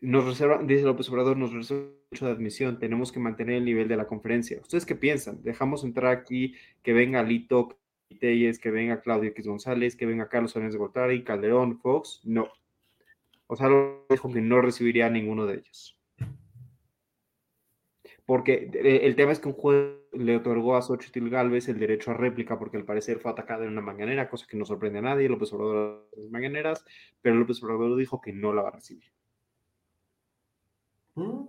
nos 0.00 0.24
reserva, 0.24 0.60
dice 0.62 0.82
López 0.82 1.08
Obrador, 1.10 1.36
nos 1.36 1.52
reserva 1.52 1.92
derecho 2.10 2.26
de 2.26 2.32
admisión, 2.32 2.78
tenemos 2.78 3.12
que 3.12 3.20
mantener 3.20 3.56
el 3.56 3.64
nivel 3.64 3.88
de 3.88 3.96
la 3.96 4.06
conferencia. 4.06 4.60
¿Ustedes 4.60 4.86
qué 4.86 4.94
piensan? 4.94 5.42
¿Dejamos 5.42 5.84
entrar 5.84 6.12
aquí 6.12 6.54
que 6.82 6.92
venga 6.92 7.22
Lito 7.22 7.78
Telles, 8.20 8.58
que 8.58 8.70
venga 8.70 9.00
Claudio 9.00 9.30
X 9.30 9.46
González, 9.46 9.96
que 9.96 10.06
venga 10.06 10.28
Carlos 10.28 10.52
Sánchez 10.52 10.72
de 10.72 10.78
Gortari, 10.78 11.24
Calderón, 11.24 11.78
Fox? 11.78 12.20
No. 12.24 12.48
O 13.46 13.56
sea, 13.56 13.68
dijo 14.08 14.32
que 14.32 14.40
no 14.40 14.60
recibiría 14.60 15.06
a 15.06 15.10
ninguno 15.10 15.46
de 15.46 15.54
ellos. 15.54 15.98
Porque 18.26 18.70
eh, 18.72 19.00
el 19.02 19.16
tema 19.16 19.32
es 19.32 19.40
que 19.40 19.48
un 19.48 19.54
juez 19.54 19.96
le 20.12 20.36
otorgó 20.36 20.76
a 20.76 20.82
Xochitl 20.82 21.28
Galvez 21.28 21.68
el 21.68 21.78
derecho 21.78 22.10
a 22.10 22.14
réplica 22.14 22.58
porque 22.58 22.78
al 22.78 22.84
parecer 22.84 23.18
fue 23.18 23.30
atacada 23.30 23.64
en 23.64 23.72
una 23.72 23.82
mañanera, 23.82 24.30
cosa 24.30 24.46
que 24.48 24.56
no 24.56 24.64
sorprende 24.64 25.00
a 25.00 25.02
nadie, 25.02 25.28
López 25.28 25.52
Obrador 25.52 26.08
las 26.16 26.30
mañaneras, 26.30 26.84
pero 27.20 27.36
López 27.36 27.62
Obrador 27.62 27.96
dijo 27.96 28.20
que 28.20 28.32
no 28.32 28.54
la 28.54 28.62
va 28.62 28.68
a 28.68 28.72
recibir. 28.72 29.04
¿Mm? 31.16 31.48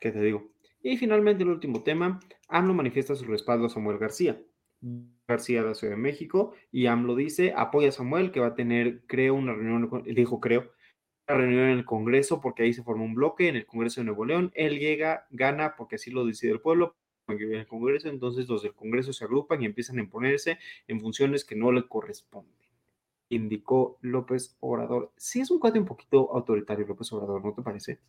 ¿Qué 0.00 0.10
te 0.10 0.20
digo? 0.20 0.50
Y 0.82 0.96
finalmente 0.96 1.44
el 1.44 1.50
último 1.50 1.82
tema, 1.82 2.20
AMLO 2.48 2.74
manifiesta 2.74 3.14
su 3.14 3.24
respaldo 3.24 3.66
a 3.66 3.70
Samuel 3.70 3.98
García. 3.98 4.40
García 5.26 5.62
de 5.62 5.68
la 5.68 5.74
Ciudad 5.74 5.94
de 5.94 6.00
México 6.00 6.52
y 6.72 6.86
AMLO 6.86 7.14
dice, 7.16 7.52
apoya 7.56 7.88
a 7.88 7.92
Samuel 7.92 8.32
que 8.32 8.40
va 8.40 8.48
a 8.48 8.54
tener, 8.54 9.02
creo, 9.06 9.34
una 9.34 9.52
reunión, 9.54 10.02
dijo 10.06 10.40
creo, 10.40 10.72
una 11.28 11.38
reunión 11.38 11.64
en 11.70 11.78
el 11.78 11.84
Congreso 11.84 12.40
porque 12.40 12.62
ahí 12.64 12.72
se 12.72 12.82
formó 12.82 13.04
un 13.04 13.14
bloque 13.14 13.48
en 13.48 13.56
el 13.56 13.66
Congreso 13.66 14.00
de 14.00 14.06
Nuevo 14.06 14.24
León. 14.24 14.52
Él 14.54 14.78
llega, 14.78 15.26
gana 15.30 15.76
porque 15.76 15.96
así 15.96 16.10
lo 16.10 16.24
decide 16.26 16.52
el 16.52 16.60
pueblo, 16.60 16.96
en 17.28 17.54
el 17.54 17.66
Congreso, 17.66 18.08
entonces 18.08 18.48
los 18.48 18.62
del 18.62 18.74
Congreso 18.74 19.12
se 19.12 19.24
agrupan 19.24 19.62
y 19.62 19.66
empiezan 19.66 19.98
a 19.98 20.02
imponerse 20.02 20.58
en 20.88 21.00
funciones 21.00 21.44
que 21.44 21.56
no 21.56 21.72
le 21.72 21.86
corresponden. 21.88 22.54
Indicó 23.30 23.98
López 24.02 24.56
Obrador. 24.60 25.12
Sí 25.16 25.40
es 25.40 25.50
un 25.50 25.60
cuate 25.60 25.78
un 25.78 25.86
poquito 25.86 26.34
autoritario 26.34 26.86
López 26.86 27.12
Obrador, 27.12 27.44
¿no 27.44 27.54
te 27.54 27.62
parece? 27.62 28.00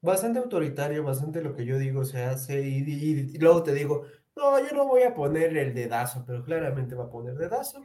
Bastante 0.00 0.38
autoritario, 0.38 1.02
bastante 1.02 1.42
lo 1.42 1.54
que 1.54 1.64
yo 1.64 1.78
digo 1.78 2.04
se 2.04 2.22
hace 2.22 2.62
y, 2.68 2.78
y- 2.86 3.30
y 3.34 3.38
luego 3.38 3.62
te 3.64 3.74
digo, 3.74 4.04
no, 4.38 4.58
yo 4.66 4.74
no 4.74 4.86
voy 4.86 5.02
a 5.02 5.14
poner 5.14 5.56
el 5.56 5.74
dedazo, 5.74 6.24
pero 6.26 6.42
claramente 6.44 6.94
va 6.94 7.04
a 7.04 7.10
poner 7.10 7.34
dedazo. 7.34 7.84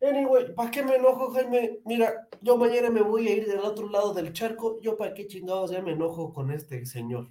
Anyway, 0.00 0.54
¿para 0.54 0.70
qué 0.70 0.82
me 0.82 0.96
enojo, 0.96 1.30
Jaime? 1.32 1.80
Mira, 1.86 2.28
yo 2.42 2.56
mañana 2.58 2.90
me 2.90 3.00
voy 3.00 3.26
a 3.28 3.34
ir 3.36 3.46
del 3.46 3.60
otro 3.60 3.88
lado 3.88 4.12
del 4.12 4.32
charco, 4.34 4.78
yo 4.82 4.96
para 4.98 5.14
qué 5.14 5.26
chingados 5.26 5.70
ya 5.70 5.80
me 5.80 5.92
enojo 5.92 6.32
con 6.34 6.50
este 6.50 6.84
señor. 6.84 7.28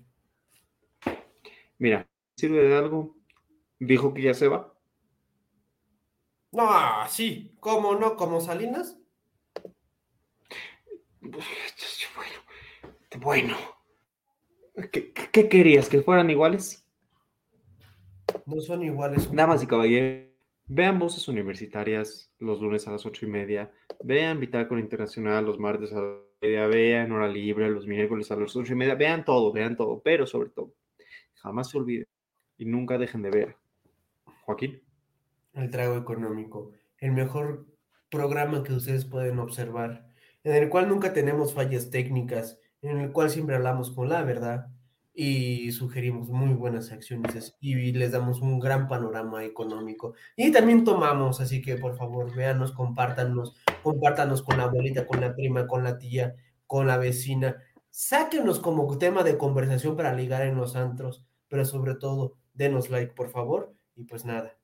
Mira, 1.77 2.07
¿sirve 2.35 2.63
de 2.63 2.75
algo? 2.75 3.15
Dijo 3.79 4.13
que 4.13 4.23
ya 4.23 4.33
se 4.33 4.47
va. 4.47 4.73
No, 6.51 6.67
sí, 7.09 7.55
¿cómo 7.59 7.95
no? 7.95 8.15
¿Como 8.15 8.39
Salinas? 8.41 8.97
Bueno, 11.21 12.39
bueno. 13.19 13.57
¿Qué, 14.91 15.13
qué- 15.13 15.29
qué 15.31 15.49
querías? 15.49 15.89
¿Que 15.89 16.01
fueran 16.01 16.29
iguales? 16.29 16.82
No 18.45 18.61
son 18.61 18.83
iguales. 18.83 19.31
Damas 19.31 19.63
y 19.63 19.67
caballeros, 19.67 20.29
vean 20.65 20.99
voces 20.99 21.27
universitarias 21.27 22.31
los 22.39 22.61
lunes 22.61 22.87
a 22.87 22.91
las 22.91 23.05
ocho 23.05 23.25
y 23.25 23.29
media, 23.29 23.71
vean 24.03 24.39
Bitácora 24.39 24.81
Internacional 24.81 25.45
los 25.45 25.59
martes 25.59 25.93
a 25.93 26.01
las 26.01 26.19
media, 26.41 26.67
vean 26.67 27.11
Hora 27.11 27.27
Libre 27.27 27.69
los 27.69 27.87
miércoles 27.87 28.31
a 28.31 28.35
las 28.35 28.55
ocho 28.55 28.73
y 28.73 28.75
media, 28.75 28.95
vean 28.95 29.23
todo, 29.23 29.51
vean 29.53 29.77
todo, 29.77 30.01
pero 30.01 30.27
sobre 30.27 30.49
todo, 30.49 30.73
jamás 31.35 31.69
se 31.69 31.77
olviden 31.77 32.07
y 32.57 32.65
nunca 32.65 32.97
dejen 32.97 33.21
de 33.21 33.29
ver. 33.29 33.57
Joaquín, 34.45 34.81
El 35.53 35.69
Trago 35.69 35.95
Económico, 35.95 36.71
el 36.97 37.13
mejor 37.13 37.65
programa 38.09 38.63
que 38.63 38.73
ustedes 38.73 39.05
pueden 39.05 39.39
observar, 39.39 40.07
en 40.43 40.55
el 40.55 40.69
cual 40.69 40.89
nunca 40.89 41.13
tenemos 41.13 41.53
fallas 41.53 41.89
técnicas, 41.89 42.59
en 42.81 42.99
el 42.99 43.11
cual 43.11 43.29
siempre 43.29 43.55
hablamos 43.55 43.91
con 43.91 44.09
la 44.09 44.23
verdad 44.23 44.72
y 45.13 45.71
sugerimos 45.71 46.29
muy 46.29 46.53
buenas 46.53 46.91
acciones 46.91 47.55
y 47.59 47.91
les 47.91 48.11
damos 48.11 48.41
un 48.41 48.59
gran 48.59 48.87
panorama 48.87 49.43
económico. 49.45 50.15
Y 50.35 50.51
también 50.51 50.83
tomamos, 50.83 51.39
así 51.39 51.61
que 51.61 51.75
por 51.77 51.95
favor, 51.95 52.35
véanos, 52.35 52.71
compártanos, 52.71 53.55
compártanos 53.83 54.41
con 54.41 54.57
la 54.57 54.63
abuelita, 54.63 55.05
con 55.05 55.21
la 55.21 55.35
prima, 55.35 55.67
con 55.67 55.83
la 55.83 55.99
tía, 55.99 56.35
con 56.65 56.87
la 56.87 56.97
vecina. 56.97 57.61
Sáquenos 57.91 58.59
como 58.59 58.97
tema 58.97 59.23
de 59.23 59.37
conversación 59.37 59.95
para 59.95 60.15
ligar 60.15 60.47
en 60.47 60.55
los 60.55 60.75
antros, 60.75 61.23
pero 61.47 61.63
sobre 61.63 61.93
todo, 61.95 62.37
denos 62.53 62.89
like, 62.89 63.13
por 63.13 63.29
favor, 63.29 63.75
y 63.95 64.05
pues 64.05 64.25
nada. 64.25 64.57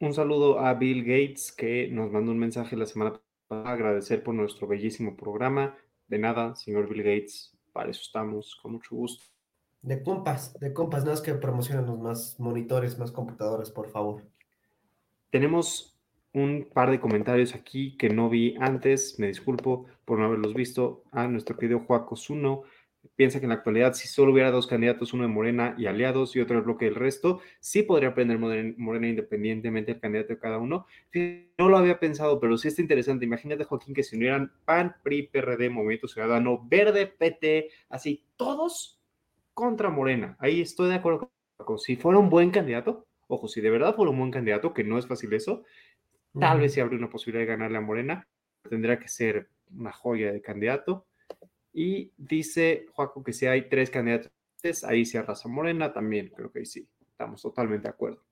un 0.00 0.12
saludo 0.12 0.60
a 0.60 0.74
Bill 0.74 1.02
Gates 1.02 1.52
que 1.52 1.88
nos 1.88 2.10
mandó 2.10 2.32
un 2.32 2.38
mensaje 2.38 2.76
la 2.76 2.86
semana 2.86 3.20
pasada, 3.48 3.72
agradecer 3.72 4.22
por 4.22 4.34
nuestro 4.34 4.66
bellísimo 4.66 5.16
programa. 5.16 5.76
De 6.08 6.18
nada, 6.18 6.56
señor 6.56 6.88
Bill 6.88 7.02
Gates, 7.02 7.56
para 7.72 7.90
eso 7.90 8.02
estamos, 8.02 8.56
con 8.56 8.72
mucho 8.72 8.94
gusto. 8.94 9.24
De 9.82 10.02
compas, 10.02 10.52
de 10.60 10.72
compas, 10.72 11.04
no 11.04 11.12
es 11.12 11.20
que 11.20 11.34
promocionen 11.34 12.02
más 12.02 12.38
monitores, 12.38 12.98
más 12.98 13.10
computadoras, 13.10 13.70
por 13.70 13.88
favor. 13.88 14.22
Tenemos 15.30 15.96
un 16.32 16.68
par 16.72 16.90
de 16.90 17.00
comentarios 17.00 17.54
aquí 17.54 17.96
que 17.96 18.10
no 18.10 18.28
vi 18.28 18.56
antes, 18.60 19.18
me 19.18 19.28
disculpo 19.28 19.86
por 20.04 20.18
no 20.18 20.26
haberlos 20.26 20.54
visto. 20.54 21.04
A 21.12 21.26
nuestro 21.26 21.56
querido 21.56 21.80
Juaco 21.80 22.16
Zuno 22.16 22.62
piensa 23.16 23.38
que 23.38 23.46
en 23.46 23.50
la 23.50 23.56
actualidad, 23.56 23.94
si 23.94 24.08
solo 24.08 24.32
hubiera 24.32 24.50
dos 24.50 24.66
candidatos, 24.66 25.12
uno 25.12 25.24
de 25.24 25.28
Morena 25.28 25.74
y 25.78 25.86
aliados 25.86 26.36
y 26.36 26.40
otro 26.40 26.56
del 26.56 26.64
bloque 26.64 26.86
del 26.86 26.94
resto, 26.94 27.40
sí 27.60 27.82
podría 27.82 28.10
aprender 28.10 28.38
Morena, 28.38 29.08
independientemente 29.08 29.92
del 29.92 30.00
candidato 30.00 30.34
de 30.34 30.38
cada 30.38 30.58
uno. 30.58 30.86
No 31.58 31.68
lo 31.68 31.76
había 31.76 31.98
pensado, 31.98 32.40
pero 32.40 32.56
sí 32.58 32.68
está 32.68 32.82
interesante. 32.82 33.24
Imagínate, 33.24 33.64
Joaquín, 33.64 33.94
que 33.94 34.02
se 34.02 34.16
unieran 34.16 34.52
PAN, 34.64 34.96
PRI, 35.02 35.28
PRD, 35.28 35.70
Movimiento 35.70 36.08
Ciudadano, 36.08 36.66
Verde, 36.68 37.06
PT, 37.06 37.70
así, 37.88 38.24
todos 38.36 39.00
contra 39.54 39.90
Morena. 39.90 40.36
Ahí 40.38 40.60
estoy 40.60 40.88
de 40.88 40.96
acuerdo 40.96 41.30
con. 41.56 41.78
Si 41.78 41.96
fuera 41.96 42.18
un 42.18 42.30
buen 42.30 42.50
candidato, 42.50 43.06
ojo, 43.28 43.48
si 43.48 43.60
de 43.60 43.70
verdad 43.70 43.94
fuera 43.94 44.10
un 44.10 44.18
buen 44.18 44.30
candidato, 44.30 44.72
que 44.72 44.82
no 44.82 44.98
es 44.98 45.06
fácil 45.06 45.32
eso, 45.34 45.64
Tal 46.38 46.60
vez 46.60 46.74
sí 46.74 46.80
habría 46.80 46.98
una 46.98 47.10
posibilidad 47.10 47.42
de 47.42 47.52
ganarle 47.52 47.78
a 47.78 47.80
Morena. 47.80 48.28
Tendría 48.68 48.98
que 48.98 49.08
ser 49.08 49.48
una 49.76 49.92
joya 49.92 50.32
de 50.32 50.40
candidato. 50.40 51.06
Y 51.72 52.12
dice 52.16 52.86
Joaco 52.92 53.22
que 53.22 53.32
si 53.32 53.46
hay 53.46 53.68
tres 53.68 53.90
candidatos, 53.90 54.30
ahí 54.84 55.04
se 55.04 55.18
arrasa 55.18 55.48
Morena 55.48 55.92
también. 55.92 56.28
Creo 56.34 56.50
que 56.50 56.60
ahí 56.60 56.66
sí. 56.66 56.88
Estamos 57.12 57.42
totalmente 57.42 57.84
de 57.84 57.90
acuerdo. 57.90 58.22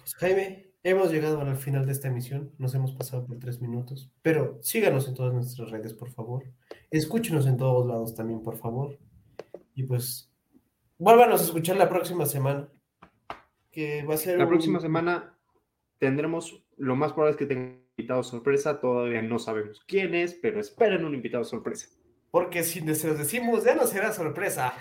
Pues, 0.00 0.14
Jaime, 0.16 0.72
hemos 0.82 1.10
llegado 1.12 1.40
al 1.40 1.56
final 1.56 1.86
de 1.86 1.92
esta 1.92 2.08
emisión. 2.08 2.52
Nos 2.58 2.74
hemos 2.74 2.92
pasado 2.92 3.26
por 3.26 3.38
tres 3.38 3.60
minutos. 3.60 4.10
Pero 4.22 4.58
síganos 4.62 5.08
en 5.08 5.14
todas 5.14 5.32
nuestras 5.34 5.70
redes, 5.70 5.94
por 5.94 6.10
favor. 6.10 6.44
Escúchenos 6.90 7.46
en 7.46 7.56
todos 7.56 7.86
lados 7.86 8.14
también, 8.14 8.42
por 8.42 8.56
favor. 8.56 8.98
Y 9.74 9.82
pues, 9.84 10.30
vuélvanos 10.98 11.40
a 11.40 11.44
escuchar 11.44 11.76
la 11.76 11.88
próxima 11.88 12.26
semana. 12.26 12.68
Que 13.70 14.04
va 14.04 14.14
a 14.14 14.18
ser 14.18 14.38
La 14.38 14.44
un- 14.44 14.50
próxima 14.50 14.80
semana 14.80 15.36
tendremos, 15.98 16.62
lo 16.76 16.96
más 16.96 17.12
probable 17.12 17.32
es 17.32 17.36
que 17.36 17.46
tenga 17.46 17.62
un 17.62 17.85
invitado 17.96 18.22
sorpresa. 18.22 18.80
Todavía 18.80 19.22
no 19.22 19.38
sabemos 19.38 19.82
quién 19.86 20.14
es, 20.14 20.34
pero 20.34 20.60
esperen 20.60 21.04
un 21.04 21.14
invitado 21.14 21.44
sorpresa. 21.44 21.88
Porque 22.30 22.62
si 22.62 22.80
se 22.94 23.08
los 23.08 23.18
decimos, 23.18 23.64
ya 23.64 23.74
no 23.74 23.86
será 23.86 24.12
sorpresa. 24.12 24.74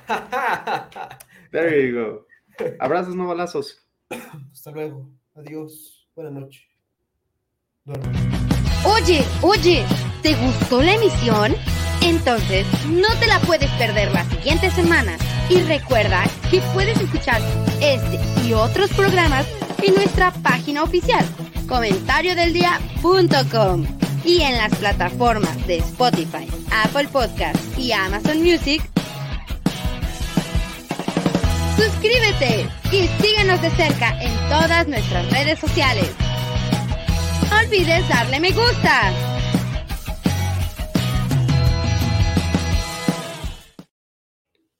There 1.52 1.88
you 1.88 1.96
go. 1.98 2.28
Abrazos, 2.80 3.16
no 3.16 3.28
balazos. 3.28 3.88
Hasta 4.52 4.72
luego. 4.72 5.10
Adiós. 5.36 6.10
Buenas 6.16 6.34
noches. 6.34 6.64
Duerme. 7.84 8.08
Oye, 8.86 9.24
oye, 9.42 9.86
¿te 10.22 10.36
gustó 10.36 10.82
la 10.82 10.96
emisión? 10.96 11.54
Entonces, 12.02 12.68
no 12.88 13.08
te 13.20 13.28
la 13.28 13.40
puedes 13.40 13.70
perder 13.72 14.12
la 14.12 14.24
siguiente 14.26 14.70
semana. 14.72 15.18
Y 15.50 15.62
recuerda 15.62 16.24
que 16.50 16.62
puedes 16.74 17.00
escuchar 17.00 17.42
este 17.82 18.20
y 18.48 18.54
otros 18.54 18.92
programas 18.94 19.46
en 19.86 19.94
nuestra 19.94 20.32
página 20.32 20.84
oficial, 20.84 21.24
comentariodeldia.com 21.68 23.86
y 24.24 24.42
en 24.42 24.58
las 24.58 24.74
plataformas 24.76 25.68
de 25.68 25.78
Spotify, 25.78 26.48
Apple 26.72 27.08
Podcast 27.10 27.78
y 27.78 27.92
Amazon 27.92 28.42
Music. 28.42 28.82
Suscríbete 31.78 32.68
y 32.92 33.06
síguenos 33.22 33.62
de 33.62 33.70
cerca 33.72 34.20
en 34.22 34.34
todas 34.50 34.88
nuestras 34.88 35.30
redes 35.32 35.60
sociales. 35.60 36.10
No 37.50 37.58
olvides 37.60 38.08
darle 38.10 38.40
me 38.40 38.52
gusta. 38.52 39.12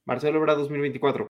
Marcelo 0.04 0.38
Ebrard 0.38 0.58
2024. 0.58 1.24